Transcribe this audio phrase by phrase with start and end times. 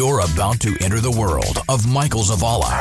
[0.00, 2.72] You're about to enter the world of Michael Zavala.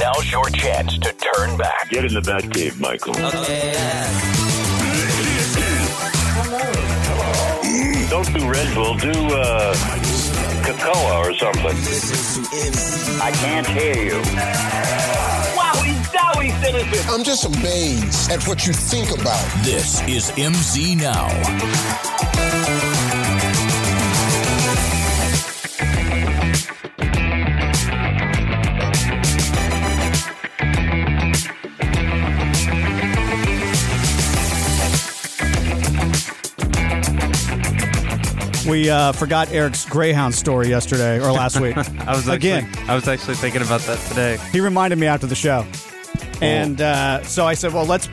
[0.00, 1.90] Now's your chance to turn back.
[1.90, 3.12] Get in the Batcave, Michael.
[3.12, 3.74] Okay.
[7.04, 8.08] Hello.
[8.08, 8.94] Don't do Red Bull.
[8.96, 9.74] Do uh,
[10.64, 11.76] cocoa or something.
[13.20, 14.22] I can't hear you.
[15.54, 17.10] Wow, he's Dowie citizen.
[17.10, 19.44] I'm just amazed at what you think about.
[19.64, 22.61] This is MZ Now.
[38.72, 41.76] We uh, forgot Eric's Greyhound story yesterday or last week.
[41.76, 41.82] I
[42.16, 42.70] was actually, Again.
[42.88, 44.38] I was actually thinking about that today.
[44.50, 45.66] He reminded me after the show,
[46.40, 48.08] and uh, so I said, "Well, let's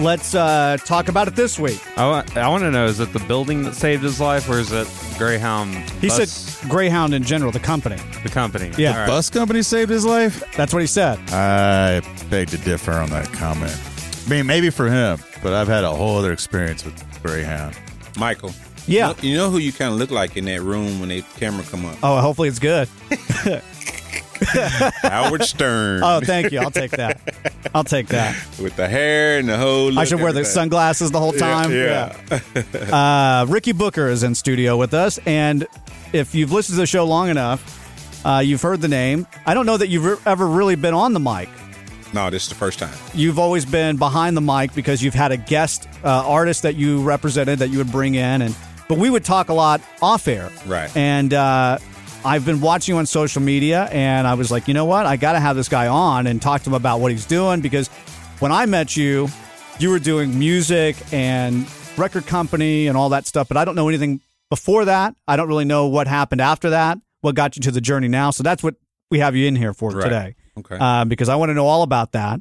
[0.00, 3.12] let's uh, talk about it this week." I want, I want to know: is it
[3.12, 5.72] the building that saved his life, or is it Greyhound?
[6.00, 8.02] He bus, said Greyhound in general, the company.
[8.24, 8.72] the company.
[8.76, 8.90] Yeah.
[8.90, 9.06] All right.
[9.06, 10.42] Bus company saved his life?
[10.56, 11.20] That's what he said.
[11.30, 13.80] I beg to differ on that comment.
[14.26, 17.78] I mean, maybe for him, but I've had a whole other experience with Greyhound.
[18.18, 18.52] Michael.
[18.86, 19.08] Yeah.
[19.08, 21.22] You know, you know who you kind of look like in that room when the
[21.38, 21.98] camera come up?
[22.02, 22.88] Oh, hopefully it's good.
[25.02, 26.02] Howard Stern.
[26.04, 26.60] Oh, thank you.
[26.60, 27.20] I'll take that.
[27.74, 28.34] I'll take that.
[28.60, 31.72] With the hair and the whole look, I should wear the sunglasses the whole time.
[31.72, 32.16] Yeah.
[32.92, 35.66] Uh, Rickey Booker is in studio with us, and
[36.12, 39.26] if you've listened to the show long enough, uh, you've heard the name.
[39.44, 41.48] I don't know that you've re- ever really been on the mic.
[42.12, 42.94] No, this is the first time.
[43.14, 47.02] You've always been behind the mic because you've had a guest uh, artist that you
[47.02, 48.54] represented that you would bring in, and
[48.88, 50.50] but we would talk a lot off air.
[50.66, 50.94] Right.
[50.96, 51.78] And uh,
[52.24, 55.06] I've been watching you on social media, and I was like, you know what?
[55.06, 57.60] I got to have this guy on and talk to him about what he's doing
[57.60, 57.88] because
[58.40, 59.28] when I met you,
[59.78, 63.88] you were doing music and record company and all that stuff, but I don't know
[63.88, 64.20] anything
[64.50, 65.14] before that.
[65.26, 68.30] I don't really know what happened after that, what got you to the journey now.
[68.30, 68.76] So that's what
[69.10, 70.02] we have you in here for Right.
[70.04, 70.76] today Okay.
[70.80, 72.40] uh, because I want to know all about that.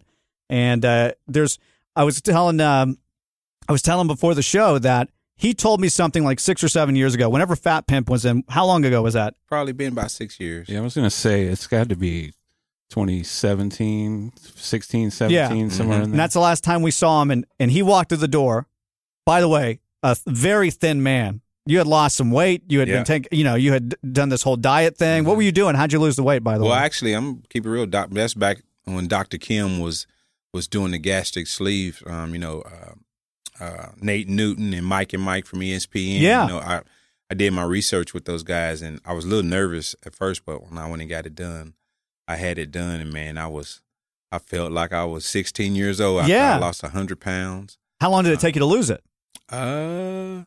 [0.50, 1.58] And uh, there's,
[1.96, 2.98] I was telling, um,
[3.68, 6.96] I was telling before the show that he told me something like six or seven
[6.96, 7.30] years ago.
[7.30, 9.34] Whenever Fat Pimp was in, how long ago was that?
[9.48, 10.70] Probably been about six years.
[10.70, 12.32] Yeah, I was gonna say it's got to be
[12.90, 15.70] 2017, 16, 17, Yeah.
[15.70, 16.12] somewhere in there.
[16.12, 17.32] And that's the last time we saw him.
[17.32, 18.68] And and he walked through the door.
[19.26, 21.42] By the way, a very thin man.
[21.66, 22.64] You had lost some weight.
[22.68, 22.96] You had Yeah.
[22.98, 25.26] been taking, you know, you had done this whole diet thing.
[25.26, 25.76] What were you doing?
[25.76, 26.44] How'd you lose the weight?
[26.44, 27.88] By the Well, way, Well, actually, I'm keep it real.
[27.88, 29.38] Doc, that's back when Dr.
[29.38, 30.06] Kim was
[30.54, 32.02] was doing the gastric sleeve.
[32.08, 32.94] Um, you know, uh,
[33.60, 36.20] uh, Nate Newton and Mike and Mike from ESPN.
[36.20, 36.44] Yeah.
[36.44, 36.82] You know, I
[37.30, 40.46] I did my research with those guys, and I was a little nervous at first,
[40.46, 41.74] but when I went and got it done,
[42.28, 43.82] I had it done, and man, I was
[44.32, 46.22] I felt like I was 16 years old.
[46.22, 46.56] After Yeah.
[46.56, 47.78] I lost 100 pounds.
[48.02, 49.04] how long did it take you to lose it?
[49.50, 50.44] Uh,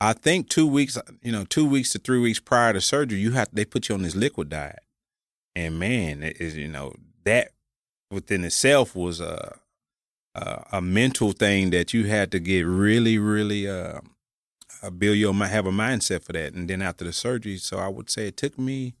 [0.00, 0.96] I think two weeks.
[1.22, 3.94] You know, two weeks to three weeks prior to surgery, you have they put you
[3.94, 4.78] on this liquid diet,
[5.54, 7.50] and man, it is you know that
[8.10, 9.58] within itself was a
[10.34, 14.00] a, a mental thing that you had to get really, really uh,
[14.82, 17.88] uh, build your have a mindset for that, and then after the surgery, so I
[17.88, 18.94] would say it took me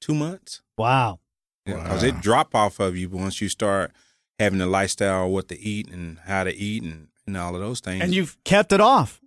[0.00, 0.62] two months.
[0.76, 1.20] Wow.
[1.64, 3.90] Because it drop off of you once you start
[4.38, 7.80] having the lifestyle, what to eat and how to eat, and, and all of those
[7.80, 8.02] things.
[8.02, 9.20] And you've kept it off.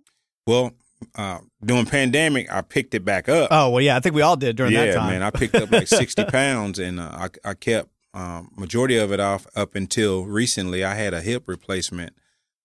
[0.46, 0.72] Well,
[1.16, 3.48] uh, during pandemic, I picked it back up.
[3.50, 3.96] Oh well, yeah.
[3.96, 5.10] I think we all did during yeah, that time.
[5.10, 7.10] man, I picked up like sixty pounds, and uh,
[7.44, 10.84] I I kept um, majority of it off up until recently.
[10.84, 12.12] I had a hip replacement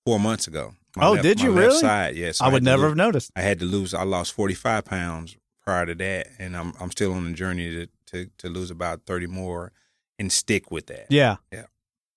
[0.06, 0.74] four months ago.
[0.96, 1.80] My Oh, left- did you really?
[1.80, 2.41] Side, yes.
[2.41, 3.31] I would never have noticed.
[3.36, 3.94] I had to lose.
[3.94, 7.69] I lost forty five pounds prior to that, and I'm I'm still on the journey
[7.72, 9.72] to to, to lose about thirty more
[10.19, 11.08] and stick with that.
[11.09, 11.38] Yeah.
[11.52, 11.66] Yeah.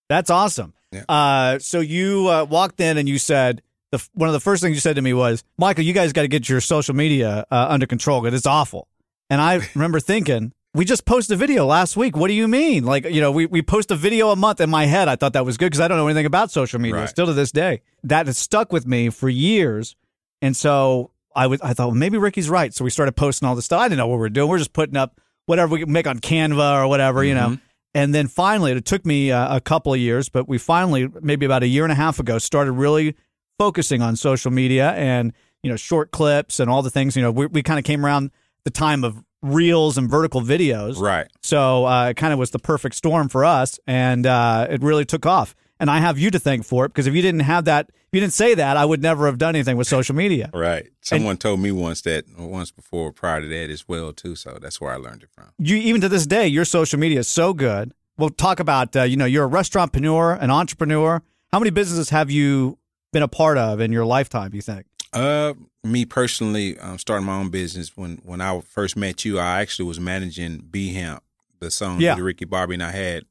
[0.08, 0.74] That's awesome.
[0.92, 1.04] Yeah.
[1.08, 4.74] Uh, so you uh, walked in and you said the one of the first things
[4.76, 7.66] you said to me was, "Michael, you guys got to get your social media uh,
[7.68, 8.88] under control because it's awful."
[9.30, 12.16] And I remember thinking, "We just posted a video last week.
[12.16, 12.84] What do you mean?
[12.84, 15.32] Like, you know, we we post a video a month." In my head, I thought
[15.32, 17.08] that was good because I don't know anything about social media Right.
[17.08, 17.80] still to this day.
[18.04, 19.96] That has stuck with me for years,
[20.42, 22.72] and so I was I thought well, maybe Rickey's right.
[22.74, 23.80] So we started posting all this stuff.
[23.80, 24.48] I didn't know what we were doing.
[24.48, 27.58] We're just putting up whatever we can make on Canva or whatever, you know.
[27.94, 31.46] And then finally, it took me uh, a couple of years, but we finally, maybe
[31.46, 33.16] about a year and a half ago, started really
[33.58, 37.16] focusing on social media and you know short clips and all the things.
[37.16, 38.30] You know, we, we kind of came around
[38.64, 41.26] the time of reels and vertical videos, Right.
[41.42, 45.04] So uh, it kind of was the perfect storm for us, and uh, it really
[45.04, 45.54] took off.
[45.78, 48.08] And I have you to thank for it because if you didn't have that, if
[48.12, 50.50] you didn't say that, I would never have done anything with social media.
[50.54, 50.88] Right.
[51.02, 54.34] Someone told me once that once before prior to that as well too.
[54.36, 55.50] So that's where I learned it from.
[55.58, 57.92] you even to this day, your social media is so good.
[58.16, 61.22] We'll talk about uh, you know you're a restauratpreneur, an entrepreneur.
[61.52, 62.78] How many businesses have you
[63.12, 64.54] been a part of in your lifetime?
[64.54, 64.86] You think?
[65.12, 65.54] Uh,
[65.84, 67.96] me personally, um, starting my own business.
[67.96, 71.22] When when I first met you, I actually was managing B Hamp,
[71.60, 72.14] the song Yeah.
[72.14, 73.24] with Ricky Bobby, and I had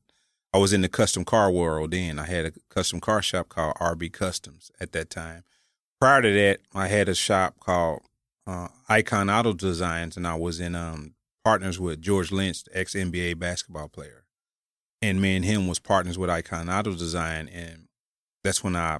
[0.53, 2.17] I was in the custom car world then.
[2.17, 5.43] I had a custom car shop called RB Customs at that time.
[5.99, 8.01] Prior to that, I had a shop called
[8.47, 13.37] uh, Icon Auto Designs, and I was in um, partners with George Lynch, ex NBA
[13.37, 14.23] basketball player,
[15.01, 17.87] and me and him was partners with Icon Auto Design, and
[18.43, 18.99] that's when I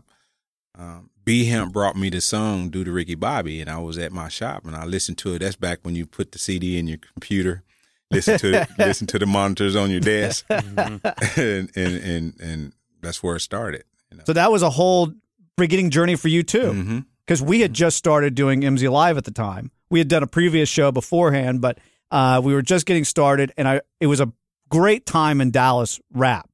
[0.77, 4.11] um, B Hamp brought me the song "Do the Ricky Bobby," and I was at
[4.11, 5.39] my shop and I listened to it.
[5.39, 7.63] That's back when you put the CD in your computer,
[8.11, 11.01] listen to it, listen to the monitors on your desk, and,
[11.37, 13.83] and and and that's where it started.
[14.11, 14.23] You know?
[14.25, 15.13] So that was a whole
[15.57, 16.71] beginning journey for you too.
[16.71, 19.71] hmm because we had just started doing MZ Live at the time.
[19.89, 21.79] We had done a previous show beforehand, but
[22.11, 24.31] uh, we were just getting started, and I it was a
[24.69, 26.47] great time in Dallas rap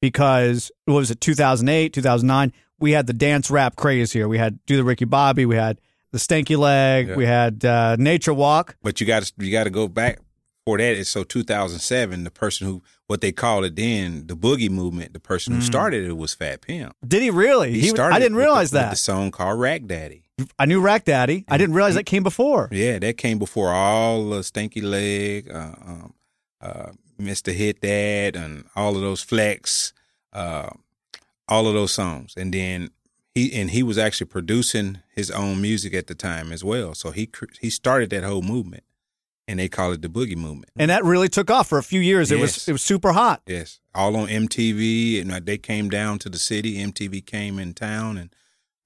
[0.00, 4.58] because what was it 2008 2009 we had the dance rap craze here we had
[4.66, 5.80] do the ricky bobby we had
[6.10, 7.14] the stanky leg Yeah.
[7.16, 10.18] we had uh, nature walk But you got to you got to go back
[10.66, 10.96] for that.
[10.96, 15.20] Is so 2007, the person who what they called it then the boogie movement, the
[15.20, 16.94] person who started it was Fat Pimp.
[17.06, 18.14] did he really He, started.
[18.14, 20.22] i didn't the- realize with that the song called Rack Daddy.
[20.58, 24.28] i knew rack daddy i didn't realize that came before Yeah, that came before all
[24.30, 26.14] the Stanky Leg, uh, um,
[26.60, 26.90] uh,
[27.20, 27.52] Mr.
[27.52, 29.92] Hit That, and all of those Flex,
[30.32, 30.70] uh,
[31.48, 32.34] all of those songs.
[32.36, 32.90] And then
[33.34, 36.94] he and he was actually producing his own music at the time as well.
[36.94, 37.28] So he
[37.60, 38.84] he started that whole movement,
[39.48, 40.70] and they call it the Boogie Movement.
[40.76, 43.42] and that really took off for a few years it was it was super hot
[43.46, 46.76] Yes, all on MTV, and they came down to the city.
[46.76, 48.34] MTV came in town, and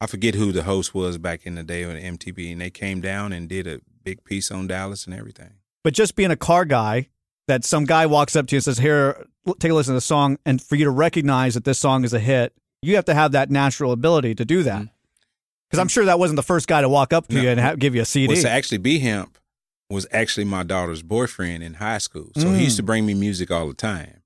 [0.01, 3.01] I forget who the host was back in the day on MTV, and they came
[3.01, 5.55] down and did a big piece on Dallas and everything.
[5.83, 7.09] but just being a car guy
[7.49, 9.27] that some guy walks up to you and says here
[9.61, 12.13] take a listen to the song and for you to recognize that this song is
[12.13, 12.53] a hit
[12.83, 14.87] you have to have that natural ability to do that
[15.69, 17.37] because i'm sure that wasn't the first guy to walk up to Mm-hmm.
[17.37, 17.43] No.
[17.45, 19.39] you and ha- give you a cd Well, so actually, B Hamp
[19.89, 22.31] was actually my daughter's boyfriend in high school.
[22.37, 24.21] So he used to bring me music all the time.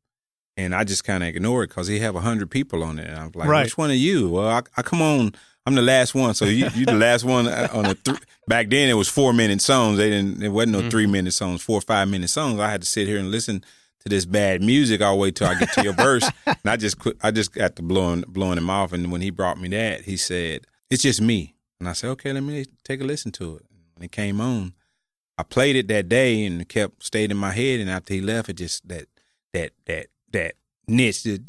[0.57, 3.07] And I just kind of ignored it because he have 100 people on it.
[3.09, 3.65] And I was like, Right.
[3.65, 4.31] which one are you?
[4.31, 5.33] Well, I, I come on.
[5.67, 6.35] I'm the last one.
[6.35, 8.19] So you, you the last one on a th-
[8.49, 9.99] back then it was four minute songs.
[9.99, 10.89] They didn't, it wasn't no mm-hmm.
[10.89, 12.59] three minute songs, four or five minute songs.
[12.61, 13.65] I had to sit here and listen
[14.01, 16.29] to this bad music all the way till I get to your verse.
[16.47, 18.93] And I just quit, I just got to blowing, blowing him off.
[18.93, 21.55] And when he brought me that, he said, it's just me.
[21.79, 23.65] And I said, okay, let me take a listen to it.
[23.95, 24.75] When it came on,
[25.39, 27.81] I played it that day and it kept stayed in my head.
[27.81, 29.07] And after he left, it just that
[29.55, 30.55] that that that
[30.87, 31.47] niche just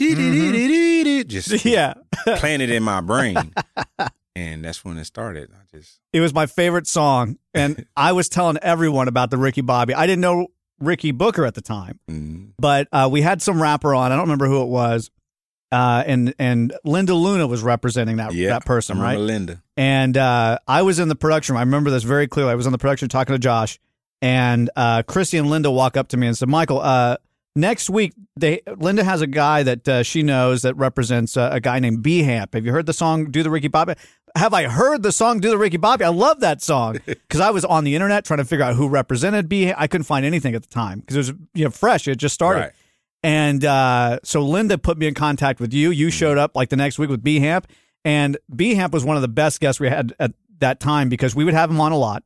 [1.28, 1.94] just yeah
[2.38, 3.54] planted in my brain.
[4.36, 5.52] And that's when it started.
[5.52, 9.62] I just it was my favorite song and i was telling everyone about the ricky
[9.62, 10.48] bobby i didn't know
[10.80, 14.26] rickey booker at the time mm, but uh, we had some rapper on i don't
[14.26, 15.10] remember who it was
[15.72, 19.62] uh, and and linda luna was representing that yeah, that person right Linda.
[19.78, 21.60] And uh, I was in the production room.
[21.60, 22.52] I remember this very clearly.
[22.52, 23.80] I was on the production talking to Josh,
[24.22, 27.18] and uh, Chrissy and Linda walk up to me and said, "Michael, uh,
[27.56, 31.60] next week, they Linda has a guy that uh, she knows that represents uh, a
[31.60, 32.54] guy named B Hamp.
[32.54, 33.96] Have you heard the song "Do the Ricky Bobby"?
[34.36, 36.04] Have I heard the song "Do the Ricky Bobby"?
[36.04, 38.88] I love that song because I was on the internet trying to figure out who
[38.88, 39.64] represented B.
[39.64, 39.80] Hamp.
[39.80, 42.08] I couldn't find anything at the time because it was you know fresh.
[42.08, 42.60] It just started.
[42.62, 42.72] Right.
[43.24, 45.92] And uh, so Linda put me in contact with you.
[45.92, 47.68] You showed up like the next week with B Hamp,
[48.04, 51.36] and B Hamp was one of the best guests we had at that time because
[51.36, 52.24] we would have him on a lot.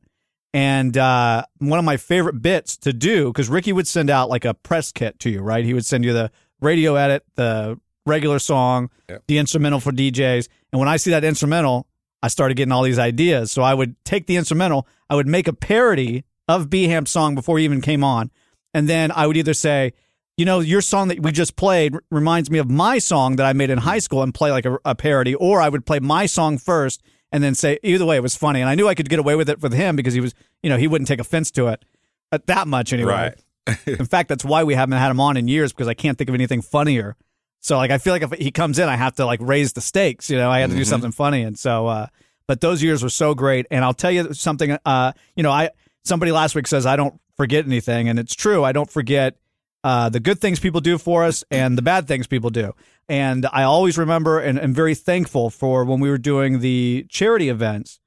[0.56, 4.46] And uh, one of my favorite bits to do because Rickey would send out like
[4.46, 5.62] a press kit to you, right?
[5.62, 6.30] He would send you the
[6.62, 9.24] radio edit, the regular song, Yep.
[9.28, 10.48] the instrumental for DJs.
[10.72, 11.86] And when I see that instrumental,
[12.22, 13.52] I started getting all these ideas.
[13.52, 17.34] So I would take the instrumental, I would make a parody of B Hamp's song
[17.34, 18.30] before he even came on,
[18.72, 19.92] and then I would either say,
[20.38, 23.52] you know, your song that we just played reminds me of my song that I
[23.52, 26.24] made in high school and play like a, a parody, or I would play my
[26.26, 27.02] song first
[27.32, 28.60] and then say, either way, it was funny.
[28.60, 30.70] And I knew I could get away with it with him because he was, you
[30.70, 31.84] know, he wouldn't take offense to it
[32.32, 33.34] at that much anyway.
[33.66, 33.78] Right.
[33.86, 36.30] in fact, that's why we haven't had him on in years because I can't think
[36.30, 37.16] of anything funnier.
[37.60, 39.80] So like, I feel like if he comes in, I have to like raise the
[39.80, 41.42] stakes, you know, I have to do something funny.
[41.42, 42.06] And so, uh,
[42.46, 43.66] but those years were so great.
[43.72, 45.70] And I'll tell you something, uh, you know, I,
[46.04, 48.08] somebody last week says, I don't forget anything.
[48.08, 48.62] And it's true.
[48.62, 49.36] I don't forget
[49.82, 52.72] uh, the good things people do for us and the bad things people do.
[53.08, 57.48] And I always remember and am very thankful for when we were doing the charity
[57.48, 58.00] events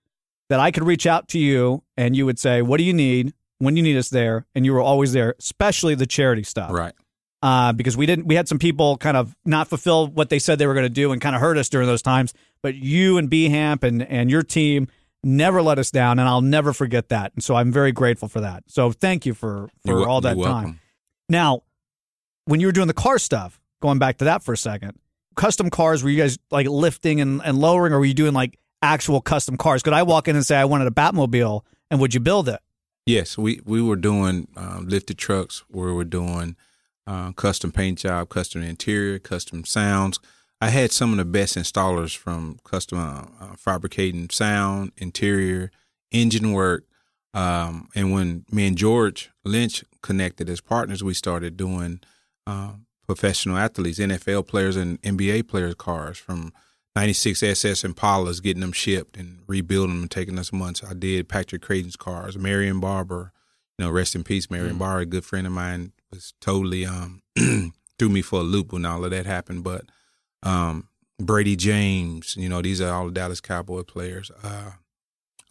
[0.50, 3.34] that I could reach out to you and you would say, What do you need?
[3.60, 6.94] When you need us there, and you were always there, especially the charity stuff, Right.
[7.42, 8.26] uh, because we didn't.
[8.26, 10.90] We had some people kind of not fulfill what they said they were going to
[10.90, 12.34] do, and kind of hurt us during those times.
[12.64, 14.88] But you and B Hamp and and your team
[15.26, 17.34] never let us down, and I'll never forget that.
[17.36, 18.64] And so I'm very grateful for that.
[18.68, 20.38] So thank you for for You're all that time.
[20.38, 20.80] welcome.
[21.28, 21.64] Now,
[22.46, 25.00] when you were doing the car stuff, going back to that for a second,
[25.36, 28.60] custom cars, were you guys like lifting and, and lowering, or were you doing like
[28.82, 29.84] actual custom cars?
[29.84, 32.60] Could I walk in and say I wanted a Batmobile, and would you build it?
[33.06, 35.64] Yes, we we were doing um, lifted trucks.
[35.70, 36.56] We were doing
[37.08, 40.20] uh, custom paint job, custom interior, custom sounds.
[40.62, 45.72] I had some of the best installers from custom uh, uh, fabricating sound, interior,
[46.12, 46.86] engine work.
[47.34, 52.02] Um, and when me and George Lynch connected as partners, we started doing
[52.46, 52.74] uh,
[53.10, 56.54] professional athletes, NFL players, and NBA players' cars from
[56.96, 60.84] 96 SS Impalas, getting them shipped and rebuilding them and taking us months.
[60.84, 63.32] I did Patrick Crayton's cars, Marion Barber,
[63.80, 64.80] you know, rest in peace, Marion Mm.
[64.80, 67.24] Barber, a good friend of mine, was totally um,
[67.98, 69.64] threw me for a loop when all of that happened.
[69.64, 69.86] But
[70.44, 70.88] um,
[71.20, 74.30] Bradie James, you know, these are all the Dallas Cowboy players.
[74.44, 74.74] Uh,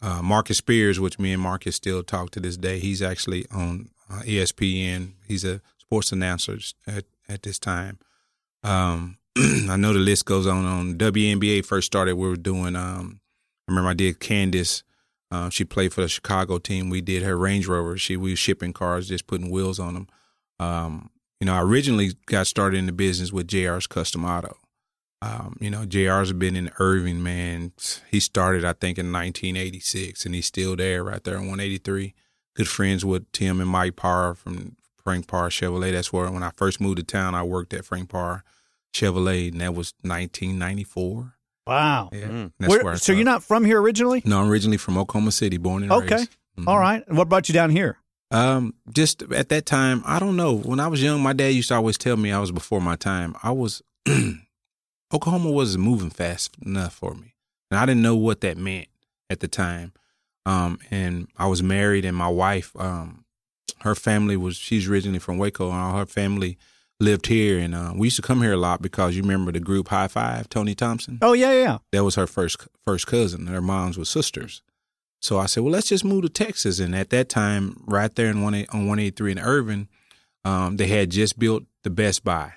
[0.01, 3.89] uh, Marcus Spears, which me and Marcus still talk to this day, he's actually on
[4.09, 5.15] uh, ESPN.
[5.27, 7.99] He's a sports announcer at, at this time.
[8.63, 10.65] Um, I know the list goes on.
[10.65, 12.75] On WNBA first started, we were doing.
[12.75, 13.21] Um,
[13.67, 14.83] I remember I did Candace.
[15.31, 16.89] Uh, she played for the Chicago team.
[16.89, 17.97] We did her Range Rover.
[17.97, 20.07] She we was shipping cars, just putting wheels on them.
[20.59, 24.57] Um, you know, I originally got started in the business with JR's Custom Auto.
[25.21, 27.73] Um, you know, JR's been in Irving, man.
[28.09, 32.13] He started, I think, in 1986, and he's still there right there in 183.
[32.55, 34.75] Good friends with Tim and Mike Parra from
[35.09, 35.91] Frank Parra Chevrolet.
[35.91, 38.43] That's where when I first moved to town, I worked at Frank Parr
[38.93, 41.33] Chevrolet, and that was 1994.
[41.65, 42.09] Wow.
[42.13, 44.21] Yeah, that's Where- where I so you're not from here originally?
[44.23, 46.15] No, I'm originally from Oklahoma City, born and Okay.
[46.17, 46.29] raised.
[46.67, 47.03] All right.
[47.07, 47.97] And what brought you down here?
[48.29, 50.53] Um, just at that time, I don't know.
[50.53, 52.95] When I was young, my dad used to always tell me I was before my
[52.95, 53.35] time.
[53.41, 53.81] I was
[55.13, 57.33] Oklahoma wasn't moving fast enough for me,
[57.71, 58.87] and I didn't know what that meant
[59.29, 59.93] at the time.
[60.45, 63.18] Um, and I was married, and my wife, um,
[63.81, 66.57] her family was she's originally from Waco, and all her family
[66.99, 69.59] lived here, and uh, we used to come here a lot because you remember the
[69.59, 73.45] group Hi-Five, Tony Thompson Oh yeah, yeah, that was her first first cousin.
[73.45, 74.61] Their moms were sisters.
[75.21, 76.79] So I said, well, let's just move to Texas.
[76.79, 79.87] And at that time, right there in one on one eighty three in Irving,
[80.45, 82.53] um, they had just built the Best Buy,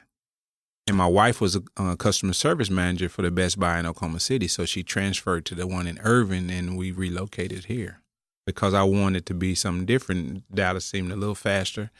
[0.89, 4.21] and my wife was a, uh customer service manager for the Best Buy in Oklahoma
[4.21, 4.49] City.
[4.49, 8.02] So she transferred to the one in Irving, and we relocated here
[8.47, 10.45] because I wanted to be something different.
[10.55, 11.91] Dallas seemed a little faster,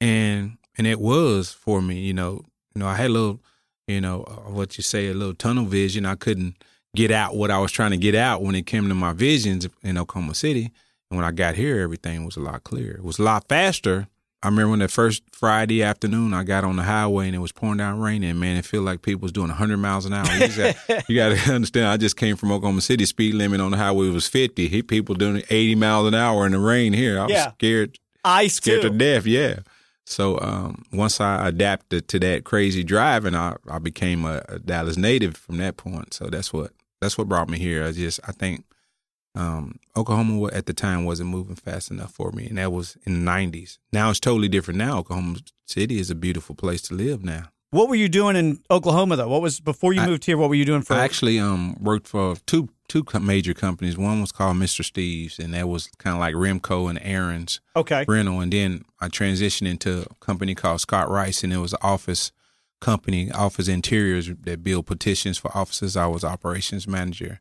[0.00, 2.00] and and it was for me.
[2.00, 2.44] You know,
[2.74, 3.40] you know, I had a little,
[3.86, 6.06] you know, uh, what you say, a little tunnel vision.
[6.06, 6.62] I couldn't
[6.94, 9.68] get out what I was trying to get out when it came to my visions
[9.82, 10.70] in Oklahoma City.
[11.10, 12.96] And when I got here, everything was a lot clearer.
[12.96, 14.08] It was a lot faster.
[14.42, 17.52] I remember when that first Friday afternoon, I got on the highway and it was
[17.52, 20.26] pouring down rain, and man, it felt like people was doing 100 miles an hour.
[20.34, 20.76] You, got,
[21.10, 23.04] you got to understand, I just came from Oklahoma City.
[23.04, 24.68] Speed limit on the highway was 50.
[24.68, 27.18] He- People doing 80 miles an hour in the rain here.
[27.20, 27.52] I was Yeah.
[27.52, 28.88] scared Ice scared too.
[28.90, 29.26] to death.
[29.26, 29.58] Yeah.
[30.06, 34.96] So um, once I adapted to that crazy driving, I, I became a, a Dallas
[34.96, 36.14] native from that point.
[36.14, 37.84] So that's what that's what brought me here.
[37.84, 38.64] I just I think
[39.34, 43.24] um, Oklahoma at the time wasn't moving fast enough for me, and that was in
[43.24, 43.78] the '90s.
[43.92, 44.78] Now it's totally different.
[44.78, 47.44] Now Oklahoma City is a beautiful place to live now.
[47.72, 49.28] What were you doing in Oklahoma though?
[49.28, 50.36] What was before you I- moved here?
[50.36, 50.94] What were you doing for?
[50.94, 53.96] I actually um worked for two two major companies.
[53.96, 54.84] One was called Mr.
[54.84, 57.60] Steve's, and that was kind of like Remco and Aaron's.
[57.76, 58.04] okay.
[58.08, 61.78] rental, and then I transitioned into a company called Scott Rice, and it was an
[61.82, 62.32] office
[62.80, 65.96] company, office interiors that build petitions for offices.
[65.96, 67.40] I was operations manager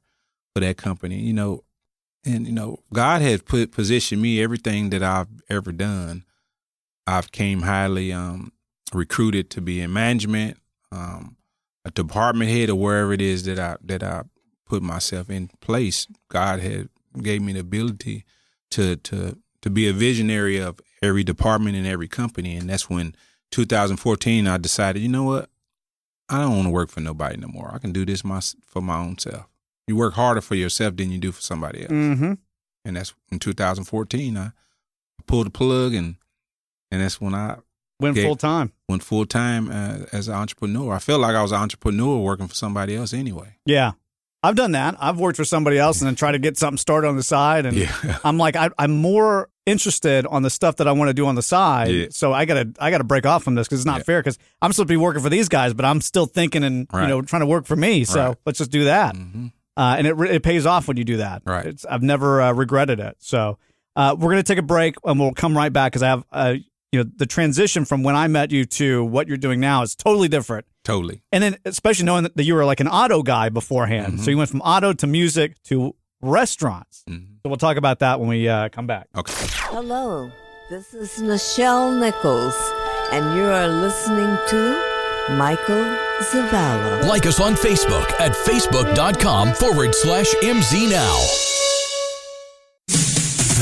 [0.54, 1.64] for that company, you know,
[2.26, 6.26] and you know, God has put positioned me everything that I've ever done.
[7.08, 8.52] I've came highly um,
[8.94, 10.58] recruited to be in management,
[10.92, 11.38] um,
[11.86, 14.24] a department head, or wherever it is that I that I
[14.66, 16.08] put myself in place.
[16.30, 16.90] God had
[17.22, 18.26] gave me the ability
[18.72, 23.16] to to to be a visionary of every department in every company, and that's when
[23.52, 25.50] 2014 I decided, you know what,
[26.30, 27.72] I don't want to work for nobody no more.
[27.74, 29.49] I can do this my for my own self.
[29.90, 32.34] You work harder for yourself than you do for somebody else, Mm-hmm.
[32.86, 34.52] and that's in 2014 I
[35.28, 36.16] pulled the plug, and
[36.92, 37.58] and that's when I
[38.00, 38.72] Went full time.
[38.88, 40.94] went full time uh, as an entrepreneur.
[40.94, 43.58] I felt like I was an entrepreneur working for somebody else anyway.
[43.66, 43.92] Yeah.
[44.42, 44.96] I've done that.
[45.02, 47.66] I've worked for somebody else and then try to get something started on the side.
[47.66, 47.94] And Yeah.
[48.24, 51.36] I'm like, I, I'm more interested on the stuff that I want to do on
[51.36, 51.90] the side.
[51.92, 52.06] Yeah.
[52.12, 54.04] So I gotta, I gotta break off from this because it's not Yeah.
[54.04, 54.20] fair.
[54.22, 57.08] Because I'm supposed to be working for these guys, but I'm still thinking and you
[57.08, 58.06] know trying to work for me.
[58.06, 58.38] So Right.
[58.46, 59.14] let's just do that.
[59.18, 59.48] hmm
[59.80, 61.42] Uh, and it it pays off when you do that.
[61.46, 61.66] Right.
[61.68, 63.16] It's, I've never uh, regretted it.
[63.20, 63.58] So
[63.96, 66.56] uh, we're gonna take a break and we'll come right back because I have uh,
[66.92, 69.96] you know the transition from when I met you to what you're doing now is
[69.96, 70.66] totally different.
[70.84, 71.22] Totally.
[71.32, 74.16] And then, especially knowing that you were like an auto guy beforehand.
[74.16, 74.24] Mm-hmm.
[74.24, 77.06] So you went from auto to music to restaurants.
[77.10, 77.38] Mhm.
[77.42, 79.08] So we'll talk about that when we uh, come back.
[79.16, 79.32] Okay.
[79.72, 80.30] Hello,
[80.70, 82.56] this is Michelle Nichols,
[83.14, 84.89] and you are listening to
[85.38, 87.06] Michael Zavala.
[87.06, 91.20] Like us on Facebook at facebook.com forward slash MZ Now.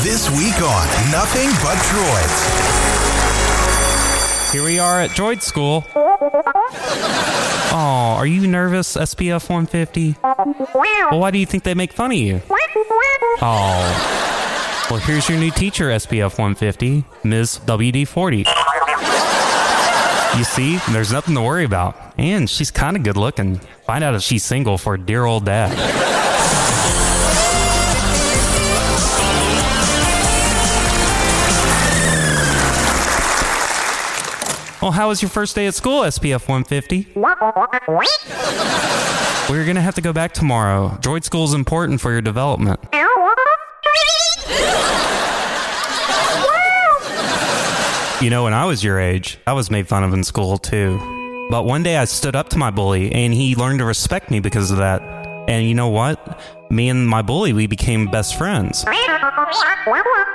[0.03, 2.37] This week on Nothing But Droids.
[4.53, 5.83] Here we are at Droid School.
[7.69, 10.15] Oh, are you nervous, SPF 150?
[10.23, 12.41] Well, why do you think they make fun of you?
[13.41, 14.87] Oh.
[14.89, 17.59] Well, here's your new teacher, SPF 150, Ms.
[17.65, 18.45] WD 40.
[20.35, 21.95] You see, there's nothing to worry about.
[22.17, 23.59] And she's kind of good looking.
[23.85, 25.71] Find out if she's single for dear old dad.
[34.79, 37.07] Well, how was your first day at school, SPF 150?
[39.49, 40.97] We're going to have to go back tomorrow.
[41.01, 42.79] Droid school is important for your development.
[48.19, 50.97] You know, when I was your age, I was made fun of in school too.
[51.51, 54.39] But one day I stood up to my bully and he learned to respect me
[54.39, 55.03] because of that.
[55.47, 56.41] And you know what?
[56.71, 58.83] Me and my bully, we became best friends.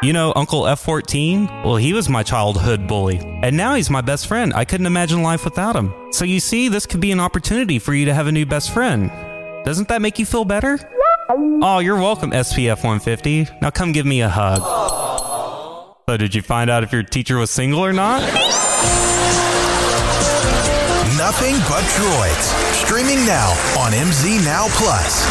[0.00, 1.64] You know, Uncle F14?
[1.64, 3.18] Well, he was my childhood bully.
[3.42, 4.52] And now he's my best friend.
[4.54, 5.92] I couldn't imagine life without him.
[6.12, 8.70] So you see, this could be an opportunity for you to have a new best
[8.70, 9.10] friend.
[9.64, 10.78] Doesn't that make you feel better?
[11.28, 13.48] Oh, you're welcome, SPF 150.
[13.60, 14.60] Now come give me a hug.
[16.12, 18.20] So, did you find out if your teacher was single or not?
[21.16, 22.74] Nothing But Droids.
[22.84, 23.48] Streaming now
[23.80, 25.26] on MZ Now Plus.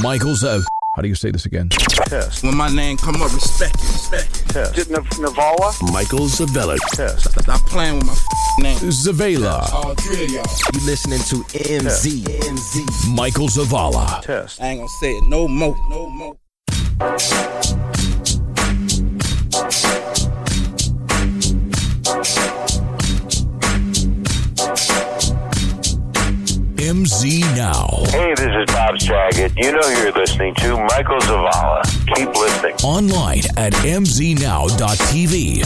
[0.00, 0.64] Michael's of.
[0.94, 1.70] How do you say this again?
[1.70, 2.44] Test.
[2.44, 4.48] When my name come up, respect it, respect it.
[4.52, 4.74] Test.
[4.76, 5.92] Did Navala?
[5.92, 6.76] Michael Zavala.
[6.92, 7.32] Test.
[7.32, 8.78] Stop playing with my f- name.
[8.78, 9.72] Zavala.
[9.72, 10.46] All three of y'all.
[10.72, 12.22] You listening to MZ.
[12.22, 13.12] MZ.
[13.12, 14.22] Michael Zavala.
[14.22, 14.62] Test.
[14.62, 15.76] I ain't gonna say it no more.
[15.88, 16.36] No more.
[26.86, 27.88] MZ Now.
[28.12, 29.52] Hey, this is Bob Saget.
[29.56, 31.82] You know who you're listening to Michael Zavala.
[32.14, 32.74] Keep listening.
[32.84, 35.64] Online at mznow.tv.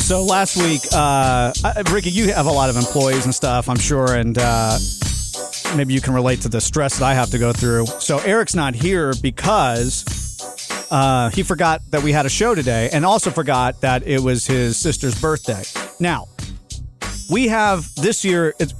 [0.00, 3.78] So last week, uh, uh, Rickey, you have a lot of employees and stuff, I'm
[3.78, 4.76] sure, and uh,
[5.76, 7.86] maybe you can relate to the stress that I have to go through.
[7.86, 10.04] So Eric's not here because
[10.90, 14.46] uh, he forgot that we had a show today, and also forgot that it was
[14.46, 15.62] his sister's birthday.
[15.98, 16.26] Now,
[17.30, 18.54] we have this year.
[18.58, 18.74] It's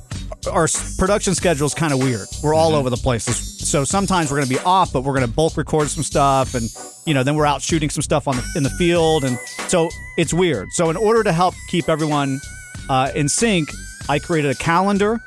[0.50, 0.66] our
[0.98, 2.26] production schedule is kind of weird.
[2.42, 3.24] We're all over the place.
[3.24, 6.54] So sometimes we're going to be off, but we're going to bulk record some stuff,
[6.54, 6.68] and
[7.06, 9.88] you know, then we're out shooting some stuff on the, in the field, and so
[10.16, 10.72] it's weird.
[10.72, 12.40] So in order to help keep everyone
[12.88, 13.68] uh, in sync,
[14.08, 15.20] I created a calendar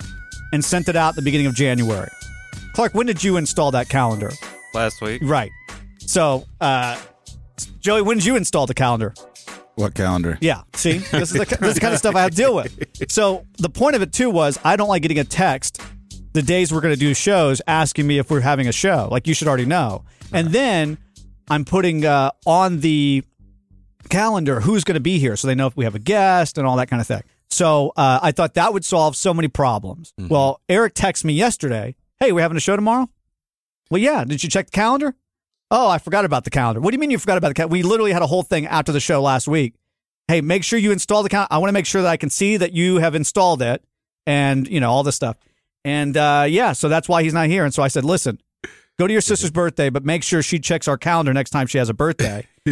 [0.53, 2.09] and sent it out at the beginning of January.
[2.73, 4.31] Clark, when did you install that calendar?
[4.73, 5.21] Last week.
[5.23, 5.51] Right.
[5.99, 6.99] So, uh,
[7.79, 9.13] Joey, when did you install the calendar?
[9.75, 10.37] What calendar?
[10.39, 10.61] Yeah.
[10.75, 12.79] See, this is the, this is the kind of stuff I have to deal with.
[13.09, 15.81] So the point of it too was I don't like getting a text
[16.31, 19.07] the days we're going to do shows asking me if we're having a show.
[19.11, 20.03] Like you should already know.
[20.31, 20.97] And then
[21.49, 23.23] I'm putting uh, on the
[24.09, 26.65] calendar who's going to be here, so they know if we have a guest and
[26.65, 27.23] all that kind of thing.
[27.53, 30.13] So uh, I thought that would solve so many problems.
[30.17, 31.95] Well, Eric texted me yesterday.
[32.19, 33.09] Hey, we're having a show tomorrow.
[33.91, 34.23] Well, yeah.
[34.23, 35.15] Did you check the calendar?
[35.69, 36.81] Oh, I forgot about the calendar.
[36.81, 37.73] What do you mean you forgot about the calendar?
[37.73, 39.75] We literally had a whole thing after the show last week.
[40.27, 41.49] Hey, make sure you install the calendar.
[41.51, 43.83] I want to make sure that I can see that you have installed it
[44.25, 45.37] and, you know, all this stuff.
[45.85, 47.65] And uh, yeah, so that's why he's not here.
[47.65, 48.39] And so I said, listen,
[48.97, 51.77] go to your sister's birthday, but make sure she checks our calendar next time she
[51.77, 52.47] has a birthday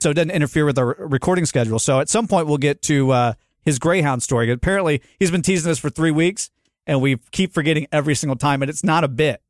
[0.00, 1.78] so it doesn't interfere with our recording schedule.
[1.78, 3.32] So at some point, we'll get to uh,
[3.68, 4.50] his Greyhound story.
[4.50, 6.50] Apparently, he's been teasing us for three weeks,
[6.86, 9.42] and we keep forgetting every single time, and it's not a bit.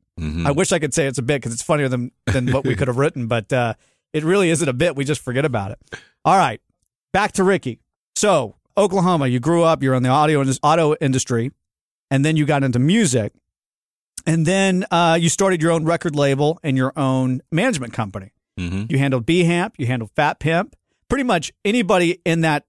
[0.47, 2.75] I wish I could say it's a bit because it's funnier than than what we
[2.79, 3.75] could have written, but uh,
[4.13, 4.97] it really isn't a bit.
[4.97, 5.79] We just forget about it.
[6.25, 6.61] All right,
[7.13, 7.79] back to Rickey.
[8.17, 11.53] So Oklahoma, you grew up, you're in the audio auto industry,
[12.11, 13.33] and then you got into music,
[14.27, 18.33] and then uh, you started your own record label and your own management company.
[18.59, 18.87] Mm-hmm.
[18.89, 20.75] You handled B Hamp, you handled Fat Pimp.
[21.09, 22.67] Pretty much anybody in that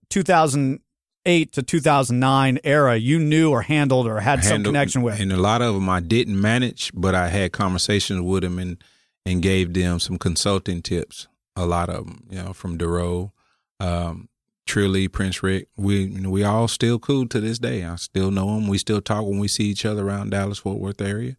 [1.25, 5.19] 2008 to 2009 era, you knew or handled or had some connection with.
[5.19, 8.83] And a lot of them I didn't manage, but I had conversations with them and
[9.25, 11.27] and gave them some consulting tips.
[11.55, 13.33] A lot of them, you know, from Duro,
[13.79, 14.29] um,
[14.65, 15.67] Trilly, Prince Rick.
[15.75, 17.83] We you know, we all still cool to this day.
[17.83, 18.67] I still know them.
[18.67, 21.35] We still talk when we see each other around Dallas Fort Worth area.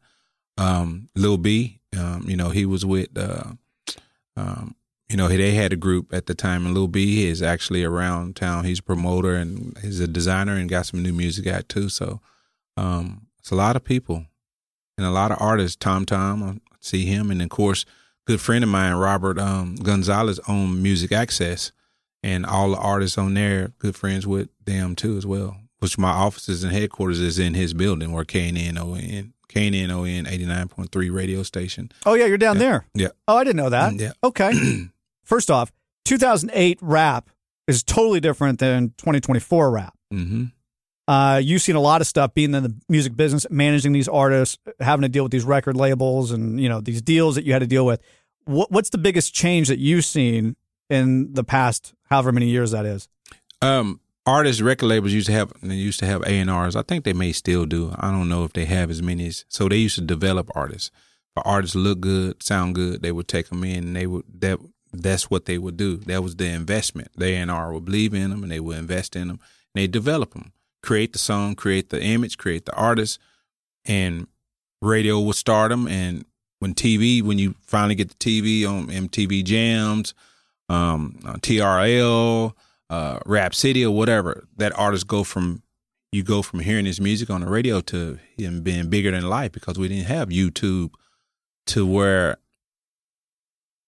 [0.59, 3.17] Um, Lil B, um, you know, he was with.
[3.17, 3.53] Uh,
[4.37, 4.75] um,
[5.11, 8.37] you know, they had a group at the time, and Lil B is actually around
[8.37, 8.65] town.
[8.65, 11.89] He's a promoter and he's a designer and got some new music out too.
[11.89, 12.21] So
[12.77, 14.27] Um, it's a lot of people
[14.97, 15.77] and a lot of artists.
[15.77, 17.85] Tom Tom, I see him, and of course,
[18.27, 21.73] good friend of mine, Robert um, Gonzalez, own Music Access,
[22.23, 25.57] and all the artists on there, good friends with them too as well.
[25.81, 30.93] Which my offices and headquarters is in his building, where KNON, KNON eighty nine point
[30.93, 31.91] three radio station.
[32.07, 32.61] Oh yeah, you're down Yeah.
[32.61, 32.85] there.
[32.95, 33.09] Yeah.
[33.27, 33.93] Oh, I didn't know that.
[33.95, 34.13] Mm, yeah.
[34.23, 34.53] Okay.
[35.31, 35.71] First off,
[36.07, 37.31] 2008 rap
[37.69, 39.97] is totally different than 2024 rap.
[40.13, 40.47] Mm-hmm.
[41.07, 44.59] Uh, you've seen a lot of stuff being in the music business, managing these artists,
[44.81, 47.61] having to deal with these record labels, and you know these deals that you had
[47.61, 48.01] to deal with.
[48.45, 50.57] What, what's the biggest change that you've seen
[50.89, 53.09] in the past, however many years that is?
[53.63, 56.75] Um, artists, record labels used to have they used to have A and R's.
[56.75, 57.95] I think they may still do.
[57.97, 59.29] I don't know if they have as many.
[59.29, 60.91] As, so they used to develop artists.
[61.37, 64.59] If artists look good, sound good, they would take them in, and they would that
[64.93, 65.97] that's what they would do.
[65.97, 67.11] That was the investment.
[67.17, 69.41] The A and R would believe in them, and they would invest in them,
[69.75, 73.19] and they develop them, create the song, create the image, create the artist,
[73.85, 74.27] and
[74.83, 75.87] radio would start them.
[75.87, 76.25] And
[76.59, 80.15] when TV, when you finally get the TV on MTV Jams,
[80.69, 82.55] um, uh, TRL,
[82.91, 85.63] uh, Rap City, or whatever, that artist go from
[86.13, 89.53] you go from hearing his music on the radio to him being bigger than life
[89.53, 90.91] because we didn't have YouTube
[91.67, 92.37] to where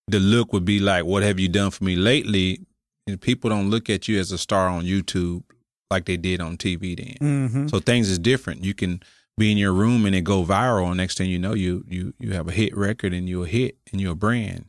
[0.08, 2.60] the look would be like, "What have you done for me lately?"
[3.06, 5.42] And people don't look at you as a star on YouTube
[5.90, 7.16] like they did on TV then.
[7.50, 7.70] Mhm.
[7.70, 8.64] So things is different.
[8.64, 9.02] You can
[9.38, 12.14] be in your room and it go viral, and next thing you know, you you
[12.18, 14.66] you have a hit record and you're a hit and you're a brand.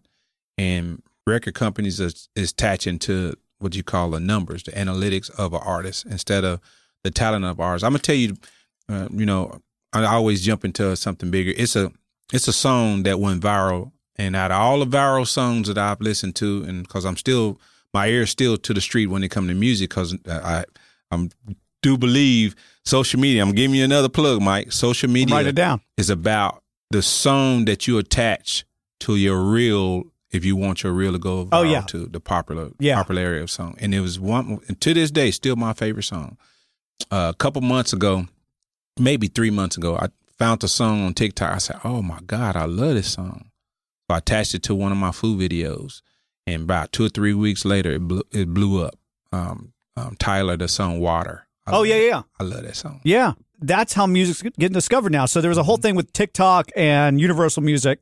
[0.58, 5.54] And record companies is, is attaching to what you call the numbers, the analytics of
[5.54, 6.60] an artist instead of
[7.04, 7.84] the talent of ours.
[7.84, 8.36] I'm gonna tell you,
[8.90, 9.62] uh, you know,
[9.94, 11.54] I always jump into something bigger.
[11.56, 11.92] It's a
[12.32, 16.02] it's a song that went viral, and out of all the viral songs that I've
[16.02, 17.60] listened to, and because I'm still
[17.94, 20.66] my ear is still to the street when it comes to music, because I
[21.12, 21.30] I'm
[21.82, 23.42] do believe social media.
[23.42, 24.72] I'm giving you another plug, Mike.
[24.72, 25.82] Social media Write it down.
[25.98, 28.66] is about the song that you attach
[29.02, 31.82] to your reel if you want your reel to go viral Oh, yeah.
[31.82, 32.96] to the popular Yeah.
[32.96, 33.76] popularity of song.
[33.80, 36.38] And it was one and to this day still my favorite song.
[37.12, 38.28] Uh, a couple months ago,
[38.98, 40.08] maybe three months ago, I
[40.40, 41.52] found the song on TikTok.
[41.54, 43.50] I said, "Oh my god, I love this song."
[44.14, 46.02] So I attached it to one of my food videos,
[46.46, 48.96] and about two or three weeks later, it blew, it blew up.
[49.32, 52.08] Um, um, Tyla, the song "Water." I Oh yeah, it.
[52.10, 52.22] yeah.
[52.40, 53.02] I love that song.
[53.04, 55.26] Yeah, that's how music's getting discovered now.
[55.26, 58.02] So there was a whole thing with TikTok and Universal Music,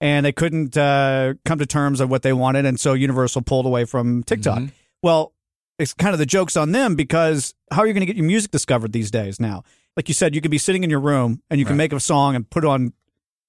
[0.00, 3.66] and they couldn't uh, come to terms of what they wanted, and so Universal pulled
[3.66, 4.58] away from TikTok.
[4.58, 4.72] Mhm.
[5.02, 5.32] Well,
[5.78, 8.26] it's kind of the jokes on them because how are you going to get your
[8.26, 9.38] music discovered these days?
[9.38, 9.62] Now,
[9.96, 11.84] like you said, you could be sitting in your room and you can Right.
[11.84, 12.92] make a song and put it on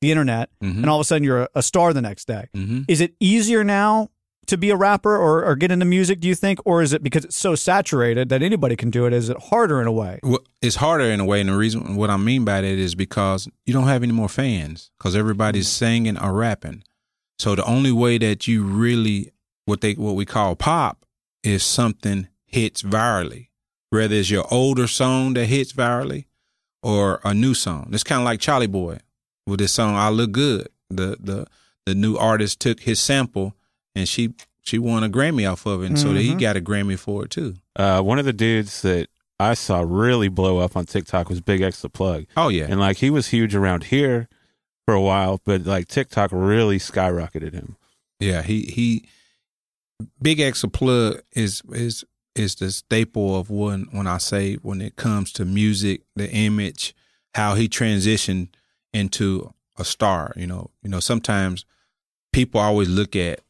[0.04, 0.78] the internet, Mhm.
[0.78, 2.46] and all of a sudden you're a, a star the next day.
[2.56, 2.86] Mhm.
[2.88, 4.10] Is it easier now
[4.48, 6.20] to be a rapper or, or get into music?
[6.20, 9.14] Do you think, or is it because it's so saturated that anybody can do it?
[9.14, 10.20] Is it harder in a way?
[10.22, 12.94] Well, it's harder in a way, and the reason what I mean by that is
[12.96, 16.84] because you don't have any more fans because everybody's singing or rapping.
[17.40, 19.32] So the only way that you really
[19.66, 21.06] what they what we call pop
[21.42, 23.48] is something hits virally,
[23.92, 26.26] whether it's your older song that hits virally
[26.82, 27.90] or a new song.
[27.94, 28.98] It's kind of like Chalie Boy
[29.48, 31.48] with this song "I Look Good." The the
[31.86, 33.56] the new artist took his sample
[33.96, 36.40] and she she won a Grammy off of it, and so he Mhm.
[36.40, 37.56] got a Grammy for it too.
[37.76, 41.62] Uh, one of the dudes that I saw really blow up on TikTok was Big
[41.62, 42.26] X the Plug.
[42.38, 44.30] Oh yeah, and like he was huge around here
[44.86, 47.76] for a while, but like TikTok really skyrocketed him.
[48.20, 49.06] Yeah, he he
[50.22, 52.04] Big X the plug is is
[52.36, 56.96] is the staple of when when I say when it comes to music, the image,
[57.36, 58.48] how he transitioned
[58.94, 60.34] into a star.
[60.36, 61.66] You know, you know sometimes
[62.32, 63.42] people always look at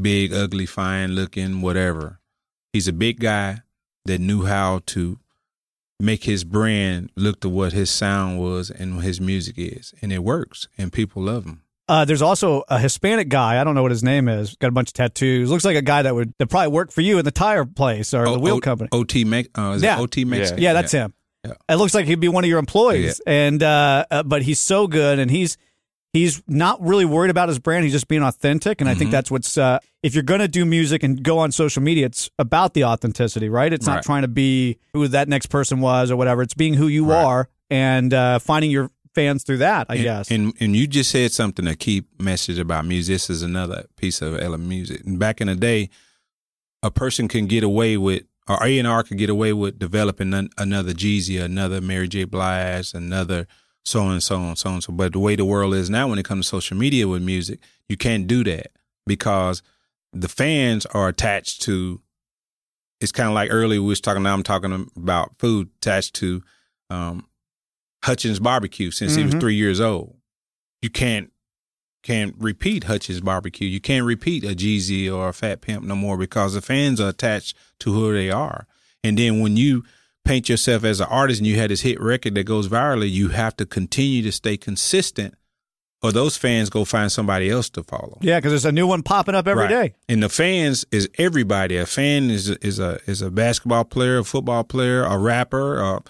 [0.00, 2.20] big, ugly, fine looking, whatever.
[2.72, 3.62] He's a big guy
[4.04, 5.18] that knew how to
[5.98, 10.12] make his brand look to what his sound was and what his music is, and
[10.12, 11.62] it works, and people love him.
[11.88, 13.60] Uh, there's also a Hispanic guy.
[13.60, 14.56] I don't know what his name is.
[14.56, 15.50] Got a bunch of tattoos.
[15.50, 18.12] Looks like a guy that would that probably work for you in the tire place
[18.12, 18.88] or the wheel O- company.
[18.90, 20.62] OT Mex- uh, is yeah, it OT Mexican?
[20.62, 21.14] Yeah, that's him.
[21.46, 21.54] Yeah.
[21.68, 24.86] It looks like he'd be one of your employees, and uh, uh, but he's so
[24.86, 25.56] good, and he's
[26.12, 27.84] he's not really worried about his brand.
[27.84, 29.12] He's just being authentic, and I think Mhm.
[29.12, 29.56] that's what's.
[29.58, 33.48] Uh, if you're gonna do music and go on social media, it's about the authenticity,
[33.48, 33.72] right?
[33.72, 34.04] It's not Right.
[34.04, 36.42] trying to be who that next person was or whatever.
[36.42, 39.86] It's being who you are and uh, finding your fans through that.
[39.90, 40.30] I and, guess.
[40.30, 43.14] And and you just said something a key message about music.
[43.14, 45.02] This is another piece of element music.
[45.04, 45.90] And back in the day,
[46.82, 50.32] a person can get away with, or A and R could get away with developing
[50.34, 52.24] an, another Jeezy, another Mary J.
[52.24, 53.46] Blige, another
[53.84, 54.92] so and so and so and so.
[54.92, 57.60] But the way the world is now, when it comes to social media with music,
[57.88, 58.68] you can't do that
[59.06, 59.62] because
[60.12, 62.00] the fans are attached to.
[63.00, 64.22] It's kind of like earlier we was talking.
[64.22, 66.42] Now I'm talking about food attached to
[66.88, 67.26] um,
[68.04, 69.40] Hutchins Barbecue since he was Mhm.
[69.40, 70.16] three years old.
[70.82, 71.30] You can't
[72.06, 73.66] can't repeat Hutch's Barbecue.
[73.68, 77.08] You can't repeat a Jeezy or a Fat Pimp no more because the fans are
[77.08, 78.66] attached to who they are.
[79.02, 79.82] And then when you
[80.24, 83.28] paint yourself as an artist and you had this hit record that goes virally, you
[83.28, 85.34] have to continue to stay consistent,
[86.02, 88.18] or those fans go find somebody else to follow.
[88.22, 89.70] Yeah, because there's a new one popping up every Right.
[89.90, 89.94] day.
[90.08, 91.76] And the fans is everybody.
[91.76, 95.82] A fan is is a is a basketball player, a football player, a rapper.
[95.82, 96.00] Uh,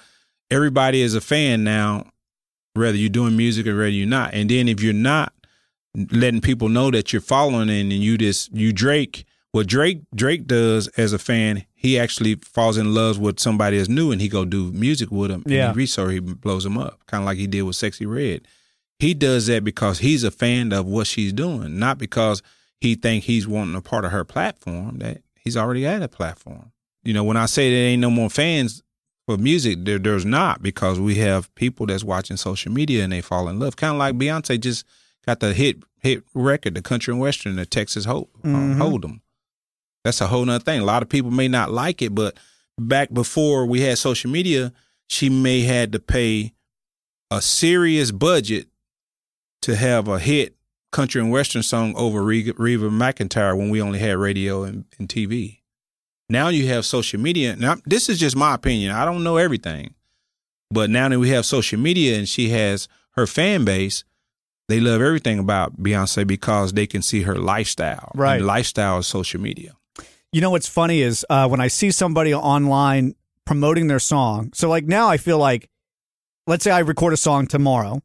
[0.50, 2.04] everybody is a fan now,
[2.74, 4.34] whether you're doing music or whether you're not.
[4.34, 5.32] And then if you're not
[6.10, 10.46] letting people know that you're following and, and you just you Drake, what Drake Drake
[10.46, 14.28] does as a fan, he actually falls in love with somebody that's new and he
[14.28, 15.42] go do music with him.
[15.46, 15.68] Yeah.
[15.68, 18.46] And he research, he blows him up, kind of like he did with Sexyy Red.
[18.98, 22.42] He does that because he's a fan of what she's doing, not because
[22.80, 24.98] he think he's wanting a part of her platform.
[24.98, 26.72] That he's already at a platform.
[27.02, 28.82] You know, when I say there ain't no more fans
[29.26, 33.20] for music, there, there's not because we have people that's watching social media and they
[33.20, 33.76] fall in love.
[33.76, 34.84] Kind of like Beyonce just
[35.26, 38.76] got the hit hit record, the country and western, the Texas Hold Mhm.
[38.76, 39.20] Hold'em.
[40.04, 40.80] That's a whole nother thing.
[40.80, 42.36] A lot of people may not like it, but
[42.78, 44.72] back before we had social media,
[45.08, 46.52] she may had to pay
[47.30, 48.68] a serious budget
[49.62, 50.54] to have a hit
[50.92, 55.08] country and western song over Reba, Reba McEntire when we only had radio and, and
[55.08, 55.58] TV.
[56.30, 57.56] Now you have social media.
[57.56, 58.92] Now this is just my opinion.
[58.92, 59.94] I don't know everything,
[60.70, 64.04] but now that we have social media and she has her fan base,
[64.68, 68.10] they love everything about Beyonce because they can see her lifestyle.
[68.14, 68.36] Right.
[68.36, 69.72] And lifestyle is social media.
[70.32, 74.50] You know what's funny is uh, when I see somebody online promoting their song.
[74.54, 75.70] So like now I feel like,
[76.46, 78.02] let's say I record a song tomorrow.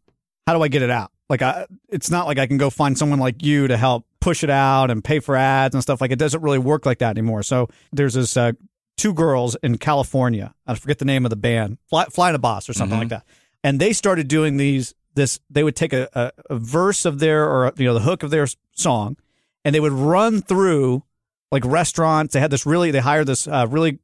[0.48, 1.12] How do I get it out?
[1.30, 4.44] Like I, it's not like I can go find someone like you to help push
[4.44, 6.00] it out and pay for ads and stuff.
[6.00, 7.42] Like it doesn't really work like that anymore.
[7.44, 8.52] So there's this uh,
[8.98, 10.54] two girls in California.
[10.68, 13.02] I forget the name of the band, Fly, Flyana Boss or something Mhm.
[13.02, 13.26] like that.
[13.64, 14.94] And they started doing these.
[15.16, 18.24] This they would take a, a, a verse of their or you know the hook
[18.24, 19.18] of their song,
[19.66, 21.04] and they would run through
[21.52, 22.34] like restaurants.
[22.34, 24.00] They had this really they hired this uh, really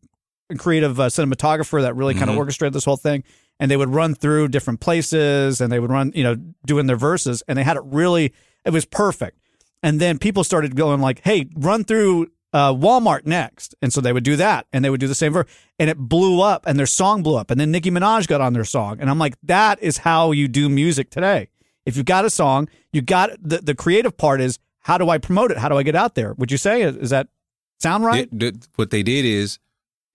[0.58, 2.40] creative uh, cinematographer that really kind of Mhm.
[2.40, 3.24] orchestrated this whole thing.
[3.60, 6.96] And they would run through different places and they would run, you know, doing their
[6.96, 9.40] verses and they had it really, it was perfect.
[9.84, 13.76] And then people started going like, hey, run through uh, Walmart next.
[13.82, 15.48] And so they would do that and they would do the same verse
[15.80, 17.52] and it blew up and their song blew up.
[17.52, 18.98] And then Nicki Minaj got on their song.
[19.00, 21.50] And I'm like, that is how you do music today.
[21.86, 25.18] If you've got a song, you got the, the creative part is how do I
[25.18, 25.58] promote it?
[25.58, 26.34] How do I get out there?
[26.34, 27.28] Would you say, is that
[27.80, 28.30] sound right?
[28.40, 29.60] It- what they did is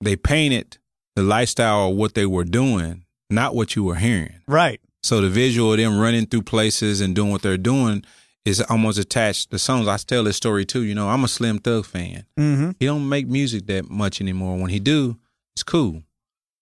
[0.00, 0.78] they painted
[1.14, 4.40] the lifestyle of what they were doing, not what you were hearing.
[4.46, 4.80] Right.
[5.02, 8.04] So the visual of them running through places and doing what they're doing
[8.44, 9.50] is almost attached.
[9.50, 10.82] The songs I tell this story too.
[10.82, 12.26] You know, I'm a Slim Thug fan.
[12.38, 12.70] Mm-hmm.
[12.78, 14.58] He don't make music that much anymore.
[14.58, 15.18] When he do,
[15.54, 16.02] it's cool.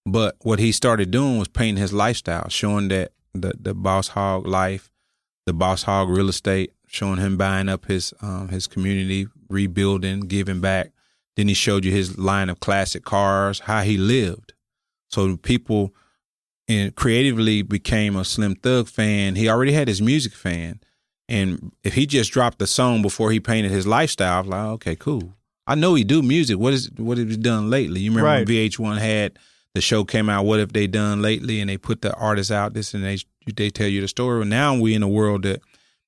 [0.06, 4.46] But what he started doing was painting his lifestyle, showing that the the boss hog
[4.46, 4.90] life,
[5.46, 10.60] the boss hog real estate, showing him buying up his um, his community, rebuilding, giving
[10.60, 10.92] back.
[11.36, 14.52] Then he showed you his line of classic cars, how he lived.
[15.08, 15.94] So people
[16.68, 19.34] and creatively became a Slim Thug fan.
[19.34, 20.80] He already had his music fan.
[21.30, 24.66] And if he just dropped the song before he painted his lifestyle, I was like,
[24.66, 25.32] okay, cool.
[25.66, 26.58] I know he do music.
[26.58, 28.00] What is what have he done lately?
[28.00, 28.38] You remember Right.
[28.48, 29.38] when VH1 had
[29.74, 31.60] the show came out, What Have They Done Lately?
[31.60, 33.18] And they put the artists out this and they
[33.54, 34.44] they tell you the story.
[34.44, 35.60] Now we in a world that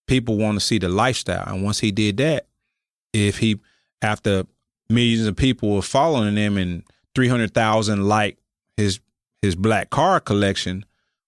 [0.08, 1.44] people want to see the lifestyle.
[1.46, 2.46] And once he did that,
[3.12, 3.60] if he
[4.02, 4.44] after
[4.90, 6.82] millions of people were following him and
[7.14, 8.38] three hundred thousand like
[8.76, 8.98] his
[9.42, 10.84] his black car collection,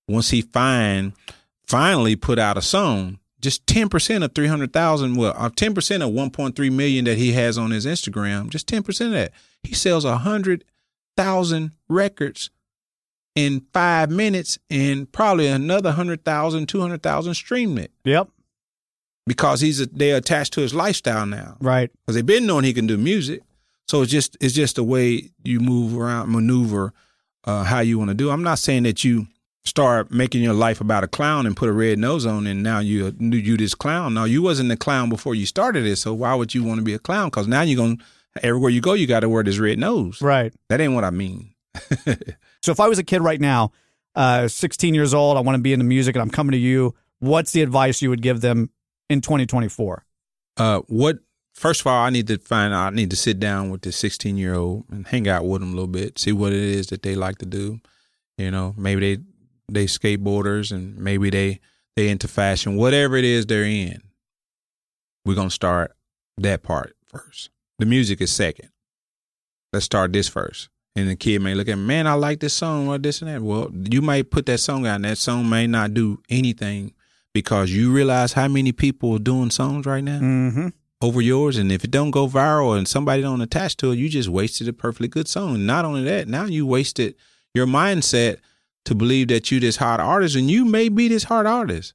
[0.09, 1.13] once he find
[1.69, 5.75] finally put out a song, just ten percent of three hundred thousand, well, uh, ten
[5.75, 9.09] percent of one point three million that he has on his Instagram, just ten percent
[9.09, 10.65] of that, he sells a hundred
[11.17, 12.51] thousand records
[13.37, 18.29] in five minutes, and probably another hundred thousand, two hundred thousand stream it Yep.
[19.27, 21.91] because he's a, they're attached to his lifestyle now Right.
[22.01, 23.43] because they've been knowing he can do music.
[23.87, 26.93] So it's just it's just the way you move around, maneuver
[27.45, 28.31] uh, how you want to do.
[28.31, 29.27] I'm not saying that you
[29.65, 32.79] start making your life about a clown and put a red nose on, and now
[32.81, 34.15] you you this clown.
[34.15, 35.97] now you wasn't a clown before you started it.
[35.97, 37.29] So why would you want to be a clown?
[37.29, 37.97] Because now you're gonna
[38.43, 40.21] everywhere you go, you got to wear this red nose.
[40.21, 40.53] Right.
[40.69, 41.55] That ain't what I mean.
[42.65, 43.73] So if I was a kid right now,
[44.15, 46.95] uh, 16 years old, I want to be into music and I'm coming to you,
[47.19, 48.71] what's the advice you would give them
[49.11, 50.03] in 2024?
[50.57, 51.19] Uh, what?
[51.53, 52.95] First of all, I need to find out.
[52.95, 55.73] I need to sit down with this 16 year old and hang out with them
[55.73, 57.83] a little bit, see what it is that they like to do.
[58.39, 59.23] You know, maybe they
[59.69, 61.61] they skateboarders and maybe they
[61.97, 62.77] they into fashion.
[62.77, 64.03] Whatever it is they're in,
[65.25, 65.95] we're gonna start
[66.39, 67.51] that part first.
[67.79, 68.71] The music is second.
[69.73, 70.69] Let's start this first.
[70.97, 73.43] And the kid may look at, man, I like this song or this and that.
[73.43, 76.93] Well, you might put that song out, and that song may not do anything
[77.33, 80.69] because you realize how many people are doing songs right now Mm-hmm.
[81.03, 81.57] over yours.
[81.59, 84.69] And if it don't go viral and somebody don't attach to it, you just wasted
[84.69, 85.67] a perfectly good song.
[85.67, 87.17] Not only that, now you wasted
[87.55, 88.37] your mindset
[88.85, 91.95] to believe that you this hot artist, and you may be this hot artist.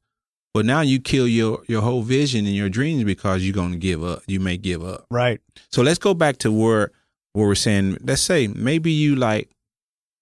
[0.53, 4.03] But now you kill your your whole vision and your dreams because you're gonna give
[4.03, 4.23] up.
[4.27, 5.05] You may give up.
[5.11, 5.39] Right.
[5.71, 6.91] So let's go back to where
[7.33, 9.49] where we're saying, let's say maybe you like,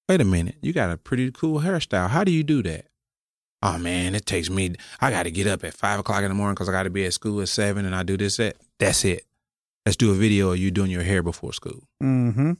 [0.09, 2.09] wait a minute, you got a pretty cool hairstyle.
[2.09, 2.85] How do you do that?
[3.63, 4.75] Oh man, it takes me.
[5.01, 6.89] I got to get up at five o'clock in the morning because I got to
[6.89, 8.37] be at school at seven, and I do this.
[8.37, 9.25] That that's it.
[9.85, 11.87] Let's do a video of you doing your hair before school.
[12.03, 12.51] Mm-hmm.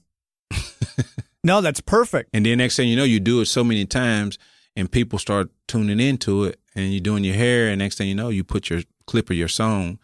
[1.48, 2.30] no, that's perfect.
[2.34, 4.38] And then next thing you know, you do it so many times,
[4.76, 8.16] and people start tuning into it, and you're doing your hair, and next thing you
[8.16, 9.98] know, you put your clip of your song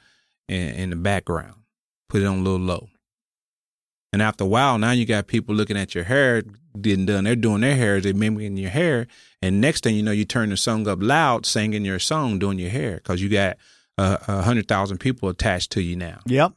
[0.48, 1.56] in, in the background,
[2.08, 2.88] put it on a little low.
[4.14, 6.44] And after a while, now you got people looking at your hair,
[6.80, 7.26] getting done.
[7.26, 9.08] They're doing their hair, they're mimicking your hair,
[9.42, 12.58] and next thing you know, you turn the song up loud, singing your song, doing
[12.58, 13.58] your hair, because you got
[13.98, 16.20] uh, a hundred thousand people attached to you now.
[16.26, 16.54] Yep.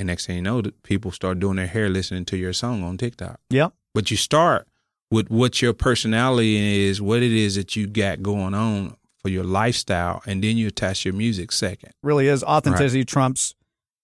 [0.00, 2.98] And next thing you know, people start doing their hair, listening to your song on
[2.98, 3.38] TikTok.
[3.50, 3.72] Yep.
[3.96, 4.68] But you start
[5.10, 9.42] with what your personality is, what it is that you got going on for your
[9.44, 11.92] lifestyle, and then you attach your music second.
[12.02, 13.54] Really is authenticity trumps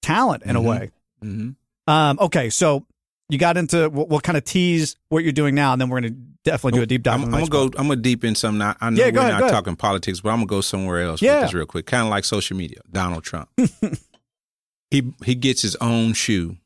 [0.00, 0.59] talent in Mhm.
[0.59, 0.90] a way.
[1.22, 1.90] Mm-hmm.
[1.92, 2.87] Um, okay, so
[3.28, 6.00] you got into we'll, we'll kind of tease what you're doing now, and then we're
[6.00, 7.20] going to definitely do a deep dive.
[7.20, 7.64] I'm, I'm gonna go.
[7.76, 8.62] I'm gonna deep in something.
[8.62, 11.20] I, I know Yeah, we're ahead, not talking politics, but I'm gonna go somewhere else
[11.20, 11.35] Yeah.
[11.35, 11.85] with this real quick.
[11.85, 12.78] Kind of like social media.
[12.90, 13.50] Donald Trump.
[14.90, 16.57] he he gets his own shoe,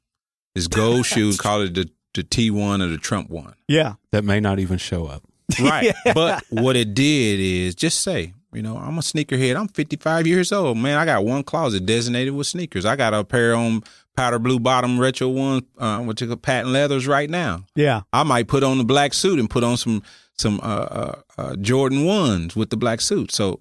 [0.55, 3.55] his gold shoe, and call it the the T one or the Trump one.
[3.69, 3.95] Yeah.
[4.11, 5.23] That may not even show up.
[5.61, 5.95] Right.
[6.15, 9.57] But what it did is just say, you know, I'm a sneakerhead.
[9.57, 10.79] I'm 55 years old.
[10.79, 12.85] Man, I got one closet designated with sneakers.
[12.85, 13.83] I got a pair on
[14.17, 17.65] powder blue bottom retro ones, uh, what you call patent leathers right now.
[17.75, 18.03] Yeah.
[18.13, 20.03] I might put on the black suit and put on some
[20.39, 23.33] some uh, uh, uh, Jordan ones with the black suit.
[23.33, 23.61] So,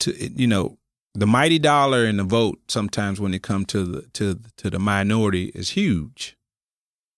[0.00, 0.78] to you know,
[1.14, 4.78] the mighty dollar and the vote sometimes when it comes to the to to the
[4.78, 6.36] minority is huge.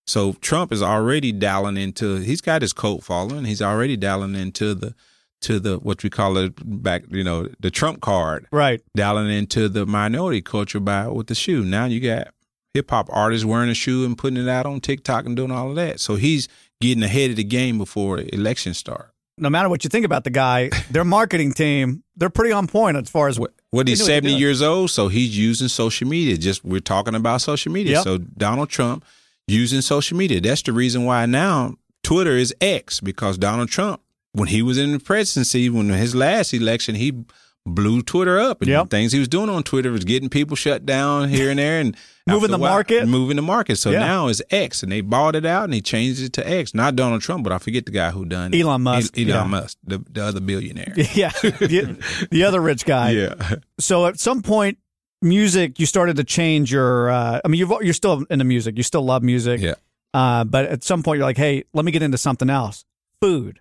[0.05, 2.17] So Trump is already dialing into.
[2.17, 3.45] He's got his cult following.
[3.45, 4.95] He's already dialing into the
[5.41, 7.03] to the what we call it back.
[7.09, 8.47] You know, the Trump card.
[8.51, 8.81] Right.
[8.95, 11.63] Dialing into the minority culture by with the shoe.
[11.63, 12.29] Now you got
[12.73, 15.69] hip hop artists wearing a shoe and putting it out on TikTok and doing all
[15.69, 15.99] of that.
[15.99, 16.47] So he's
[16.81, 19.11] getting ahead of the game before elections start.
[19.37, 22.97] No matter what you think about the guy, their marketing team, they're pretty on point
[22.97, 26.07] as far as What they he's know what 70 years old, so he's using social
[26.07, 26.37] media.
[26.37, 27.93] Just we're talking about social media.
[27.93, 28.03] Yep.
[28.03, 29.05] So Donald Trump
[29.47, 30.39] using social media.
[30.41, 34.01] That's the reason why now Twitter is X because Donald Trump,
[34.33, 37.23] when he was in the presidency, when his last election, he
[37.65, 38.89] blew Twitter up and Yep.
[38.89, 41.95] things he was doing on Twitter was getting people shut down here and there and
[42.27, 43.05] Moving the while- market.
[43.07, 43.77] moving the market.
[43.77, 43.99] So Yeah.
[43.99, 46.73] now it's X, and they bought it out and he changed it to X.
[46.73, 48.61] Not Donald Trump, but I forget the guy who done it.
[48.61, 49.43] Elon Musk, Elon yeah.
[49.43, 50.93] Musk, the, the other billionaire.
[51.13, 51.97] yeah, the,
[52.31, 53.11] the other rich guy.
[53.11, 53.35] Yeah.
[53.79, 54.77] So at some point,
[55.23, 57.09] music you started to change your.
[57.09, 58.77] Uh, I mean, you've, you're still into music.
[58.77, 59.61] You still love music.
[59.61, 59.75] Yeah.
[60.13, 62.85] Uh, but at some point, you're like, hey, let me get into something else.
[63.21, 63.59] Food.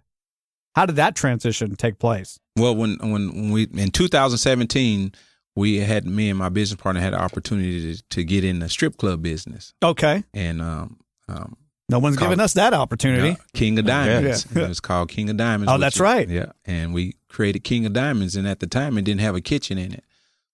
[0.74, 2.38] How did that transition take place?
[2.56, 5.12] Well, when when when we in 2017,
[5.54, 8.68] we had me and my business partner had an opportunity to, to get in the
[8.68, 10.24] strip club business, Okay.
[10.32, 10.98] and um,
[11.28, 11.56] um,
[11.90, 13.28] No one's Call- giving us that opportunity.
[13.30, 14.46] yeah, King of Diamonds.
[14.54, 14.64] Yeah.
[14.64, 15.70] It was called King of Diamonds.
[15.72, 16.26] Oh, that's is- right.
[16.28, 19.40] Yeah, and we created King of Diamonds, and at the time, it didn't have a
[19.42, 20.04] kitchen in it.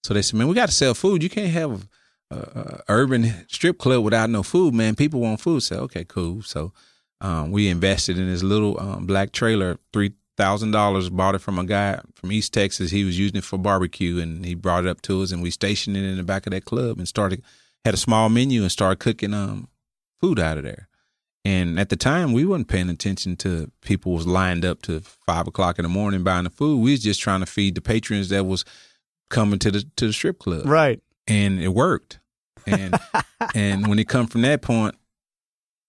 [0.03, 1.23] So they said, "Man, we got to sell food.
[1.23, 1.89] You can't have
[2.31, 4.95] a, a urban strip club without no food, man.
[4.95, 6.43] People want food." So okay, cool.
[6.43, 6.73] So
[7.21, 11.11] um, we invested in this little um, black trailer, three thousand dollars.
[11.11, 12.91] Bought it from a guy from East Texas.
[12.91, 15.51] He was using it for barbecue, and he brought it up to us, and we
[15.51, 17.43] stationed it in the back of that club, and started
[17.85, 19.69] had a small menu and started cooking um
[20.21, 20.89] food out of there.
[21.45, 25.47] And at the time, we wasn't paying attention to people was lined up to five
[25.47, 26.81] o'clock in the morning buying the food.
[26.81, 28.65] We was just trying to feed the patrons that was
[29.29, 31.01] coming to the to the strip club, Right.
[31.27, 32.19] and it worked.
[32.67, 32.99] And
[33.55, 34.95] and when it come from that point,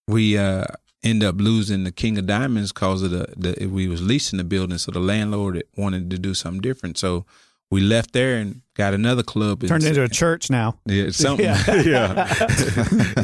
[0.08, 0.66] we uh
[1.04, 4.44] end up losing the King of Diamonds because of the, the we was leasing the
[4.44, 6.98] building, so the landlord wanted to do something different.
[6.98, 7.26] So
[7.72, 9.62] we left there and got another club.
[9.68, 10.80] Turned into a church now.
[10.86, 11.46] yeah, it's something.
[11.46, 11.84] Yeah.
[11.84, 12.28] Yeah.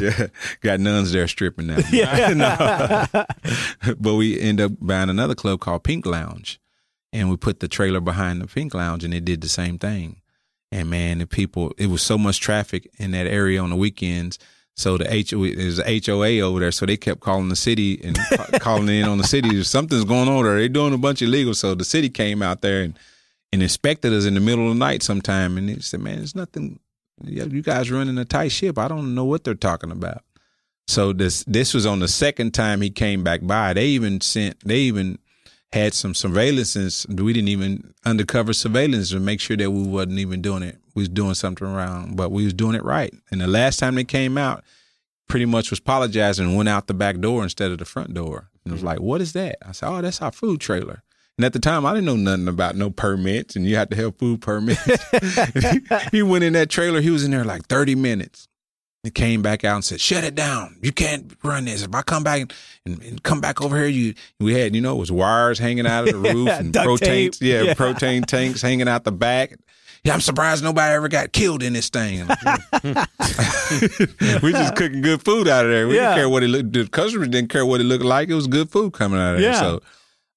[0.00, 0.26] yeah.
[0.60, 1.78] Got nuns there stripping now.
[1.90, 3.06] Yeah.
[3.98, 6.60] But we end up buying another club called Pink Lounge.
[7.12, 10.20] And we put the trailer behind the Pink Lounge and it did the same thing.
[10.72, 14.38] And man, the people, it was so much traffic in that area on the weekends.
[14.74, 16.72] So the H, there's a HOA over there.
[16.72, 18.18] So they kept calling the city and
[18.60, 19.62] calling in on the city.
[19.62, 20.58] Something's going on there.
[20.58, 21.54] They're doing a bunch of illegal.
[21.54, 22.98] So the city came out there and,
[23.52, 25.56] and inspected us in the middle of the night sometime.
[25.56, 26.80] And they said, man, there's nothing,
[27.24, 28.78] you guys running a tight ship.
[28.78, 30.22] I don't know what they're talking about.
[30.88, 33.72] So this this was on the second time he came back by.
[33.72, 35.18] They even sent they even
[35.76, 37.04] had some surveillance.
[37.04, 40.78] And we didn't even undercover surveillance to make sure that we wasn't even doing it.
[40.94, 43.12] We was doing something wrong, but we was doing it right.
[43.30, 44.64] And the last time they came out,
[45.28, 48.48] pretty much was apologizing and went out the back door instead of the front door.
[48.64, 48.86] And it was mm-hmm.
[48.86, 51.02] like, "What is that?" I said, "Oh, that's our food trailer."
[51.38, 53.96] And at the time, I didn't know nothing about no permits, and you had to
[53.96, 54.80] have food permits.
[56.10, 57.00] he went in that trailer.
[57.00, 58.48] He was in there like thirty minutes.
[59.06, 60.76] He came back out and said, "Shut it down!
[60.82, 61.82] You can't run this.
[61.82, 62.52] If I come back
[62.84, 65.86] and, and come back over here, you we had you know it was wires hanging
[65.86, 67.74] out of the roof and propane yeah, Yeah.
[67.74, 69.56] propane tanks hanging out the back."
[70.04, 72.20] Yeah, I'm surprised nobody ever got killed in this thing.
[74.42, 75.88] we just cooking good food out of there.
[75.88, 76.02] We Yeah.
[76.10, 76.72] didn't care what it looked.
[76.72, 78.28] The customers didn't care what it looked like.
[78.28, 79.52] It was good food coming out of there.
[79.52, 79.60] Yeah.
[79.60, 79.82] So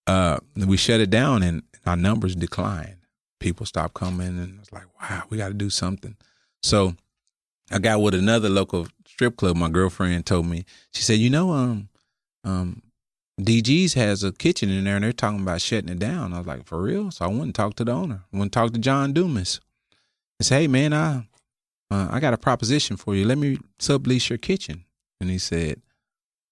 [0.07, 2.95] uh, we shut it down, and our numbers declined.
[3.39, 6.15] People stopped coming, and it's like, wow, we got to do something.
[6.63, 6.95] So
[7.71, 9.57] I got with another local strip club.
[9.57, 10.65] My girlfriend told me.
[10.93, 11.89] She said, you know, um,
[12.43, 12.81] um,
[13.39, 16.33] DG's has a kitchen in there, and they're talking about shutting it down.
[16.33, 17.11] I was like, for real?
[17.11, 18.23] So I went and talked to the owner.
[18.33, 19.59] I went and talked to John Dumas.
[20.39, 21.27] I said, hey man, I
[21.91, 23.25] uh, I got a proposition for you.
[23.25, 24.85] Let me sublease your kitchen.
[25.19, 25.81] And he said,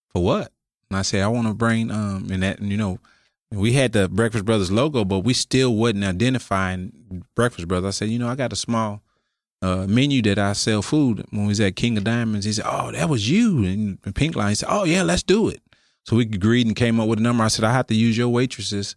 [0.09, 0.51] for what?
[0.89, 2.99] And I said, I want to bring um and that and you know,
[3.51, 7.87] we had the Breakfast Brothers logo, but we still wasn't identifying Breakfast Brothers.
[7.87, 9.01] I said, you know, I got a small
[9.61, 12.45] uh, menu that I sell food when we was at King of Diamonds.
[12.45, 13.65] He said, oh, that was you.
[13.65, 15.61] And Pink Line said, oh yeah, let's do it.
[16.05, 17.43] So we agreed and came up with a number.
[17.43, 18.95] I said, I have to use your waitresses,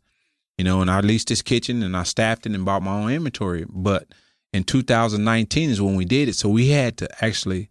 [0.59, 3.11] you know, and I leased this kitchen and I staffed it and bought my own
[3.11, 3.67] inventory.
[3.69, 4.09] But
[4.53, 6.37] in 2019 is when we did it.
[6.37, 7.69] So we had to actually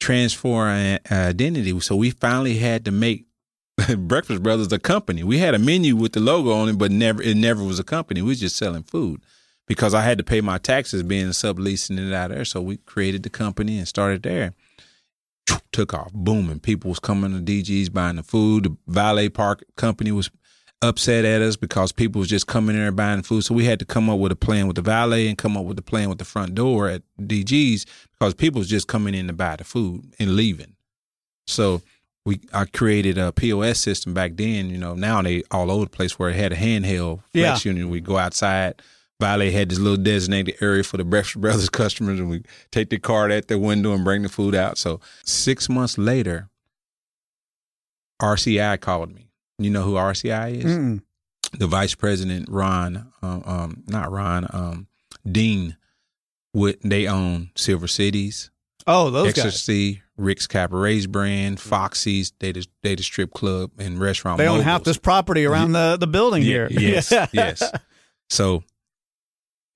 [0.00, 1.78] transfer our identity.
[1.80, 3.26] So we finally had to make
[3.96, 5.22] Breakfast Brothers a company.
[5.22, 7.84] We had a menu with the logo on it, but never it never was a
[7.84, 8.22] company.
[8.22, 9.22] We was just selling food
[9.70, 12.44] because I had to pay my taxes being subleasing it out there.
[12.44, 14.52] So we created the company and started there.
[15.70, 16.58] Took off, booming.
[16.58, 18.64] People was coming to DG's buying the food.
[18.64, 20.28] The valet park company was
[20.82, 23.44] upset at us because people was just coming in there buying food.
[23.44, 25.66] So we had to come up with a plan with the valet and come up
[25.66, 27.86] with a plan with the front door at DG's
[28.18, 30.74] because people was just coming in to buy the food and leaving.
[31.46, 31.80] So
[32.26, 34.68] we I created a POS system back then.
[34.70, 37.72] You know, now they all over the place where it had a handheld flex Yeah.
[37.72, 37.88] unit.
[37.88, 38.82] We go outside.
[39.20, 42.42] Valet had this little designated area for the Breakfast Brothers customers, and we
[42.72, 44.78] take the card at the window and bring the food out.
[44.78, 46.48] So six months later,
[48.20, 49.28] RCI called me.
[49.58, 50.64] You know who RCI is?
[50.64, 51.02] Mm-mm.
[51.52, 54.86] The vice president, Ron, um, um, not Ron, um,
[55.30, 55.76] Dean.
[56.52, 58.50] With they own Silver Cities,
[58.86, 59.44] Oh, those guys.
[59.46, 64.38] Ecstasy, Rick's Cabarets brand, Foxy's, they the, they the strip club and restaurant.
[64.38, 64.64] They own moguls.
[64.64, 66.68] half this property around the, the building Yeah, here.
[66.70, 67.62] Yes, yes.
[68.28, 68.64] So,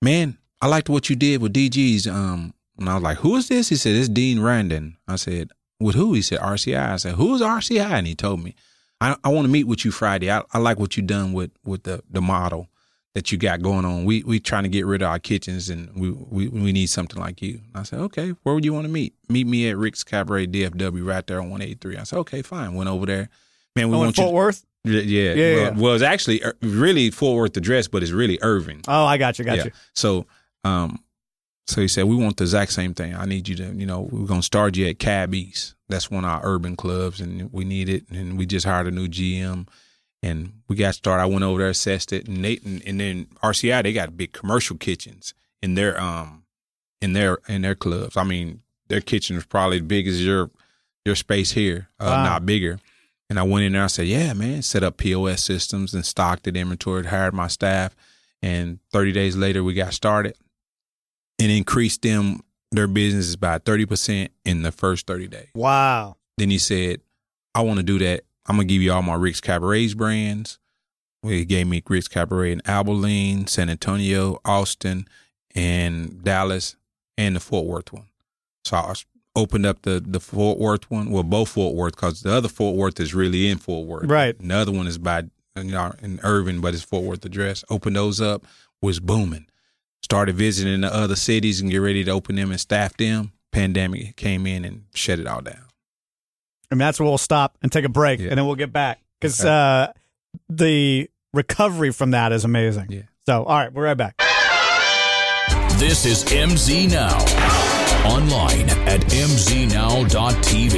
[0.05, 2.07] man, I liked what you did with DG's.
[2.07, 5.51] Um, and I was like, "Who is this?" He said, "It's Dean Randon." I said,
[5.81, 8.55] "With who?" He said, "RCI." I said, "Who is RCI?" And he told me,
[9.01, 10.31] "I, I want to meet with you Friday.
[10.31, 12.69] I, I like what you done with with the the model
[13.15, 14.05] that you got going on.
[14.05, 17.21] We we trying to get rid of our kitchens, and we we we need something
[17.21, 19.15] like you." And I said, "Okay, where would you want to meet?
[19.29, 21.97] Meet me at Rick's Cabaret DFW right there on one eighty three.
[21.97, 23.29] I said, "Okay, fine." Went over there.
[23.77, 24.25] Man, we Oh, want you.
[24.25, 24.65] Fort Worth?
[24.85, 25.35] Yeah, yeah.
[25.35, 25.71] Well, yeah.
[25.81, 28.83] well, it's actually uh, really Fort Worth address, but it's really Irving.
[28.87, 29.65] Oh, I got you, got yeah.
[29.65, 29.71] you.
[29.95, 30.27] So,
[30.63, 31.03] um,
[31.67, 33.15] so he said we want the exact same thing.
[33.15, 35.75] I need you to, you know, we're gonna start you at Cab East.
[35.89, 38.09] That's one of our urban clubs, and we need it.
[38.11, 39.67] And we just hired a new GM,
[40.23, 41.23] and we got started.
[41.23, 44.33] I went over there, assessed it, and they, and, and then RCI they got big
[44.33, 45.33] commercial kitchens
[45.63, 46.45] in their um
[47.01, 48.17] in their in their clubs.
[48.19, 50.51] I mean, their kitchen is probably as big as your
[51.07, 52.25] your space here, uh, Wow.
[52.25, 52.79] not bigger.
[53.31, 53.85] And I went in there.
[53.85, 57.97] I said, "Yeah, man." Set up POS systems and stocked it, inventoried, hired my staff,
[58.43, 60.37] and 30 days later we got started
[61.39, 65.49] and increased them their businesses by 30 percent in the first 30 days.
[65.55, 66.17] Wow.
[66.37, 67.01] Then he said,
[67.55, 68.25] "I want to do that.
[68.47, 70.59] I'm gonna give you all my Rick's Cabarets brands."
[71.23, 75.09] He gave me Rick's Cabaret in Abilene, San Antonio, Austin,
[75.55, 76.77] and Dallas,
[77.17, 78.09] and the Fort Worth one.
[78.67, 78.95] So I
[79.37, 81.11] opened up the the Fort Worth one.
[81.11, 84.39] Well, both Fort Worth because the other Fort Worth is really in Fort Worth, Right.
[84.39, 85.25] And the other one is by
[85.57, 87.65] you know in Irving, but it's Fort Worth address.
[87.71, 88.45] Opened those up,
[88.83, 89.47] was booming.
[90.03, 93.33] Started visiting the other cities and get ready to open them and staff them.
[93.53, 95.65] Pandemic came in and shut it all down.
[96.71, 99.41] And that's where we'll stop and take a break, and then we'll get back because
[99.41, 99.49] Okay.
[99.49, 99.93] uh,
[100.49, 102.87] the recovery from that is amazing.
[102.91, 103.03] Yeah.
[103.27, 104.17] So, all right, we're right back.
[105.79, 107.19] This is MZ Now.
[108.05, 110.75] Online at mznow.tv.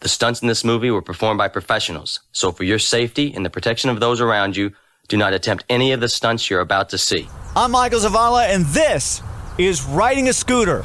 [0.00, 3.50] The stunts in this movie were performed by professionals, so for your safety and the
[3.50, 4.72] protection of those around you,
[5.08, 7.28] do not attempt any of the stunts you're about to see.
[7.56, 9.22] I'm Michael Zavala, and this
[9.58, 10.82] is Riding a Scooter.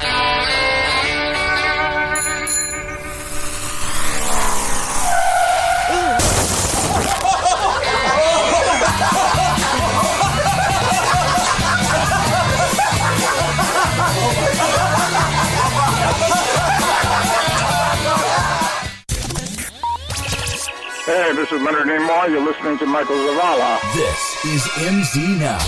[21.50, 22.30] This is Leonard Nimoy.
[22.30, 23.80] You're listening to Michael Zavala.
[23.92, 25.58] This is MZ Now.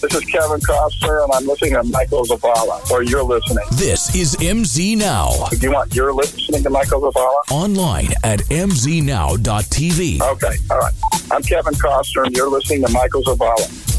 [0.00, 3.64] This is Kevin Costner, and I'm listening to Michael Zavala, or you're listening.
[3.72, 5.46] This is MZ Now.
[5.50, 7.50] Do you want you're listening to Michael Zavala?
[7.50, 10.20] Online at mznow.tv.
[10.20, 10.94] Okay, all right.
[11.30, 13.97] I'm Kevin Costner, and you're listening to Michael Zavala.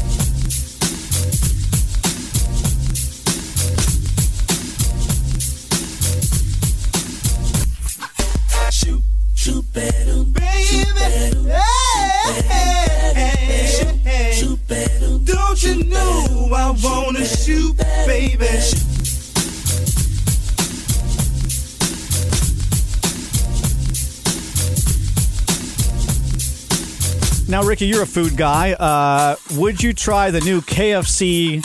[27.48, 28.74] Now, Rickey, you're a food guy.
[28.74, 31.60] Uh, would you try the new KFC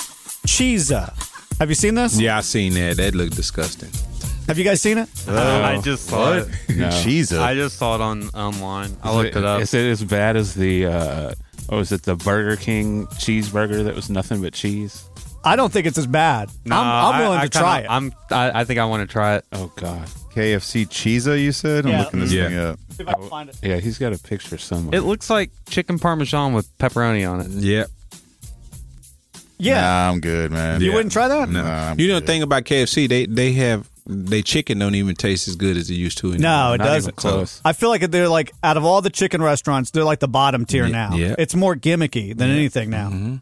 [0.47, 1.13] Chizza?
[1.59, 2.17] Have you seen this?
[2.17, 2.95] Yeah, I seen that.
[2.95, 4.04] That looked disgusting.
[4.47, 5.09] Have you guys seen it?
[5.27, 6.37] I just saw What?
[6.37, 6.47] it.
[6.75, 6.89] No.
[6.89, 7.39] Chizza.
[7.39, 8.95] I just saw it on online.
[9.01, 9.61] I Is looked it, up.
[9.61, 11.31] Is it as bad as the, uh,
[11.67, 15.09] what was it, the Burger King cheeseburger that was nothing but cheese?
[15.43, 16.49] I don't think it's as bad.
[16.65, 17.87] No, I'm, I'm willing I to try it.
[17.87, 18.13] kinda- I'm.
[18.31, 19.45] I, I think I want to try it.
[19.53, 20.05] Oh, God.
[20.33, 21.85] KFC Chizza, you said?
[21.85, 21.99] I'm Yeah.
[22.03, 22.47] looking this Yeah.
[22.49, 22.79] thing up.
[22.91, 23.57] See if I can find it.
[23.63, 24.97] Yeah, he's got a picture somewhere.
[24.99, 27.47] It looks like chicken parmesan with pepperoni on it.
[27.51, 27.85] Yeah.
[29.57, 29.81] Yeah.
[29.81, 30.81] Nah, I'm good, man.
[30.81, 31.47] You wouldn't try that?
[31.49, 31.63] No.
[31.63, 35.15] Nah, I'm you know the thing about KFC, they they have they chicken don't even
[35.15, 36.27] taste as good as it used to.
[36.33, 36.41] Anymore.
[36.41, 37.15] No, it Not doesn't.
[37.15, 37.61] close.
[37.65, 40.65] I feel like they're like out of all the chicken restaurants, they're like the bottom
[40.65, 41.15] tier Yeah, now.
[41.15, 41.35] yeah.
[41.39, 43.09] It's more gimmicky than anything now.
[43.09, 43.41] Mhm.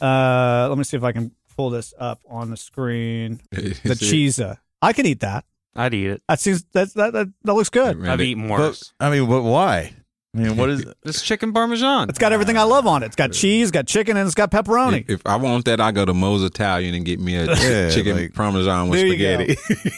[0.00, 3.40] Uh, let me see if I can pull this up on the screen.
[3.50, 4.58] The Is Chizza.
[4.80, 5.44] I can eat that.
[5.74, 6.22] I'd eat it.
[6.28, 7.98] That seems that that that, that looks good.
[7.98, 8.80] Man, I've they- eaten But.
[9.00, 9.94] I mean, but why?
[10.38, 12.08] I mean, what is It's chicken parmesan.
[12.08, 13.06] It's got everything I love on it.
[13.06, 15.00] It's got cheese, got chicken, and it's got pepperoni.
[15.02, 17.90] If, if I want that, I go to Moe's Italian and get me a Yeah,
[17.90, 19.16] chicken like- parmesan with There you
[19.46, 19.54] go.
[19.54, 19.90] spaghetti.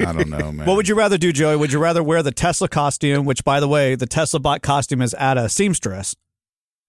[0.04, 0.66] I don't know, man.
[0.66, 1.54] What would you rather do, Joey?
[1.56, 5.00] Would you rather wear the Tesla costume, which, by the way, the Tesla bot costume
[5.02, 6.16] is at a seamstress,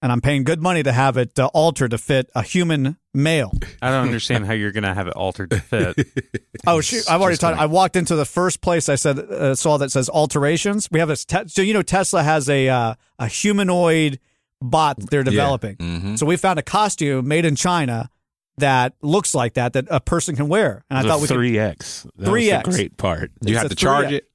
[0.02, 3.52] and I'm paying good money to have it uh, altered to fit a human male.
[3.82, 5.95] I don't understand how you're gonna have it altered to fit.
[6.68, 7.10] Oh, shoot!
[7.10, 7.58] I've already Just talked.
[7.58, 10.89] I walked into the first place I said uh, saw that says alterations.
[10.91, 14.20] We have a te- so you know Tesla has a uh, a humanoid
[14.62, 15.78] bot that they're developing.
[15.78, 16.20] Mhm.
[16.20, 18.10] So we found a costume made in China
[18.58, 21.36] that looks like that that a person can wear, and I thought we could.
[21.36, 22.06] three X.
[22.18, 22.68] That 3X.
[22.68, 23.32] was the great part.
[23.41, 24.12] You It's have to charge 3X.
[24.12, 24.26] it.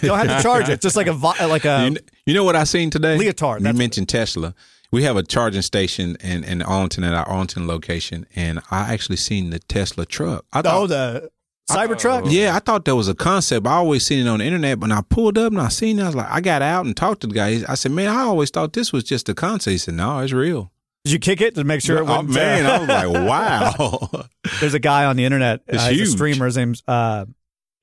[0.00, 1.84] You don't have to charge it, just like a like a.
[1.84, 3.18] you, kn- you know what I seen today?
[3.18, 4.54] Leotard, You that's- mentioned Tesla.
[4.94, 9.16] We have a charging station in, in Arlington at our Arlington location, and I actually
[9.16, 10.44] seen the Tesla truck.
[10.52, 11.30] I oh, thought, the
[11.70, 12.30] Cybertruck.
[12.30, 13.66] yeah, I thought that was a concept.
[13.66, 15.98] I always seen it on the internet, but when I pulled up and I seen
[15.98, 17.62] it, I was like, I got out and talked to the guy.
[17.68, 19.72] I said, man, I always thought this was just a concept.
[19.72, 20.70] He said, no, it's real.
[21.04, 22.30] Did you kick it to make sure it Oh, wouldn't?
[22.34, 24.26] man, uh, I was like, wow.
[24.60, 25.60] There's a guy on the internet.
[25.66, 26.10] It's uh, he's a huge.
[26.12, 26.46] streamer.
[26.46, 27.24] His name's uh,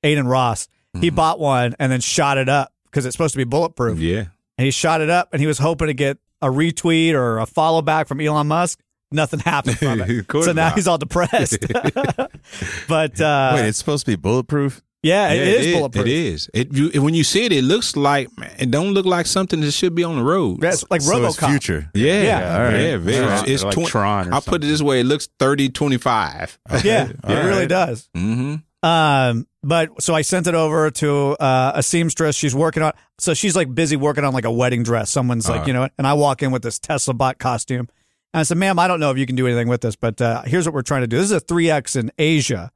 [0.02, 0.68] Adin Ross.
[0.98, 1.16] He Mm-hmm.
[1.16, 3.98] bought one and then shot it up because it's supposed to be bulletproof.
[3.98, 4.26] yeah.
[4.58, 7.46] And he shot it up and he was hoping to get a retweet or a
[7.46, 8.78] follow back from Elon Musk.
[9.10, 10.26] Nothing happened from it.
[10.34, 10.74] Of so now not.
[10.74, 11.58] he's all depressed.
[12.88, 14.82] but uh, Wait, it's supposed to be bulletproof?
[15.02, 16.06] yeah, it Yeah, is bulletproof.
[16.06, 16.50] It is.
[16.54, 18.28] It you, when you see it, it looks like
[18.58, 20.60] it don't look like something that should be on the road.
[20.60, 21.50] That's like So it's RoboCop.
[21.50, 21.90] future.
[21.94, 22.54] Yeah, Yeah.
[22.56, 22.80] all right.
[22.80, 23.18] yeah, very.
[23.18, 23.40] All right.
[23.42, 26.58] It's, it's Like twen- Tron or I'll put it this way: it looks 30, 25.
[26.84, 28.08] Yeah, it All really does.
[28.16, 28.54] Mm-hmm.
[28.82, 32.34] Um, but so I sent it over to uh, a seamstress.
[32.34, 35.10] She's working on, so she's like busy working on like a wedding dress.
[35.10, 35.66] Someone's like, Uh.
[35.66, 37.88] you know, and I walk in with this Tesla bot costume,
[38.34, 40.20] and I said, "Ma'am, I don't know if you can do anything with this, but
[40.20, 41.16] uh, here's what we're trying to do.
[41.16, 42.72] This is a three X in Asia,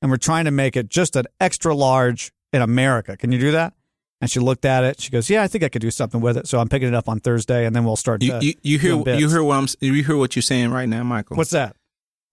[0.00, 3.16] and we're trying to make it just an extra large in America.
[3.18, 3.74] Can you do that?"
[4.22, 4.98] And she looked at it.
[5.00, 6.94] She goes, "Yeah, I think I could do something with it." So I'm picking it
[6.94, 8.22] up on Thursday, and then we'll start.
[8.22, 9.20] You, uh, you, you hear doing bits.
[9.20, 11.36] you hear what I'm s- you hear what you're saying right now, Michael.
[11.36, 11.76] what's that?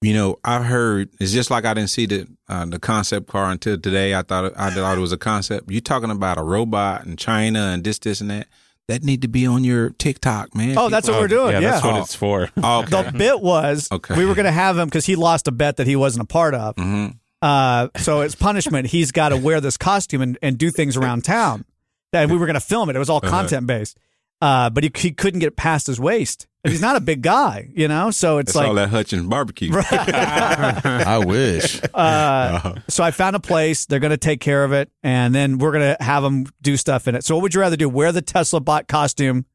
[0.01, 0.39] You know?
[0.43, 4.13] I heard it's just like I didn't see the uh, the concept car until today.
[4.15, 5.71] I thought I thought it was a concept.
[5.71, 8.47] You talking about a robot in China and this this and that.
[8.89, 10.77] That need to be on your TikTok, man.
[10.77, 11.51] Oh, that's what we're doing.
[11.51, 11.71] Yeah, Yeah.
[11.71, 12.47] that's what it's for.
[12.63, 13.03] Oh, okay.
[13.03, 14.15] The bit was Okay.
[14.15, 16.25] we were going to have him because he lost a bet that he wasn't a
[16.25, 16.73] part of.
[16.77, 17.17] Mhm.
[17.41, 21.25] Uh, so as punishment, he's got to wear this costume and, and do things around
[21.25, 21.65] town.
[22.13, 22.95] And we were going to film it.
[22.95, 23.29] It was all Uh-huh.
[23.29, 23.97] content based.
[24.41, 26.47] Uh, but he, he couldn't get past his waist.
[26.63, 28.11] He's not a big guy, you know.
[28.11, 29.71] So it's That's like all that Hutchins barbecue.
[29.73, 31.81] I wish.
[31.93, 33.85] Uh, so I found a place.
[33.85, 36.75] They're going to take care of it, and then we're going to have them do
[36.77, 37.23] stuff in it.
[37.23, 37.87] So what would you rather do?
[37.87, 39.45] Wear the Tesla bot costume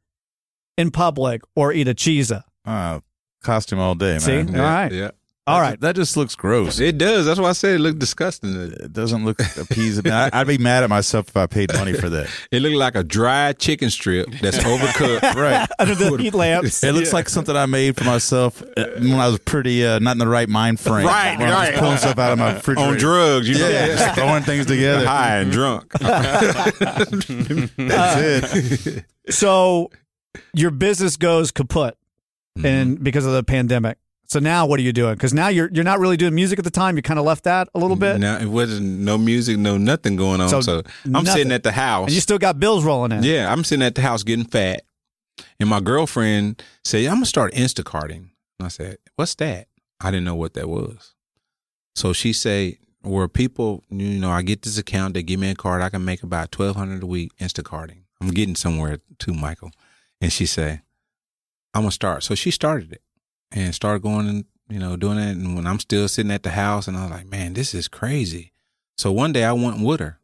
[0.78, 2.44] in public or eat a Chizza?
[2.64, 3.00] Uh,
[3.42, 4.20] costume all day, man.
[4.20, 4.38] See?
[4.38, 4.90] All right.
[4.90, 5.10] Yeah.
[5.44, 5.80] All right.
[5.80, 6.78] That just looks gross.
[6.78, 7.26] It does.
[7.26, 8.54] That's why I said it looked disgusting.
[8.54, 10.08] It doesn't look appeasing.
[10.08, 12.28] I, I'd be mad at myself if I paid money for that.
[12.52, 15.34] It looked like a dry chicken strip that's overcooked.
[15.42, 15.68] Right.
[15.78, 16.84] Under the heat lamps.
[16.84, 20.12] It looks like something I made for myself uh, when I was pretty uh, not
[20.12, 21.06] in the right mind frame.
[21.06, 21.78] Right, when I was right.
[21.78, 22.90] pulling stuff out of my refrigerator.
[22.90, 23.68] On drugs, you know.
[23.68, 25.06] Yeah, just throwing things together.
[25.06, 25.90] High and drunk.
[25.92, 27.12] That's
[27.76, 29.04] it.
[29.30, 29.90] So
[30.52, 31.96] your business goes kaput,
[32.62, 33.98] and because of the pandemic.
[34.32, 35.12] So now what are you doing?
[35.12, 36.96] Because now you're you're not really doing music at the time.
[36.96, 40.16] You kind of left that a little bit, Now it wasn't no music, no nothing
[40.16, 40.48] going on.
[40.48, 41.32] So, So, I'm nothing.
[41.32, 42.06] sitting at the house.
[42.06, 43.24] and you still got bills rolling in.
[43.24, 44.84] Yeah, I'm sitting at the house getting fat.
[45.60, 48.30] And my girlfriend said, I'm gonna start Instacarting.
[48.58, 49.68] And I said, What's that?
[50.00, 51.12] I didn't know what that was.
[51.94, 55.54] So she said, Where people, you know, I get this account, they give me a
[55.54, 58.04] card, I can make about twelve hundred a week Instacarting.
[58.18, 59.72] I'm getting somewhere too, Michael.
[60.22, 60.80] And she said,
[61.74, 62.22] I'm gonna start.
[62.24, 63.02] So she started it
[63.52, 65.36] and started going and you know, doing it.
[65.36, 67.88] And when I'm still sitting at the house and I was like, Man, this is
[67.88, 68.52] crazy.
[68.96, 70.18] So one day I went with her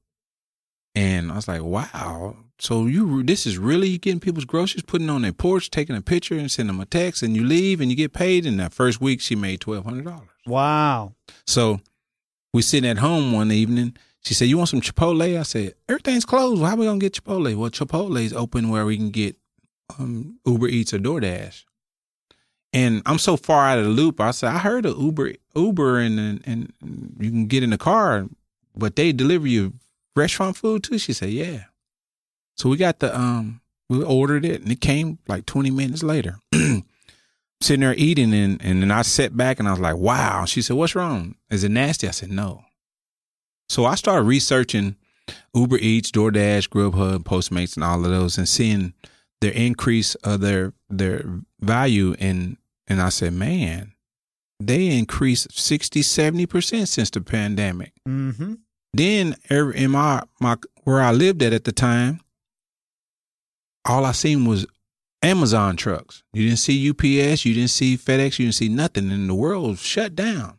[0.94, 2.36] and I was like, wow.
[2.58, 6.00] So you this is really you getting people's groceries, putting on their porch, taking a
[6.00, 8.46] picture and sending them a text, and you leave and you get paid.
[8.46, 10.28] And that first week she made twelve hundred dollars.
[10.44, 11.14] Wow.
[11.46, 11.80] So
[12.52, 13.96] we sitting at home one evening.
[14.22, 16.60] She said, "You want some Chipotle?" I said, "Everything's closed.
[16.60, 19.36] How we gonna get Chipotle?" Well, Chipotle's open where we can get
[19.98, 21.64] um, Uber Eats or DoorDash.
[22.72, 24.20] And I'm so far out of the loop.
[24.20, 26.72] I said, "I heard of Uber, Uber, and and, and
[27.18, 28.26] you can get in the car,
[28.76, 29.74] but they deliver you
[30.14, 31.64] restaurant food too." She said, "Yeah."
[32.56, 36.38] So we got the um, we ordered it, and it came like 20 minutes later.
[37.60, 40.60] Sitting there eating, and and then I sat back and I was like, "Wow." She
[40.60, 41.36] said, "What's wrong?
[41.50, 42.64] Is it nasty?" I said, "No."
[43.70, 44.96] So I started researching
[45.54, 48.94] Uber Eats, DoorDash, Grubhub, Postmates, and all of those, and seeing
[49.40, 51.24] their increase of their their
[51.60, 52.14] value.
[52.18, 52.56] And
[52.86, 53.92] and I said, man,
[54.60, 57.92] they increased 60, 70 percent since the pandemic.
[58.08, 58.54] Mm-hmm.
[58.94, 62.20] Then every- in my my where I lived at at the time,
[63.84, 64.66] all I seen was
[65.22, 66.22] Amazon trucks.
[66.32, 69.78] You didn't see UPS, you didn't see FedEx, you didn't see nothing, and the world
[69.78, 70.58] shut down.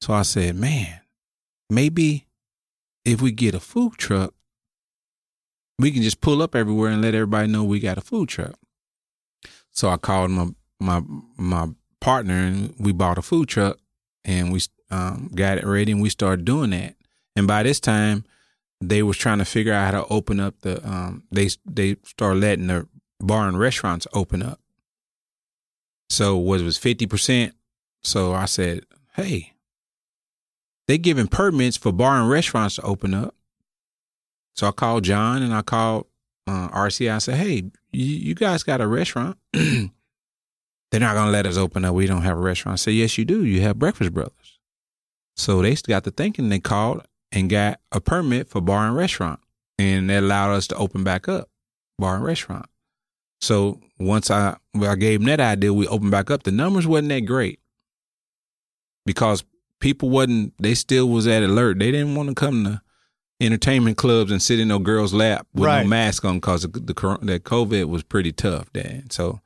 [0.00, 1.00] So I said, man,
[1.70, 2.26] maybe
[3.04, 4.34] if we get a food truck,
[5.78, 8.56] we can just pull up everywhere and let everybody know we got a food truck.
[9.76, 10.48] So I called my
[10.80, 11.02] my
[11.36, 11.68] my
[12.00, 13.78] partner and we bought a food truck
[14.24, 14.60] and we
[14.90, 16.96] um, got it ready and we started doing that.
[17.36, 18.24] And by this time,
[18.80, 22.40] they was trying to figure out how to open up the um they they started
[22.40, 22.88] letting the
[23.20, 24.60] bar and restaurants open up.
[26.08, 27.54] So what was fifty percent.
[28.02, 29.52] So I said, hey,
[30.88, 33.34] they giving permits for bar and restaurants to open up.
[34.54, 36.06] So I called John and I called
[36.46, 37.20] uh, RCI.
[37.22, 39.38] Said, hey, you, you guys got a restaurant?
[39.52, 41.94] They're not gonna let us open up.
[41.94, 42.74] We don't have a restaurant.
[42.74, 43.44] I said, yes, you do.
[43.44, 44.58] You have Breakfast Brothers.
[45.36, 46.48] So they got to thinking.
[46.48, 49.40] They called and got a permit for bar and restaurant,
[49.78, 51.50] and that allowed us to open back up
[51.98, 52.66] bar and restaurant.
[53.40, 56.44] So once I well, I gave them that idea, we opened back up.
[56.44, 57.60] The numbers wasn't that great
[59.04, 59.44] because
[59.80, 60.54] people wasn't.
[60.58, 61.78] They still was at alert.
[61.78, 62.80] They didn't want to come to
[63.40, 65.82] entertainment clubs and sit in no girl's lap with Right.
[65.82, 68.72] no mask on because the, the that COVID was pretty tough.
[68.72, 69.40] Then so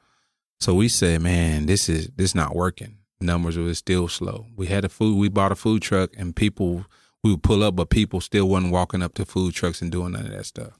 [0.61, 2.99] so we said, man, this is this not working.
[3.23, 4.47] Numbers was still slow.
[4.57, 5.19] We had a food.
[5.19, 6.87] We bought a food truck, and people
[7.23, 10.13] we would pull up, but people still wasn't walking up to food trucks and doing
[10.13, 10.79] none of that stuff.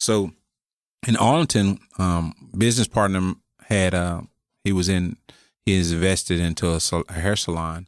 [0.00, 0.32] So
[1.06, 3.34] in Arlington, um, business partner
[3.68, 4.22] had uh,
[4.64, 5.16] he was in
[5.64, 7.86] he is invested into a, a hair salon,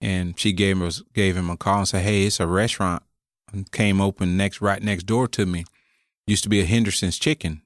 [0.00, 3.02] and she gave us gave him a call and said, "Hey, it's a restaurant
[3.72, 5.64] came open next right next door to me.
[6.26, 7.62] Used to be a Henderson's Chicken.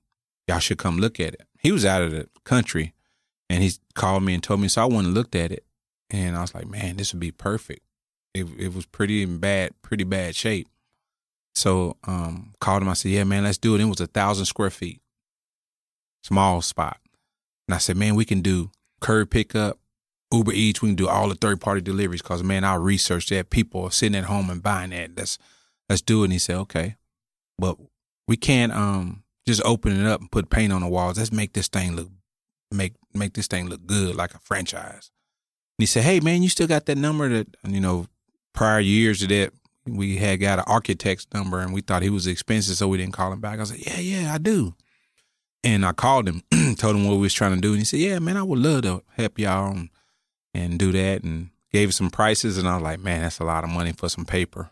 [0.47, 2.95] Y'all should come look at it." He was out of the country,
[3.49, 4.69] and he called me and told me.
[4.69, 5.65] So I went and looked at it,
[6.11, 7.83] and I was like, "Man, this would be perfect."
[8.35, 10.69] It it was pretty in bad, pretty bad shape.
[11.55, 12.89] So um, called him.
[12.89, 15.01] I said, "Yeah, man, let's do it." It was a thousand square feet,
[16.23, 16.99] small spot.
[17.69, 18.71] And I said, "Man, we can do
[19.01, 19.79] curb pickup,
[20.33, 20.81] Uber Eats.
[20.81, 23.51] We can do all the third party deliveries because man, I researched that.
[23.51, 25.11] People are sitting at home and buying that.
[25.17, 25.39] Let's
[25.93, 26.97] let's do it." And he said, "Okay,
[27.59, 27.77] but
[28.27, 31.19] we can't um just open it up and put paint on the walls.
[31.19, 32.11] Let's make this thing look
[32.71, 35.11] make make this thing look good like a franchise."
[35.79, 38.07] And he said, "Hey, man, you still got that number that you know
[38.53, 39.53] prior years to that."
[39.85, 43.15] We had got an architect's number and we thought he was expensive, so we didn't
[43.15, 43.59] call him back.
[43.59, 44.77] I said, Yeah, yeah, I do.
[45.65, 46.43] And I called him,
[46.77, 48.59] told him what we was trying to do, and he said, "Yeah, man, I would
[48.59, 49.91] love to help y'all and,
[50.55, 53.65] and do that." And gave some prices, and I was like, "Man, that's a lot
[53.65, 54.71] of money for some paper."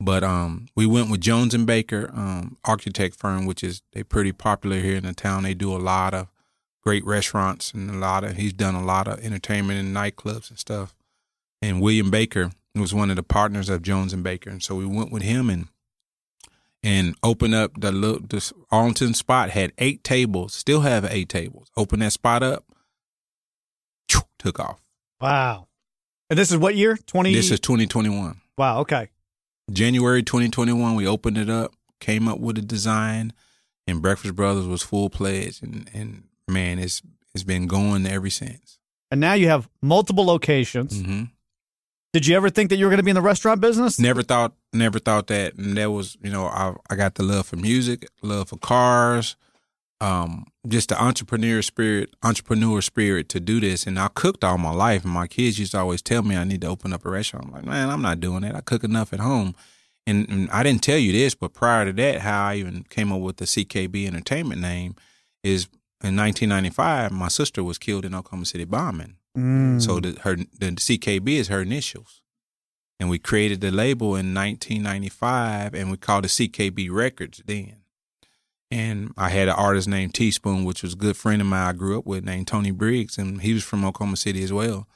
[0.00, 4.32] But um, we went with Jones and Baker um, architect firm, which is they pretty
[4.32, 5.42] popular here in the town.
[5.42, 6.28] They do a lot of
[6.82, 8.36] great restaurants and a lot of.
[8.36, 10.94] He's done a lot of entertainment and nightclubs and stuff.
[11.60, 14.86] And William Baker was one of the partners of Jones and Baker, and so we
[14.86, 15.66] went with him and
[16.80, 21.72] and opened up the little this Arlington spot had eight tables, still have eight tables.
[21.76, 22.64] Open that spot up,
[24.38, 24.80] took off.
[25.20, 25.66] Wow.
[26.30, 26.96] And this is what year?
[26.96, 28.40] 20 This is 2021.
[28.56, 29.08] Wow, okay.
[29.70, 33.32] January 2021, we opened it up, came up with a design,
[33.86, 37.02] and Breakfast Brothers was full pledged, and and man, it's
[37.34, 38.78] it's been going ever since.
[39.10, 41.00] And now you have multiple locations.
[41.00, 41.24] Mm-hmm.
[42.12, 43.98] Did you ever think that you were going to be in the restaurant business?
[43.98, 47.46] Never thought, never thought that, and that was, you know, I I got the love
[47.46, 49.36] for music, love for cars,
[50.00, 53.86] um, just the entrepreneur spirit, entrepreneur spirit to do this.
[53.86, 56.44] And I cooked all my life, and my kids used to always tell me I
[56.44, 57.46] need to open up a restaurant.
[57.46, 58.54] I'm like, man, I'm not doing that.
[58.54, 59.54] I cook enough at home.
[60.06, 63.12] And, and I didn't tell you this, but prior to that, how I even came
[63.12, 64.94] up with the CKB Entertainment name
[65.42, 65.68] is
[66.02, 69.16] in 1995, my sister was killed in Oklahoma City bombing.
[69.36, 69.82] Mm.
[69.82, 72.22] So the her the CKB is her initials,
[73.00, 77.77] and we created the label in 1995, and we called it CKB Records then.
[78.70, 81.72] And I had an artist named Teaspoon, which was a good friend of mine I
[81.72, 84.86] grew up with, named Tony Briggs, and he was from Oklahoma City as well.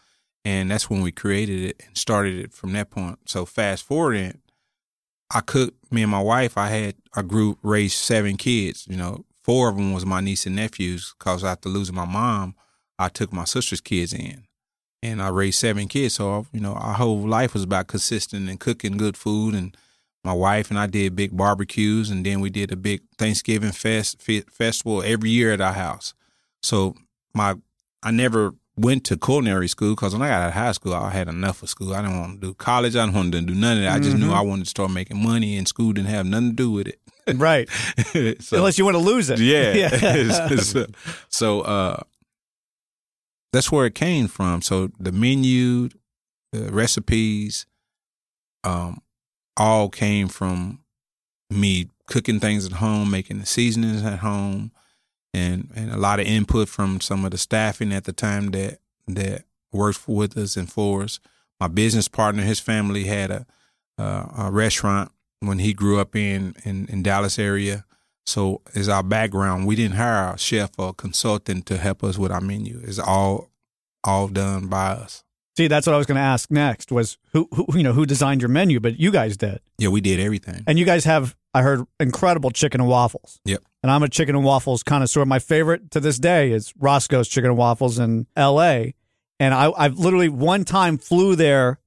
[0.44, 3.18] And that's when we created it and started it from that point.
[3.26, 4.40] So fast forward, it,
[5.30, 5.76] I cooked.
[5.92, 8.86] Me and my wife, I had a group raised seven kids.
[8.88, 11.14] You know, four of them was my niece and nephews.
[11.18, 12.54] Cause after losing my mom,
[12.98, 14.44] I took my sister's kids in,
[15.02, 16.14] and I raised seven kids.
[16.14, 19.54] So you know, our whole life was about consistent and cooking good food.
[19.54, 19.76] And
[20.24, 24.22] my wife and I did big barbecues, and then we did a big Thanksgiving fest
[24.22, 26.14] fe- festival every year at our house.
[26.62, 26.94] So
[27.34, 27.56] my
[28.02, 31.10] I never went to culinary school because when I got out of high school, I
[31.10, 31.92] had enough of school.
[31.92, 32.96] I didn't want to do college.
[32.96, 33.92] I didn't want to do none of that.
[33.92, 34.34] I just knew Mhm.
[34.36, 36.98] I wanted to start making money, and school didn't have nothing to do with it.
[37.34, 37.68] Right.
[38.40, 39.38] So- Unless you want to lose it.
[39.40, 39.72] yeah.
[39.92, 40.56] Yeah.
[40.56, 40.86] so
[41.28, 42.00] so, uh,
[43.52, 44.62] that's where it came from.
[44.62, 45.90] So the menu,
[46.52, 47.66] the recipes,
[48.64, 49.01] um,
[49.56, 50.80] all came from
[51.50, 54.72] me cooking things at home, making the seasonings at home,
[55.34, 58.78] and and a lot of input from some of the staffing at the time that
[59.06, 61.20] that worked with us and for us.
[61.60, 63.46] My business partner, his family had a
[63.98, 67.84] uh, a restaurant when he grew up in, in in Dallas area.
[68.24, 69.66] So is our background.
[69.66, 72.80] We didn't hire a chef or a consultant to help us with our menu.
[72.84, 73.50] It's all
[74.04, 75.24] all done by us.
[75.56, 78.06] See, that's what I was going to ask next was who, who, you know, who
[78.06, 79.60] designed your menu, but you guys did.
[79.78, 80.64] Yeah, we did everything.
[80.66, 83.38] And you guys have, I heard, incredible chicken and waffles.
[83.44, 83.62] Yep.
[83.82, 85.26] And I'm a chicken and waffles connoisseur.
[85.26, 88.94] My favorite to this day is Roscoe's Chicken and Waffles in L.A.
[89.38, 91.80] And I, I've literally one time flew there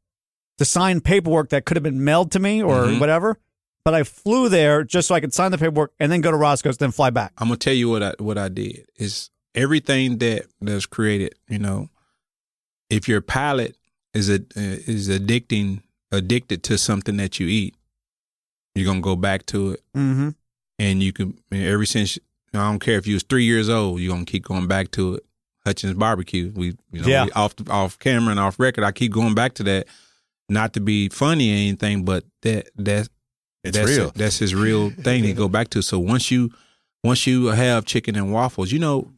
[0.59, 2.99] to sign paperwork that could have been mailed to me or Mhm.
[2.99, 3.39] whatever.
[3.84, 6.38] But I flew there just so I could sign the paperwork and then go to
[6.38, 7.34] Roscoe's, then fly back.
[7.38, 11.34] I'm gonna tell you what I what I did is everything that that's created.
[11.47, 11.89] You know,
[12.89, 13.75] if your palate
[14.13, 15.81] is a is addicting
[16.11, 17.75] addicted to something that you eat,
[18.73, 20.29] you're gonna go back to it, Mm-hmm.
[20.79, 22.17] and you can ever since
[22.53, 25.15] I don't care if you was three years old, you're gonna keep going back to
[25.15, 25.25] it.
[25.65, 27.25] Hutchins Barbecue, we you know Yeah.
[27.25, 29.88] we off off camera and off record, I keep going back to that,
[30.47, 33.09] not to be funny or anything, but that that
[33.63, 34.11] It's that's real.
[34.15, 35.81] that's his real thing to go back to.
[35.81, 36.51] So once you
[37.03, 39.11] once you have chicken and waffles, you know,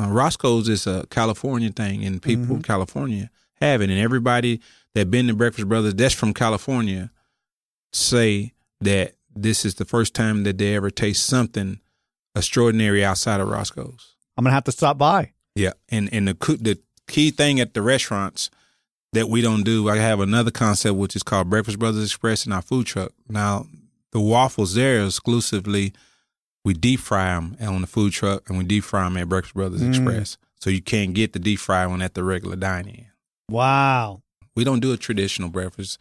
[0.00, 3.30] uh, Roscoe's is a California thing, and people in California
[3.60, 4.60] have it, and everybody
[4.94, 7.10] that been to Breakfast Brothers that's from California
[7.92, 11.80] say that this is the first time that they ever taste something
[12.34, 14.14] extraordinary outside of Roscoe's.
[14.36, 15.32] I'm going to have to stop by.
[15.54, 18.50] Yeah, and and the the key thing at the restaurants
[19.12, 22.52] that we don't do, I have another concept which is called Breakfast Brothers Express in
[22.52, 23.12] our food truck.
[23.28, 23.66] Now,
[24.10, 25.92] the waffles there exclusively
[26.64, 29.54] we deep fry them on the food truck and we deep fry them at Breakfast
[29.54, 29.88] Brothers Mm.
[29.90, 30.38] Express.
[30.60, 33.06] So you can't get the deep fry one at the regular dine-in.
[33.50, 34.22] Wow.
[34.56, 35.98] We don't do a traditional breakfast.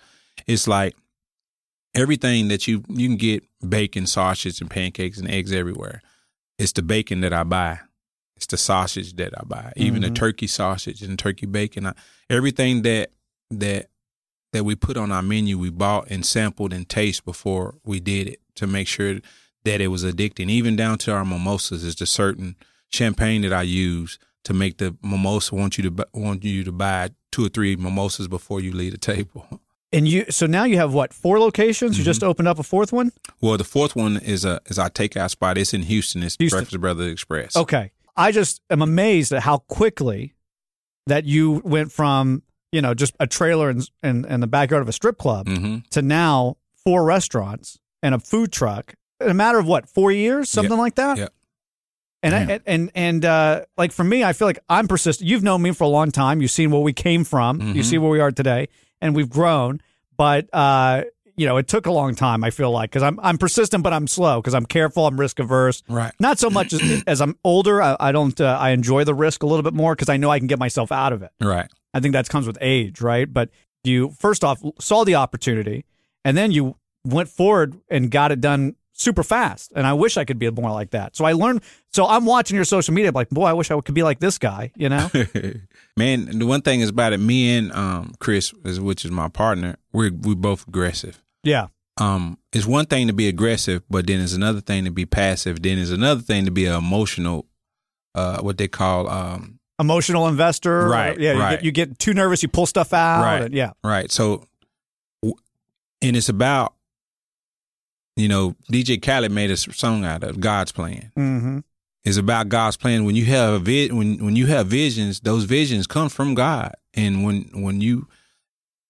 [0.47, 0.95] It's like
[1.95, 6.01] everything that you you can get bacon, sausage, and pancakes and eggs everywhere.
[6.57, 7.79] It's the bacon that I buy.
[8.37, 9.73] It's the sausage that I buy.
[9.75, 10.15] Even the Mhm.
[10.15, 11.87] turkey sausage and turkey bacon.
[11.87, 11.93] I,
[12.29, 13.11] everything that
[13.51, 13.89] that
[14.53, 18.27] that we put on our menu, we bought and sampled and taste before we did
[18.27, 19.19] it to make sure
[19.65, 20.49] that it was addicting.
[20.49, 22.55] Even down to our mimosas is the certain
[22.91, 25.55] champagne that I use to make the mimosa.
[25.55, 28.97] Want you to want you to buy two or three mimosas before you leave the
[28.97, 29.47] table.
[29.95, 31.99] And you, so now you have what four locations?
[31.99, 32.09] You Mm-hmm.
[32.09, 33.11] just opened up a fourth one.
[33.41, 35.55] Well, the fourth one is a is our takeout spot.
[35.55, 36.23] It's in Houston.
[36.23, 36.57] It's Houston.
[36.61, 37.55] Breakfast Brothers Express.
[37.55, 40.33] Okay, I just am amazed at how quickly
[41.05, 42.41] that you went from
[42.71, 45.77] you know just a trailer in in, in the backyard of a strip club Mm-hmm.
[45.91, 48.95] to now four restaurants and a food truck
[49.25, 51.17] a matter of what four years, something like that.
[51.17, 51.27] Yeah.
[52.21, 55.29] And I, and and uh, like for me, I feel like I'm persistent.
[55.29, 56.41] You've known me for a long time.
[56.41, 57.59] You've seen where we came from.
[57.59, 57.85] You Mhm.
[57.85, 58.69] see where we are today,
[59.01, 59.81] and we've grown.
[60.15, 61.03] But uh,
[61.35, 62.45] you know, it took a long time.
[62.45, 65.05] I feel like because I'm I'm persistent, but I'm slow because I'm careful.
[65.05, 65.83] I'm risk averse.
[65.89, 66.13] Right.
[66.17, 67.81] Not so much as, as I'm older.
[67.81, 68.39] I, I don't.
[68.39, 70.59] Uh, I enjoy the risk a little bit more because I know I can get
[70.59, 71.31] myself out of it.
[71.41, 71.69] Right.
[71.93, 73.31] I think that comes with age, right?
[73.31, 73.49] But
[73.83, 75.83] you first off saw the opportunity,
[76.23, 79.71] and then you went forward and got it done super fast.
[79.75, 81.15] And I wish I could be more like that.
[81.15, 81.61] So I learned.
[81.91, 84.37] So I'm watching your social media, like, boy, I wish I could be like this
[84.37, 84.71] guy.
[84.75, 85.09] You know?
[85.97, 89.27] Man, the one thing is about it, me and um, Chris, is- which is my
[89.27, 91.21] partner, we're we both aggressive.
[91.43, 91.67] yeah.
[92.01, 95.61] Um, it's one thing to be aggressive, but then it's another thing to be passive.
[95.61, 97.45] Then it's another thing to be an emotional,
[98.15, 100.87] uh, what they call um, Emotional investor.
[100.87, 101.33] Right, Yeah.
[101.33, 103.21] You, get, you get too nervous, you pull stuff out.
[103.23, 103.41] right.
[103.43, 103.73] and- yeah.
[103.83, 104.11] Right.
[104.11, 104.43] So,
[106.01, 106.73] and it's about,
[108.15, 111.11] you know, DJ Khaled made a song out of God's plan.
[111.17, 111.59] Mm-hmm.
[112.03, 113.05] It's about God's plan.
[113.05, 116.73] When you have a vid, when when you have visions, those visions come from God.
[116.93, 118.07] And when when you,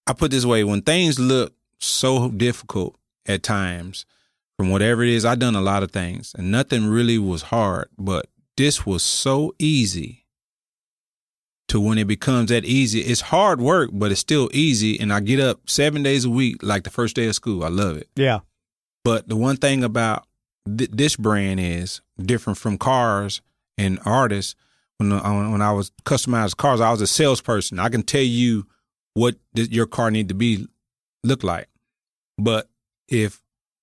[0.06, 2.96] I put this way, when things look so difficult
[3.26, 4.04] at times,
[4.56, 7.88] from whatever it is, I've done a lot of things, and nothing really was hard.
[7.96, 10.20] But this was so easy.
[11.68, 15.00] To when it becomes that easy, it's hard work, but it's still easy.
[15.00, 17.64] And I get up seven days a week, like the first day of school.
[17.64, 18.08] I love it.
[18.16, 18.40] Yeah.
[19.04, 20.26] But the one thing about
[20.66, 23.42] th- this brand is different from cars
[23.76, 24.54] and artists.
[24.96, 27.78] When uh, I, when I was customized cars, I was a salesperson.
[27.78, 28.66] I can tell you
[29.14, 30.66] what th- your car need to be
[31.22, 31.68] look like.
[32.38, 32.68] But
[33.08, 33.42] if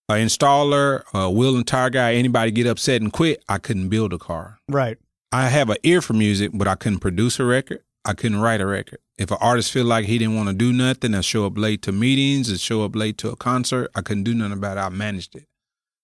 [0.10, 4.14] an installer, a wheel and tire guy, anybody get upset and quit, I couldn't build
[4.14, 4.60] a car.
[4.68, 4.98] Right.
[5.32, 7.84] I have an ear for music, but I couldn't produce a record.
[8.04, 9.00] I couldn't write a record.
[9.22, 11.84] If an artist feel like he didn't want to do nothing and show up late
[11.84, 14.82] to meetings and show up late to a concert, I couldn't do nothing about it.
[14.82, 15.46] I managed it.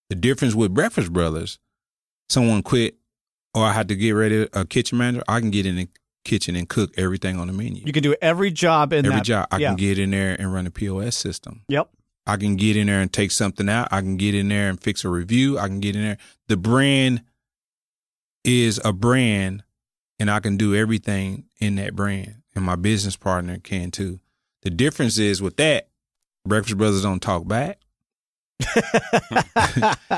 [0.09, 1.57] The difference with Breakfast Brothers,
[2.29, 2.95] someone quit
[3.55, 5.89] or I had to get ready a kitchen manager, I can get in the
[6.25, 7.81] kitchen and cook everything on the menu.
[7.83, 9.25] You can do every job in Every that.
[9.25, 9.47] job.
[9.49, 9.69] I yeah.
[9.69, 11.63] can get in there and run a POS system.
[11.69, 11.89] Yep.
[12.27, 13.87] I can get in there and take something out.
[13.89, 15.57] I can get in there and fix a review.
[15.57, 16.17] I can get in there.
[16.49, 17.23] The brand
[18.43, 19.63] is a brand,
[20.19, 22.36] and I can do everything in that brand.
[22.57, 24.19] And my business partner can too.
[24.63, 25.89] The difference is with that,
[26.43, 27.77] Breakfast Brothers don't talk back.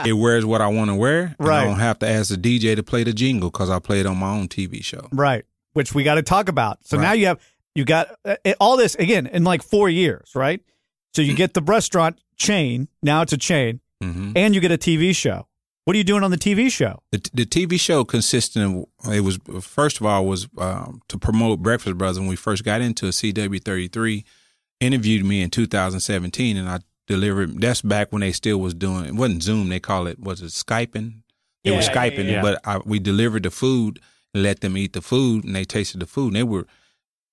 [0.05, 1.35] it wears what I want to wear.
[1.37, 1.63] Right.
[1.63, 4.05] I don't have to ask the DJ to play the jingle because I play it
[4.05, 5.09] on my own TV show.
[5.11, 5.43] Right.
[5.73, 6.79] Which we got to talk about.
[6.85, 7.03] So Right.
[7.03, 7.41] now you have
[7.75, 10.61] you got uh, all this again in like four years, right?
[11.13, 12.87] So you get the restaurant chain.
[13.03, 14.31] Now it's a chain, Mhm.
[14.37, 15.45] and you get a TV show.
[15.89, 17.01] What are you doing on the TV show?
[17.09, 21.63] The, the TV show consisted of it was first of all was um, to promote
[21.63, 23.13] Breakfast Brothers when we first got into it.
[23.13, 24.23] CW33
[24.81, 27.59] interviewed me in 2017, and I delivered.
[27.59, 29.05] That's back when they still was doing.
[29.05, 29.69] It wasn't Zoom.
[29.69, 31.23] They call it was it Skyping.
[31.63, 32.41] It was Skyping, yeah, yeah.
[32.43, 33.99] but I, we delivered the food
[34.35, 36.67] and let them eat the food, and they tasted the food, and they were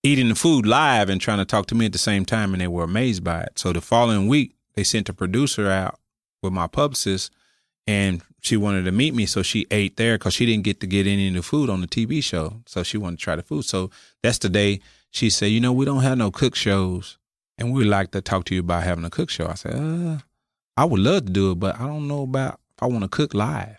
[0.03, 2.63] eating the food live and trying to talk to me at the same time, and
[2.63, 3.59] they were amazed by it.
[3.59, 6.01] So the following week, they sent a producer out
[6.43, 7.31] with my publicist,
[7.87, 10.87] and she wanted to meet me, so she ate there because she didn't get to
[10.87, 13.43] get any of the food on the TV show, so she wanted to try the
[13.43, 13.64] food.
[13.64, 13.91] So
[14.22, 14.80] that's the day
[15.11, 17.18] she said, "You know, we don't have no cook shows,
[17.59, 20.18] and we'd like to talk to you about having a cook show." I said, "Uh,
[20.76, 23.09] I would love to do it, but I don't know about if I want to
[23.09, 23.78] cook live,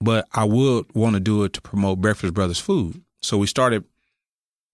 [0.00, 3.84] but I would want to do it to promote Breakfast Brothers food." So we started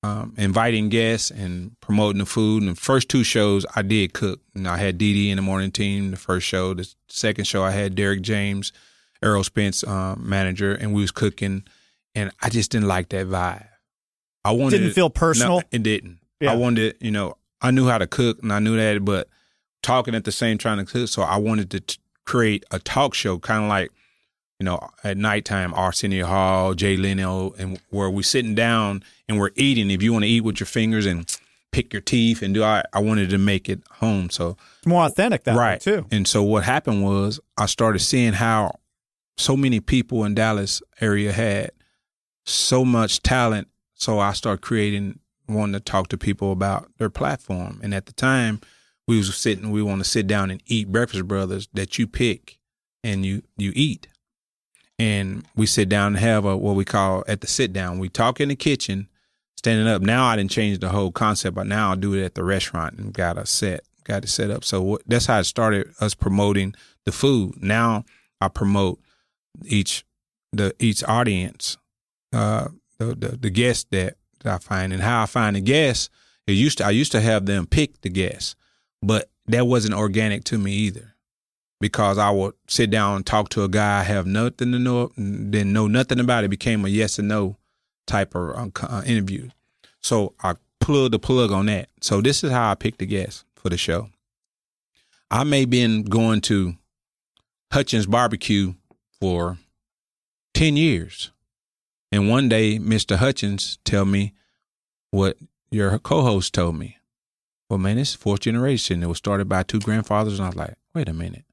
[0.02, 2.62] um, inviting guests and promoting the food.
[2.62, 4.40] And the first two shows I did cook.
[4.54, 6.10] And I had Dee Dee in the morning team.
[6.10, 8.72] The first show, the second show, I had Derrick James,
[9.22, 11.64] Errol Spence, um, manager, and we was cooking.
[12.14, 13.66] And I just didn't like that vibe.
[14.44, 15.58] I wanted Didn't feel personal?
[15.58, 16.18] No, it didn't.
[16.40, 16.52] Yeah.
[16.52, 19.28] I wanted, you know, I knew how to cook and I knew that, but
[19.82, 21.08] talking at the same trying to cook.
[21.08, 23.90] So I wanted to t- create a talk show, kind of like
[24.60, 29.52] you know, at nighttime, Arsenio Hall, Jay Leno, and where we're sitting down and we're
[29.56, 29.90] eating.
[29.90, 31.26] If you want to eat with your fingers and
[31.72, 34.28] pick your teeth and do, I, I wanted to make it home.
[34.28, 36.04] So It's more authentic that way, right too.
[36.10, 38.78] And so what happened was I started seeing how
[39.38, 41.70] so many people in Dallas area had
[42.44, 43.68] so much talent.
[43.94, 47.80] So I started creating, wanting to talk to people about their platform.
[47.82, 48.60] And at the time,
[49.08, 52.58] we was sitting, we want to sit down and eat Breakfast Brothers that you pick
[53.02, 54.06] and you you eat.
[55.00, 57.98] And we sit down and have a what we call at the sit down.
[57.98, 59.08] We talk in the kitchen,
[59.56, 60.02] standing up.
[60.02, 62.98] Now I didn't change the whole concept, but now I do it at the restaurant
[62.98, 64.64] and got a set got it set up.
[64.64, 65.92] So what, that's how it started.
[66.00, 66.74] Us promoting
[67.04, 67.62] the food.
[67.62, 68.04] Now
[68.40, 69.00] I promote
[69.64, 70.04] each
[70.52, 71.78] the each audience,
[72.32, 76.10] uh, the the, the guests that, that I find and how I find the guests.
[76.46, 78.54] It used to I used to have them pick the guests,
[79.02, 81.14] but that wasn't organic to me either
[81.80, 85.08] because I would sit down and talk to a guy I have nothing to know,
[85.16, 86.48] didn't know nothing about it.
[86.48, 87.56] Became a yes or no
[88.06, 89.48] type of uh, uh, interview.
[90.02, 91.88] So I pulled the plug on that.
[92.00, 94.10] So this is how I picked the guest for the show.
[95.30, 96.74] I may been going to
[97.72, 98.74] Hutchins Barbecue
[99.20, 99.58] for
[100.54, 101.30] ten years,
[102.10, 103.16] and one day Mr.
[103.16, 104.34] Hutchins tell me
[105.12, 105.36] what
[105.70, 106.98] your co-host told me.
[107.68, 109.04] Well, man, it's fourth generation.
[109.04, 111.44] It was started by two grandfathers, and I was like, wait a minute.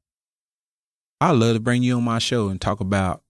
[1.19, 3.23] I love to bring you on my show and talk about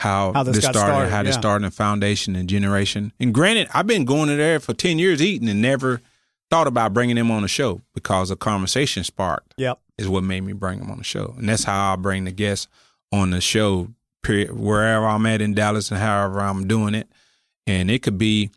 [0.00, 1.40] how, How this this started, started, how this yeah.
[1.40, 3.12] started, and foundation and generation.
[3.18, 6.02] And granted, I've been going to there for ten years eating and never
[6.50, 9.54] thought about bringing them on the show because a conversation sparked.
[9.56, 9.78] Yep.
[9.98, 12.32] is what made me bring them on the show, and that's how I bring the
[12.32, 12.68] guests
[13.12, 13.88] on the show.
[14.22, 17.08] Period, wherever I'm at in Dallas and however I'm doing it,
[17.66, 18.50] and it could be,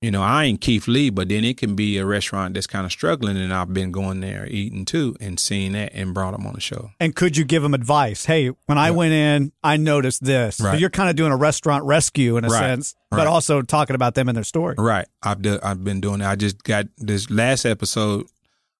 [0.00, 2.86] you know, I ain't Keith Lee, but then it can be a restaurant that's kind
[2.86, 6.46] of struggling, and I've been going there eating too and seeing that and brought them
[6.46, 6.90] on the show.
[7.00, 8.24] And could you give them advice?
[8.24, 10.58] Hey, when I went in, I noticed this.
[10.58, 12.58] So you're kind of doing a restaurant rescue in a Right.
[12.60, 13.26] sense, but Right.
[13.26, 14.76] also talking about them and their story.
[14.78, 15.06] Right.
[15.22, 16.26] I've do, I've been doing it.
[16.26, 18.26] I just got this last episode.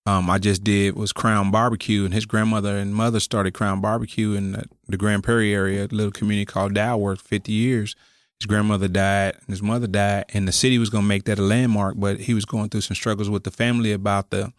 [0.07, 4.33] Um, I just did was Crown Barbecue, and his grandmother and mother started Crown Barbecue
[4.35, 7.95] in the, the Grand Prairie area, a little community called Dalworth, fifty years.
[8.41, 11.41] His grandmother died, and his mother died, and the city was going to make that
[11.41, 14.53] a landmark, but he was going through some struggles with the family about the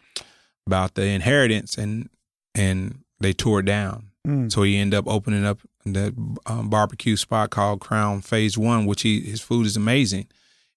[0.66, 2.10] about the inheritance, and
[2.54, 4.10] and they tore it down.
[4.26, 4.52] Mm.
[4.52, 6.14] So he ended up opening up the
[6.44, 10.26] um, barbecue spot called Crown Phase One, which he his food is amazing.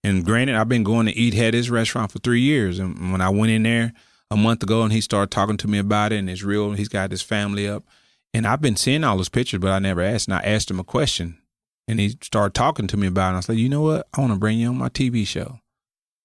[0.06, 3.22] And granted, I've been going to eat at his restaurant for three years, and when
[3.22, 3.94] I went in there
[4.32, 6.72] a month ago, and he started talking to me about it, and it's real.
[6.72, 7.84] He's got his family up,
[8.34, 10.28] and I've been seeing all those pictures, but I never asked.
[10.28, 11.38] And I asked him a question,
[11.88, 13.30] and he started talking to me about it.
[13.30, 14.08] And I said, "You know what?
[14.14, 15.60] I want to bring you on my TV show."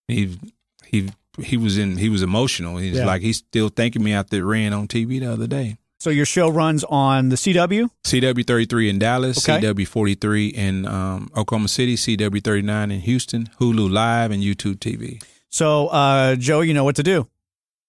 [0.07, 0.39] He
[0.87, 1.11] he
[1.43, 2.77] he was in he was emotional.
[2.79, 3.07] He's Yeah.
[3.07, 5.77] like he's still thanking me after it ran on TV the other day.
[6.01, 7.91] So your show runs on the CW?
[8.05, 9.61] CW thirty three in Dallas, Okay.
[9.67, 14.43] CW forty three in um, Oklahoma City, CW thirty nine in Houston, Hulu Live, and
[14.43, 15.21] YouTube TV.
[15.51, 17.27] So, uh, Joe, you know what to do.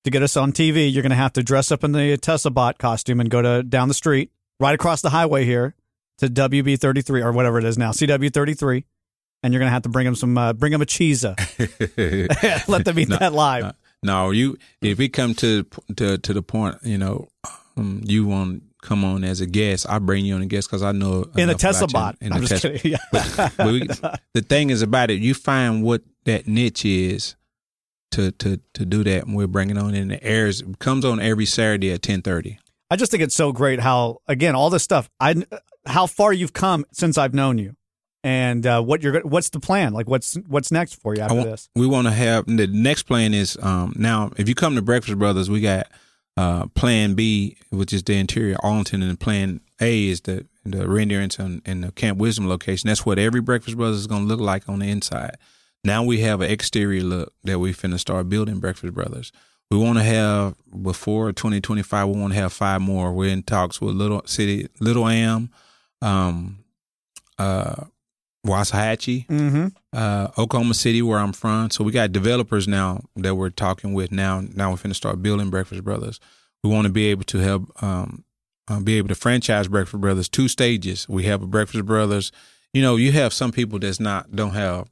[0.06, 2.50] To get us on TV, you're going to have to dress up in the Tesla
[2.52, 5.76] bot costume and go to down the street, right across the highway here
[6.20, 8.84] to WB33 or whatever it is now, CW33.
[9.42, 11.36] And you're going to have to bring them some, uh, bring them a Chizza.
[12.68, 13.64] Let them eat No, that live.
[13.64, 13.72] No,
[14.04, 15.66] no, you if we come to
[15.98, 17.28] to to the point, you know,
[17.78, 20.70] um, you want to come on as a guest, I bring you on a guest
[20.70, 22.16] because I know In a Tesla bot.
[22.22, 22.98] In I'm a just Tesla- kidding.
[23.12, 23.88] But, but we,
[24.34, 27.36] the thing is about it, you find what that niche is
[28.12, 30.62] to to to do that, and we're bringing on in the airs.
[30.62, 32.58] It comes on every Saturday at ten thirty.
[32.90, 35.36] I just think it's so great how, again, all this stuff, I,
[35.86, 37.76] how far you've come since I've known you
[38.24, 39.94] and uh, what you're, what's the plan?
[39.94, 41.70] Like what's, what's next for you after want- this?
[41.76, 44.32] We want to have the next plan is um, now.
[44.38, 45.88] If you come to Breakfast Brothers, we got
[46.36, 51.40] uh, Plan B, which is the interior Arlington, and Plan A is the the renderings
[51.40, 52.88] and, and the Camp Wisdom location.
[52.88, 55.38] That's what every Breakfast Brothers is going to look like on the inside.
[55.84, 59.32] Now we have an exterior look that we finna start building Breakfast Brothers.
[59.72, 62.08] We want to have before 2025.
[62.08, 63.14] We want to have five more.
[63.14, 65.52] We're in talks with Little City, Little Elm,
[66.02, 66.64] um,
[67.38, 67.86] uh,
[68.48, 69.68] Waxahachie, Mm-hmm.
[69.94, 71.70] uh, Oklahoma City, where I'm from.
[71.70, 74.12] So we got developers now that we're talking with.
[74.12, 76.20] Now, now we're going to start building Breakfast Brothers.
[76.64, 78.24] We want to be able to help, um,
[78.68, 81.08] uh, be able to franchise Breakfast Brothers two stages.
[81.08, 82.32] We have a Breakfast Brothers.
[82.74, 84.90] You know, you have some people that's not don't have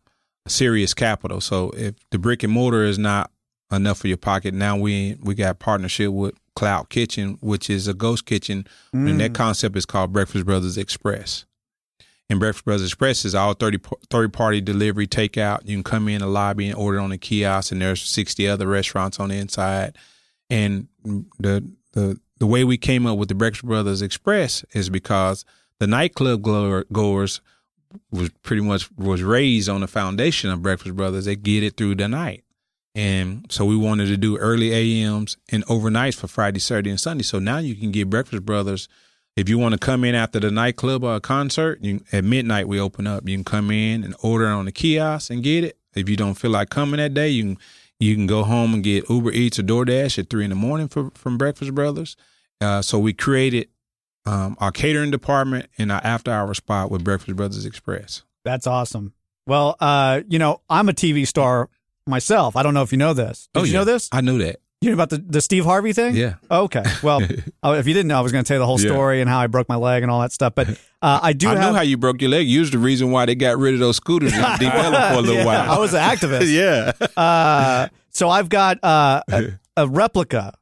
[0.47, 1.41] serious capital.
[1.41, 3.32] So if the brick and mortar is not
[3.72, 7.93] enough for your pocket, now we we got partnership with Cloud Kitchen, which is a
[7.93, 9.36] ghost kitchen, and that Mm.
[9.36, 11.45] concept is called Breakfast Brothers Express.
[12.30, 15.59] And Breakfast Brothers Express is all 30 po- third party delivery takeout.
[15.65, 18.68] You can come in the lobby and order on the kiosk, and there's 60 other
[18.68, 19.97] restaurants on the inside.
[20.49, 20.88] And
[21.39, 21.63] the
[21.93, 25.45] the the way we came up with the Breakfast Brothers Express is because
[25.80, 27.41] the nightclub goer- goers
[28.11, 31.26] was pretty much was raised on the foundation of Breakfast Brothers.
[31.26, 32.43] They get it through the night.
[32.97, 37.23] And so we wanted to do early AMs and overnights for Friday, Saturday, and Sunday.
[37.23, 38.89] So now you can get Breakfast Brothers.
[39.35, 42.67] If you want to come in after the nightclub or a concert, you, at midnight
[42.67, 43.29] we open up.
[43.29, 45.77] You can come in and order on the kiosk and get it.
[45.93, 47.57] If you don't feel like coming that day, you can
[47.99, 50.87] you can go home and get Uber Eats or DoorDash at three in the morning
[50.87, 52.15] for, from Breakfast Brothers.
[52.59, 53.69] Uh, so we created
[54.25, 58.23] um, our catering department and our after hour spot with Breakfast Brothers Express.
[58.43, 59.13] That's awesome.
[59.45, 61.69] Well, uh, you know, I'm a TV star
[62.07, 62.55] myself.
[62.55, 63.49] I don't know if you know this.
[63.53, 64.09] Did you know this?
[64.11, 64.57] I knew that.
[64.81, 66.15] You know about the, the Steve Harvey thing?
[66.15, 66.35] Yeah.
[66.51, 66.83] Okay.
[67.01, 67.21] Well,
[67.63, 68.91] oh, if you didn't know, I was going to tell you the whole Yeah.
[68.91, 70.53] story and how I broke my leg and all that stuff.
[70.53, 70.69] But
[71.01, 71.59] uh, I do I have.
[71.71, 72.47] knew how you broke your leg.
[72.47, 75.21] You was the reason why they got rid of those scooters and developed for a
[75.21, 75.71] little Yeah, while.
[75.71, 76.53] I was an activist.
[76.53, 76.91] yeah.
[77.19, 79.43] Uh, so I've got uh, a,
[79.77, 80.53] a replica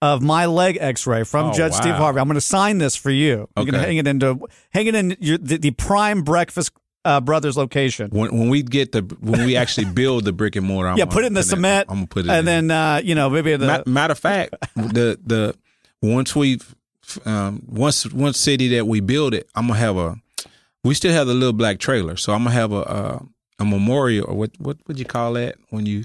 [0.00, 1.94] of my leg X-ray from Oh, Judge Steve.
[1.94, 2.18] Harvey.
[2.18, 3.48] I'm going to sign this for you.
[3.56, 3.84] You can Okay.
[3.86, 4.40] hang it into
[4.72, 6.72] hang it in your, the, the Prime Breakfast
[7.04, 8.10] uh, Brothers location.
[8.10, 11.04] When, when we get the when we actually build the brick and mortar, I'm yeah,
[11.04, 11.86] gonna put it in the cement.
[11.88, 12.30] I'm gonna put it.
[12.30, 12.68] and in.
[12.68, 15.54] then uh, you know maybe the Ma- matter of fact, the the
[16.00, 16.58] once we
[17.24, 20.16] um, once one city that we build it, I'm gonna have a.
[20.84, 23.18] We still have the little black trailer, so I'm gonna have a uh,
[23.58, 26.04] a memorial or what what would you call that when you?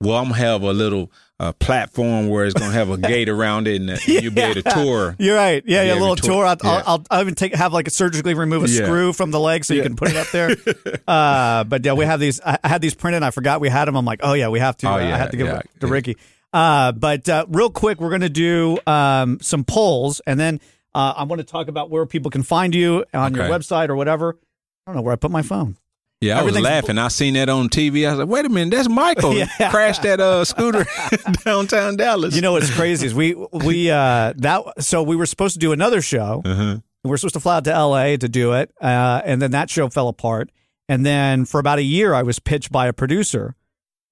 [0.00, 3.66] Well, I'm gonna have a little uh, platform where it's gonna have a gate around
[3.68, 5.16] it, and uh, you'll be able to tour.
[5.18, 5.62] You're right.
[5.66, 6.44] Yeah, yeah, a little to tour.
[6.44, 6.82] I'll, Yeah.
[6.86, 8.84] I'll, I'll, even take have like a surgically remove a Yeah.
[8.84, 10.56] screw from the leg so you can put it up there.
[11.08, 12.40] uh, but yeah, we have these.
[12.40, 13.16] I I had these printed.
[13.16, 13.96] And I forgot we had them.
[13.96, 14.88] I'm like, oh yeah, we have to.
[14.88, 16.16] Oh, I yeah, had to give yeah, it to Ricky.
[16.52, 20.60] Uh, but uh, real quick, we're gonna do um, some polls, and then
[20.94, 23.96] uh, I want to talk about where people can find you on your website or
[23.96, 24.38] whatever.
[24.86, 25.76] I don't know where I put my phone.
[26.20, 26.96] Yeah, I was laughing.
[26.96, 28.06] I seen that on TV.
[28.06, 29.70] I was like, "Wait a minute, that's Michael Yeah.
[29.70, 30.86] crashed that uh, scooter
[31.44, 35.54] downtown Dallas." You know what's crazy is we we uh that so we were supposed
[35.54, 36.40] to do another show.
[36.44, 36.78] Uh-huh.
[37.02, 38.16] We were supposed to fly out to L.A.
[38.16, 40.50] to do it, uh, and then that show fell apart.
[40.88, 43.54] And then for about a year, I was pitched by a producer,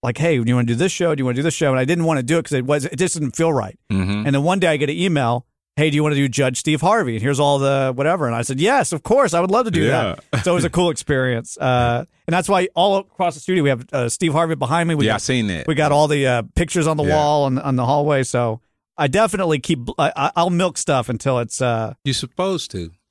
[0.02, 1.14] like, "Hey, do you want to do this show?
[1.14, 2.52] Do you want to do this show?" And I didn't want to do it because
[2.58, 3.78] it was it just didn't feel right.
[3.90, 4.26] Mhm.
[4.26, 5.46] And then one day I get an email,
[5.76, 8.26] "Hey, do you want to do Judge Steve Harvey?" And here's all the whatever.
[8.26, 10.16] And I said, "Yes, of course, I would love to do Yeah.
[10.32, 13.62] that." So it was a cool experience, uh, and that's why all across the studio
[13.64, 14.94] we have uh, Steve Harvey behind me.
[14.94, 15.66] We yeah, I got seen that.
[15.66, 17.16] we got all the uh, pictures on the Yeah.
[17.16, 18.22] wall and on the hallway.
[18.22, 18.60] So
[18.98, 19.88] I definitely keep.
[19.98, 22.90] I, I- I'll milk stuff until it's uh, You're supposed to.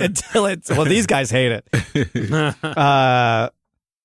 [0.00, 0.70] until it's.
[0.70, 2.54] Well, these guys hate it.
[2.62, 3.48] Uh,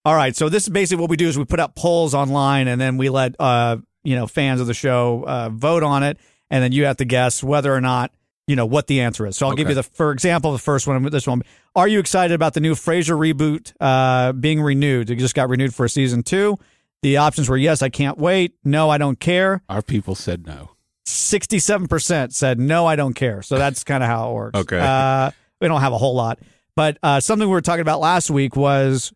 [0.05, 0.35] all right.
[0.35, 2.97] So this is basically what we do is we put up polls online and then
[2.97, 6.17] we let uh, you know fans of the show uh, vote on it,
[6.49, 8.11] and then you have to guess whether or not
[8.47, 9.35] you know what the answer is.
[9.37, 11.03] So I'll give you the for example the first one.
[11.03, 11.41] This one.
[11.75, 15.09] Are you excited about the new Frasier reboot uh, being renewed?
[15.09, 16.57] It just got renewed for season two.
[17.03, 18.55] The options were yes, I can't wait.
[18.63, 19.61] No, I don't care.
[19.69, 20.71] Our people said no.
[21.05, 24.79] 67% said no i don't care so that's kind of how it works Okay.
[24.79, 25.31] uh,
[25.61, 26.39] we don't have a whole lot
[26.75, 29.13] but uh, something we were talking about last week was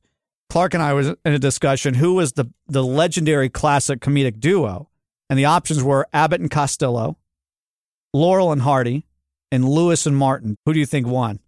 [0.49, 4.89] clark and i was in a discussion who was the, the legendary classic comedic duo
[5.29, 7.17] and the options were abbott and costello
[8.13, 9.05] laurel and hardy
[9.51, 10.55] and lewis and martin.
[10.65, 11.39] Who do you think won?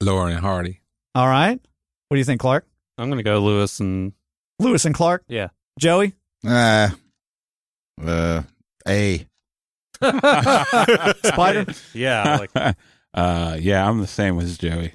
[0.00, 0.80] Laurel and Hardy.
[1.14, 1.60] all right.
[2.08, 2.66] What do you think clark?
[2.98, 4.12] I'm gonna go Lewis and
[4.58, 5.24] lewis and clark?
[5.28, 5.48] Yeah.
[5.78, 6.14] joey?
[6.46, 6.94] Ah,
[8.04, 8.42] uh,
[8.88, 9.26] A.
[11.24, 11.66] spider?
[11.94, 12.50] Yeah, like
[13.14, 14.94] uh, yeah, I'm the same as Joey.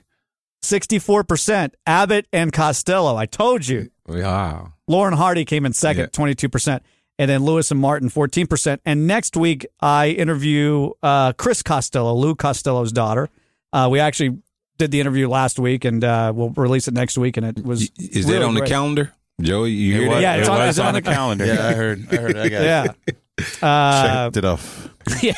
[0.64, 3.16] 64% abbott and costello.
[3.16, 3.90] I told you.
[4.08, 4.74] Wow.
[4.88, 6.84] Laurel Hardy came in second, twenty two percent,
[7.20, 8.82] and then Lewis and Martin fourteen percent.
[8.86, 13.30] And next week I interview uh, Chris Costello, Lou Costello's daughter.
[13.74, 14.38] Uh, we actually
[14.78, 17.38] did the interview last week, and uh, we'll release it next week.
[17.38, 19.14] And it was Is that really on the calendar?
[19.42, 20.22] Joey, you It hear was, that?
[20.22, 21.46] Yeah, it's it on- was it's on, on the the- calendar.
[21.46, 22.08] Yeah, I heard.
[22.12, 22.38] I heard.
[22.38, 22.66] I got it.
[22.66, 23.14] Yeah.
[23.62, 24.90] Uh, checked it off.
[25.22, 25.36] yeah.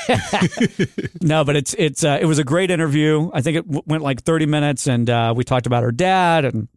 [1.21, 3.29] no, but it's it's uh, it was a great interview.
[3.33, 6.45] I think it w- went like thirty minutes, and uh, we talked about her dad,
[6.45, 6.69] and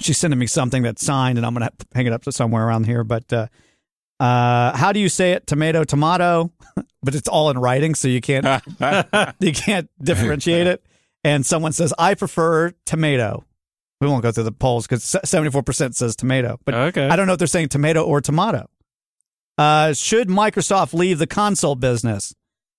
[0.00, 2.86] she's sending me something that's signed, and I'm gonna hang it up to somewhere around
[2.86, 3.04] here.
[3.04, 3.30] But
[4.20, 5.46] uh, how do you say it?
[5.46, 6.50] Tomato, tomato,
[7.02, 8.44] but it's all in writing, so you can't
[9.40, 10.84] you can't differentiate it.
[11.24, 13.44] And someone says, "I prefer tomato."
[14.00, 17.08] We won't go through the polls because seventy four percent says tomato, but Okay.
[17.08, 18.68] I don't know if they're saying tomato or tomato.
[19.56, 22.32] Uh, should Microsoft leave the console business?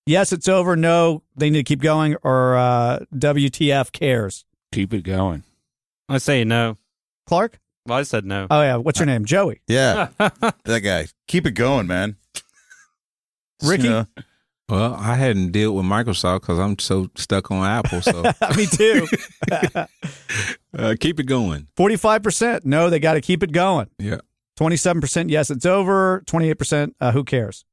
[0.06, 0.76] Yes, it's over.
[0.76, 2.16] No, they need to keep going.
[2.22, 4.46] Or uh, WTF cares?
[4.72, 5.42] Keep it going.
[6.08, 6.78] I say no.
[7.26, 7.60] Clark?
[7.90, 8.46] Well, I said no.
[8.48, 9.24] Oh yeah, what's your name?
[9.24, 9.62] Joey.
[9.66, 11.08] Yeah, that guy.
[11.26, 12.14] Keep it going, man.
[13.64, 13.82] Ricky?
[13.82, 14.06] You know,
[14.68, 18.00] Well, I hadn't dealt with Microsoft because I'm so stuck on Apple.
[18.00, 18.22] So
[18.56, 19.08] Me too.
[20.78, 21.66] uh, keep it going.
[21.76, 22.64] Forty five percent.
[22.64, 23.88] No, they got to keep it going.
[23.98, 24.18] Yeah.
[24.56, 25.28] Twenty seven percent.
[25.28, 26.22] Yes, it's over.
[26.26, 26.94] Twenty eight percent.
[27.00, 27.64] uh, Who cares?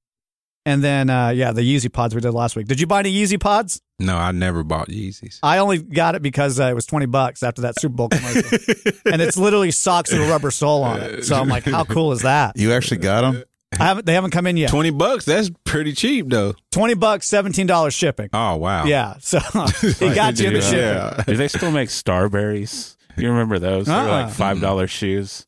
[0.67, 2.67] And then uh, yeah, the Yeezy pods we did last week.
[2.67, 3.81] Did you buy any Yeezy pods?
[3.99, 5.39] No, I never bought Yeezys.
[5.41, 8.41] I only got it because uh, it was twenty bucks after that Super Bowl commercial,
[9.05, 11.23] and it's literally socks with a rubber sole on it.
[11.23, 12.57] So I'm like, how cool is that?
[12.59, 13.43] you actually got them?
[13.79, 14.05] I haven't.
[14.05, 14.69] They haven't come in yet.
[14.69, 15.23] Twenty bucks.
[15.23, 16.53] That's pretty cheap, though.
[16.71, 18.29] Twenty bucks, seventeen dollars shipping.
[18.33, 18.83] Oh wow.
[18.85, 20.79] Yeah, so it got you in the shipping.
[20.79, 21.23] Yeah.
[21.25, 22.97] Do they still make Starburys?
[23.15, 23.85] You remember those?
[23.87, 24.23] They were Uh-uh.
[24.25, 25.46] like five dollar shoes.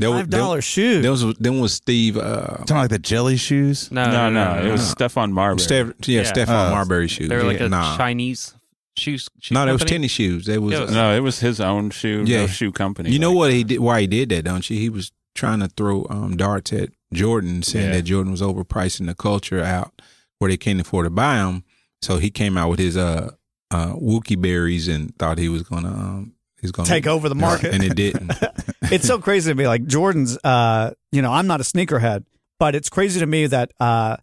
[0.00, 1.02] That was- Five dollar shoes.
[1.04, 2.16] That was then was Steve.
[2.16, 3.90] Uh, Talking like the jelly shoes.
[3.92, 5.60] No, No, no, it was Stephon Marbury.
[5.62, 6.32] Steph, yeah, Yeah.
[6.32, 6.70] Stephon Oh.
[6.70, 7.28] Marbury shoes.
[7.28, 7.96] They were like yeah, a nah.
[7.96, 8.54] Chinese
[8.96, 9.28] shoes.
[9.40, 9.98] shoe No, that was company?
[9.98, 10.46] tennis shoes.
[10.46, 10.74] They was.
[10.74, 12.24] It was- uh, No, it was his own shoe.
[12.26, 12.40] Yeah.
[12.40, 13.10] no shoe company.
[13.10, 13.78] you know like- what he did?
[13.80, 14.44] Why he did that?
[14.44, 14.78] Don't you?
[14.78, 17.92] He was trying to throw um, darts at Jordan, saying Yeah.
[17.96, 20.02] that Jordan was overpricing the culture out
[20.38, 21.62] where they can't afford to buy them.
[22.02, 23.30] So he came out with his uh,
[23.70, 27.72] uh, Wookie berries and thought he was gonna um, he's gonna Take over the market.
[27.74, 28.32] and it didn't.
[28.92, 29.66] it's so crazy to me.
[29.66, 32.24] Like Jordan's, uh, you know, I'm not a sneakerhead,
[32.58, 34.16] but it's crazy to me that, uh,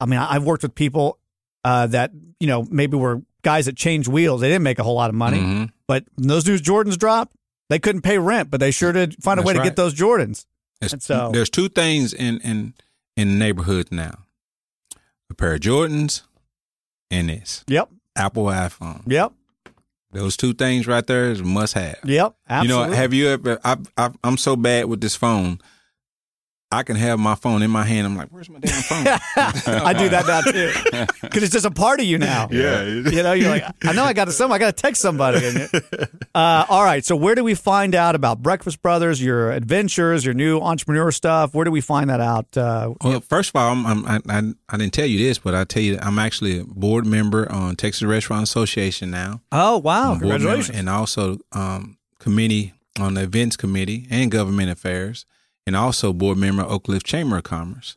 [0.00, 1.18] I mean, I've worked with people
[1.64, 2.10] uh, that,
[2.40, 4.40] you know, maybe were guys that changed wheels.
[4.40, 5.70] They didn't make a whole lot of money, Mhm.
[5.86, 7.34] but when those new Jordans dropped,
[7.70, 9.94] they couldn't pay rent, but they sure did find a That's way to get those
[9.94, 10.44] Jordans.
[10.98, 12.74] So- there's two things in in
[13.16, 14.24] in neighborhoods now:
[15.30, 16.22] a pair of Jordans
[17.10, 17.88] and this Yep.
[18.16, 19.02] Apple iPhone.
[19.06, 19.32] Yep.
[20.14, 21.98] Those two things right there is must have.
[22.04, 22.34] Yep.
[22.62, 23.58] You know, have you ever?
[23.64, 25.58] I, I, I'm so bad with this phone.
[26.74, 28.06] I can have my phone in my hand.
[28.06, 29.06] I'm like, where's my damn phone?
[29.86, 32.48] I do that now too, because it's just a part of you now.
[32.50, 32.82] Yeah.
[32.84, 35.40] you know, you're like, I know I got to some, I got to text somebody.
[36.36, 40.34] Uh, all right, so where do we find out about Breakfast Brothers, your adventures, your
[40.34, 41.54] new entrepreneur stuff?
[41.54, 42.56] Where do we find that out?
[42.56, 45.54] Uh, Well, first of all, I'm, I'm, I, I I didn't tell you this, but
[45.54, 49.42] I tell you, I'm actually a board member on Texas Restaurant Association now.
[49.52, 50.76] oh wow, I'm a board member congratulations!
[50.78, 55.26] and also um, committee on the events committee and government affairs,
[55.66, 57.96] and also board member Oak Cliff Chamber of Commerce.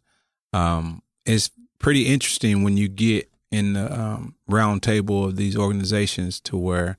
[0.53, 1.49] Um, it's
[1.79, 6.97] pretty interesting when you get in the um, round table of these organizations to where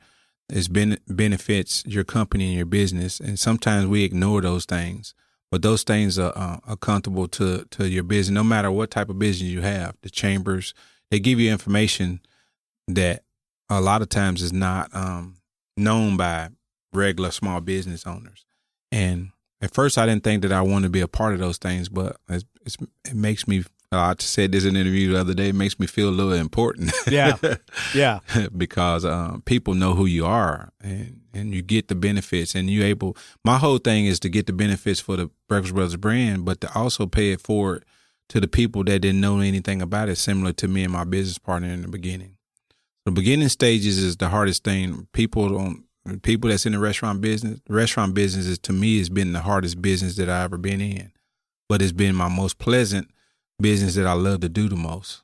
[0.48, 5.14] it's ben- benefits your company and your business, and sometimes we ignore those things.
[5.50, 9.18] But those things are uh, accountable to to your business, no matter what type of
[9.18, 9.96] business you have.
[10.02, 10.74] The chambers
[11.10, 12.20] they give you information
[12.86, 13.22] that
[13.68, 15.36] a lot of times is not um,
[15.76, 16.50] known by
[16.92, 18.44] regular small business owners.
[18.90, 19.30] And
[19.60, 21.88] at first, I didn't think that I wanted to be a part of those things,
[21.88, 23.64] but it's, it's, it makes me.
[23.90, 25.48] I said this in an interview the other day.
[25.48, 26.92] It makes me feel a little important.
[27.10, 27.36] Yeah.
[27.94, 28.20] Yeah.
[28.56, 32.84] because um, people know who you are, and and you get the benefits, and you
[32.84, 33.16] able.
[33.44, 36.74] My whole thing is to get the benefits for the Breakfast Brothers brand, but to
[36.74, 37.84] also pay it forward
[38.28, 41.38] to the people that didn't know anything about it, similar to me and my business
[41.38, 42.36] partner in the beginning.
[43.06, 45.08] The beginning stages is the hardest thing.
[45.12, 45.84] People don't.
[46.16, 49.82] People that's in the restaurant business, restaurant business is to me has been the hardest
[49.82, 51.12] business that I ever been in,
[51.68, 53.10] but it's been my most pleasant
[53.60, 55.22] business that I love to do the most.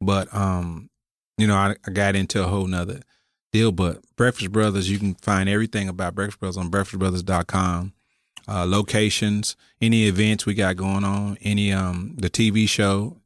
[0.00, 0.90] But um,
[1.38, 3.00] you know, I, I got into a whole nother
[3.52, 3.72] deal.
[3.72, 7.92] But Breakfast Brothers, you can find everything about Breakfast Brothers on breakfastbrothers.com.
[8.48, 13.16] Uh, locations, any events we got going on, any um the TV show,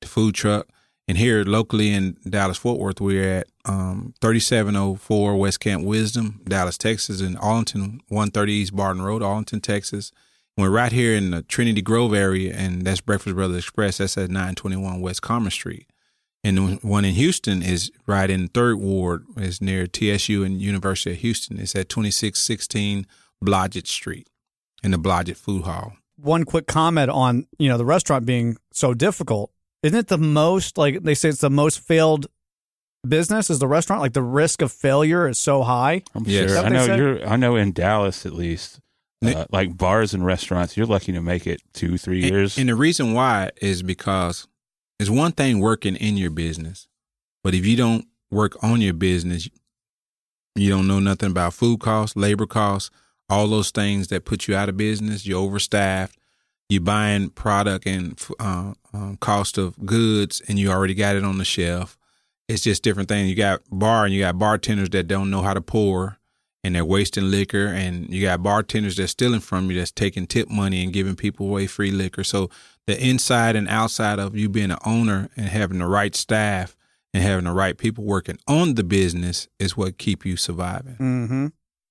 [0.00, 0.68] the food truck,
[1.10, 6.78] and here locally in Dallas Fort Worth, we're at um 3704 West Camp Wisdom, Dallas,
[6.78, 10.12] Texas, and Arlington 130 East Barton Road, Arlington, Texas.
[10.56, 13.98] We're right here in the Trinity Grove area, and that's Breakfast Brothers Express.
[13.98, 15.88] That's at 921 West Commerce Street.
[16.44, 19.24] And the one in Houston is right in Third Ward.
[19.36, 21.58] It's near TSU and University of Houston.
[21.58, 23.04] It's at 2616
[23.44, 24.28] Blodgett Street
[24.84, 25.94] in the Blodgett Food Hall.
[26.16, 29.50] One quick comment on you know the restaurant being so difficult.
[29.82, 32.26] Isn't it the most like they say it's the most failed
[33.06, 34.02] business is the restaurant?
[34.02, 36.02] Like the risk of failure is so high.
[36.14, 36.50] I'm Yes.
[36.50, 36.58] Sure.
[36.58, 36.96] I know say?
[36.96, 37.26] you're.
[37.26, 38.80] I know in Dallas at least,
[39.24, 42.58] uh, like bars and restaurants, you're lucky to make it two, three And- years.
[42.58, 44.46] And, the reason why is because
[44.98, 46.88] it's one thing working in your business,
[47.42, 49.48] but if you don't work on your business,
[50.56, 52.90] you don't know nothing about food costs, labor costs,
[53.30, 55.26] all those things that put you out of business.
[55.26, 56.18] You're overstaffed.
[56.70, 61.38] You're buying product and uh, um, cost of goods, and you already got it on
[61.38, 61.98] the shelf.
[62.48, 63.28] It's just different things.
[63.28, 66.18] You got bar and you got bartenders that don't know how to pour,
[66.62, 70.48] and they're wasting liquor, and you got bartenders that's stealing from you, that's taking tip
[70.48, 72.22] money and giving people away free liquor.
[72.22, 72.50] So
[72.86, 76.76] the inside and outside of you being an owner and having the right staff
[77.12, 80.94] and having the right people working on the business is what keep you surviving.
[80.94, 81.46] Mm-hmm.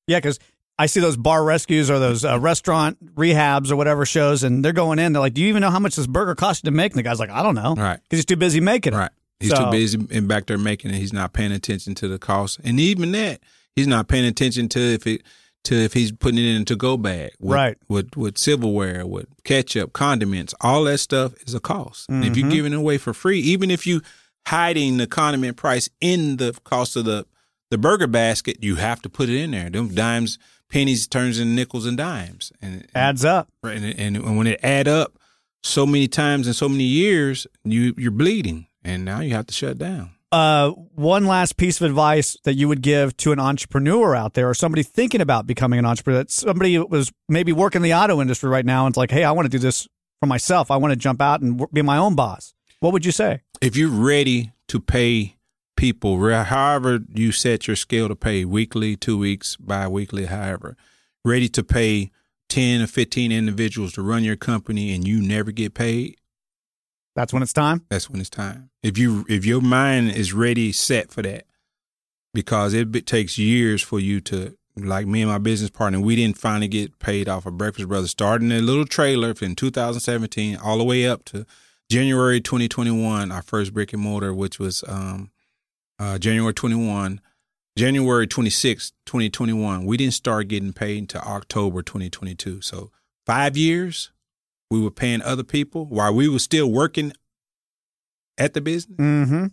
[0.08, 0.40] Yeah, because
[0.80, 4.72] I see those bar rescues or those uh, restaurant rehabs or whatever shows, and they're
[4.74, 5.14] going in.
[5.14, 7.00] They're like, "Do you even know how much this burger cost you to make?" And
[7.00, 8.00] the guy's like, "I don't know," Right.
[8.04, 8.98] Because he's too busy making it.
[8.98, 9.12] Right.
[9.40, 10.98] He's So- too busy and back there making it.
[10.98, 13.42] He's not paying attention to the cost, and even that,
[13.76, 15.22] he's not paying attention to if it
[15.66, 17.78] to if he's putting it in a to go bag, with, Right.
[17.90, 22.08] With with silverware, with ketchup, condiments, all that stuff is a cost.
[22.08, 22.52] And if you're Mhm.
[22.52, 24.02] giving it away for free, even if you
[24.48, 27.26] hiding the condiment price in the cost of the
[27.72, 29.70] the burger basket, you have to put it in there.
[29.70, 30.40] Them dimes,
[30.70, 33.50] pennies turns into nickels and dimes, and Adds up.
[33.64, 35.18] Right, and, and, and when it add up
[35.64, 39.54] so many times in so many years, you you're bleeding, and now you have to
[39.54, 40.12] shut down.
[40.32, 44.48] Uh, one last piece of advice that you would give to an entrepreneur out there,
[44.50, 46.20] or somebody thinking about becoming an entrepreneur.
[46.20, 49.24] That somebody was maybe working in the auto industry right now, and it's like, "Hey,
[49.24, 49.88] I want to do this
[50.20, 50.72] for myself.
[50.72, 53.42] I want to jump out and be my own boss." What would you say?
[53.60, 55.36] If you're ready to pay
[55.80, 60.76] people, however you set your scale to pay, weekly, two weeks, bi-weekly, however,
[61.24, 62.12] ready to pay
[62.50, 66.18] ten or fifteen individuals to run your company and you never get paid,
[67.16, 67.86] That's when it's time.
[67.90, 68.70] that's when it's time.
[68.84, 71.46] If you if your mind is ready, set for that,
[72.34, 76.00] because it be- takes years for you to like me and my business partner.
[76.00, 80.56] We didn't finally get paid off of Breakfast Brothers, starting a little trailer in 2017,
[80.58, 81.46] all the way up to
[81.90, 85.32] January 2021, our first brick and mortar, which was um,
[86.00, 87.22] uh, January 21.
[87.78, 92.60] January 26, 2021, we didn't start getting paid until October 2022.
[92.62, 92.92] So
[93.26, 94.12] five years
[94.70, 97.14] we were paying other people while we were still working
[98.38, 98.98] at the business.
[98.98, 99.46] Mm-hmm.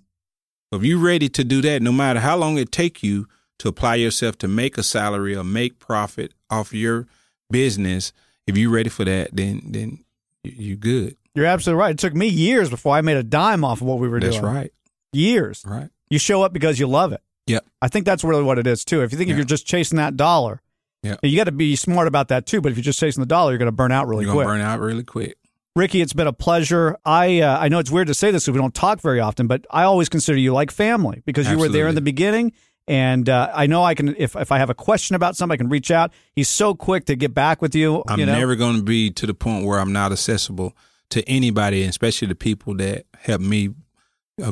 [0.72, 3.28] So if you're ready to do that, no matter how long it take you
[3.60, 7.06] to apply yourself to make a salary or make profit off your
[7.50, 8.12] business,
[8.48, 10.04] if you're ready for that, then then
[10.42, 11.16] you- you good.
[11.34, 11.90] You're absolutely right.
[11.92, 14.36] It took me years before I made a dime off of what we were That's
[14.36, 14.44] doing.
[14.44, 14.72] That's right.
[15.12, 15.62] Years.
[15.64, 15.90] Right.
[16.10, 17.20] You show up because you love it.
[17.46, 17.60] Yeah.
[17.80, 19.02] I think that's really what it is too.
[19.02, 20.62] If you think if you're just chasing that dollar,
[21.02, 21.16] Yeah.
[21.22, 22.60] you got to be smart about that too.
[22.60, 24.46] But if you're just chasing the dollar, you're going to burn out really You're quick.
[24.46, 25.36] burn out really quick.
[25.76, 26.96] Ricky, it's been a pleasure.
[27.04, 29.46] I uh, I know it's weird to say this because we don't talk very often,
[29.46, 32.52] but I always consider you like family because you were there in the beginning.
[32.88, 35.58] And uh, I know I can if if I have a question about something, I
[35.58, 36.12] can reach out.
[36.34, 38.02] He's so quick to get back with you.
[38.08, 38.32] I'm you know?
[38.38, 40.74] never going to be to the point where I'm not accessible
[41.10, 43.70] to anybody, especially the people that help me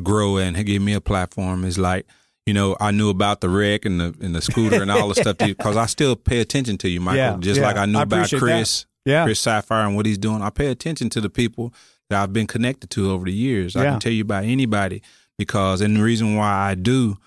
[0.02, 1.64] grow and give me a platform.
[1.64, 2.06] Is like,
[2.46, 5.14] you know, I knew about the wreck and the and the scooter and all the
[5.14, 7.18] stuff because I still pay attention to you, Michael.
[7.18, 7.66] Yeah, just yeah.
[7.66, 9.10] like I knew I about Chris, that.
[9.10, 9.24] Yeah.
[9.24, 10.42] Chris Sapphire and what he's doing.
[10.42, 11.72] I pay attention to the people
[12.10, 13.76] that I've been connected to over the years.
[13.76, 15.02] I can tell you about anybody
[15.38, 17.18] because, and the reason why I do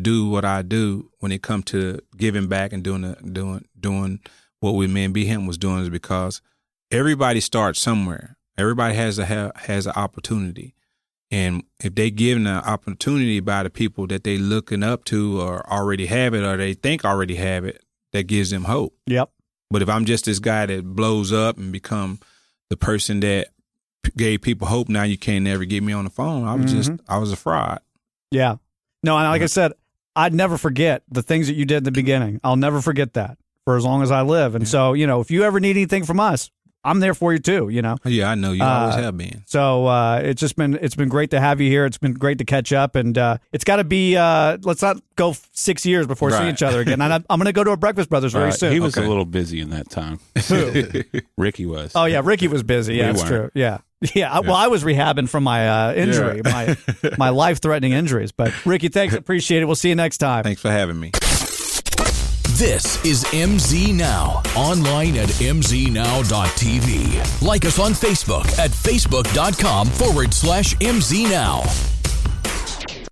[0.00, 4.20] do what I do when it comes to giving back and doing the, doing doing
[4.60, 6.42] what we me and B Hamp was doing is because
[6.90, 8.36] everybody starts somewhere.
[8.58, 10.74] Everybody has a ha- has an opportunity,
[11.30, 15.68] and if they given an opportunity by the people that they looking up to or
[15.70, 17.82] already have it or they think already have it,
[18.12, 18.96] that gives them hope.
[19.06, 19.30] Yep.
[19.70, 22.20] But if I'm just this guy that blows up and become
[22.70, 23.48] the person that
[24.16, 26.44] gave people hope, now you can't never get me on the phone.
[26.46, 27.00] I was just Mhm.
[27.08, 27.80] I was a fraud.
[28.30, 28.56] Yeah.
[29.02, 29.72] No, and like I said,
[30.14, 32.40] I'd never forget the things that you did in the beginning.
[32.44, 34.54] I'll never forget that for as long as I live.
[34.54, 36.50] And so, you know, if you ever need anything from us,
[36.86, 37.96] I'm there for you too, you know.
[38.04, 39.42] Yeah, I know you always Uh, have been.
[39.46, 41.84] So uh, it's just been it's been great to have you here.
[41.84, 44.16] It's been great to catch up, and uh, it's got to be.
[44.16, 47.00] Uh, let's not go six years before seeing each other again.
[47.00, 48.54] And I'm, I'm going to go to a Breakfast Brothers very Right.
[48.54, 48.72] soon.
[48.72, 50.20] He was a little busy in that time.
[50.48, 51.02] Who?
[51.36, 51.92] Ricky was.
[51.94, 52.94] Oh yeah, Ricky was busy.
[52.96, 53.52] Yeah, We that's weren't.
[53.52, 53.60] true.
[53.60, 53.78] Yeah,
[54.14, 54.32] yeah.
[54.32, 56.52] I- Well, I was rehabbing from my uh, injury, Yeah.
[56.52, 58.30] my my life threatening injuries.
[58.32, 59.66] But Ricky, thanks, appreciate it.
[59.66, 60.44] We'll see you next time.
[60.44, 61.10] Thanks for having me.
[62.58, 65.92] This is MZ Now, online at mznow.tv.
[67.42, 71.95] Like us on Facebook at facebook.com forward slash MZ Now.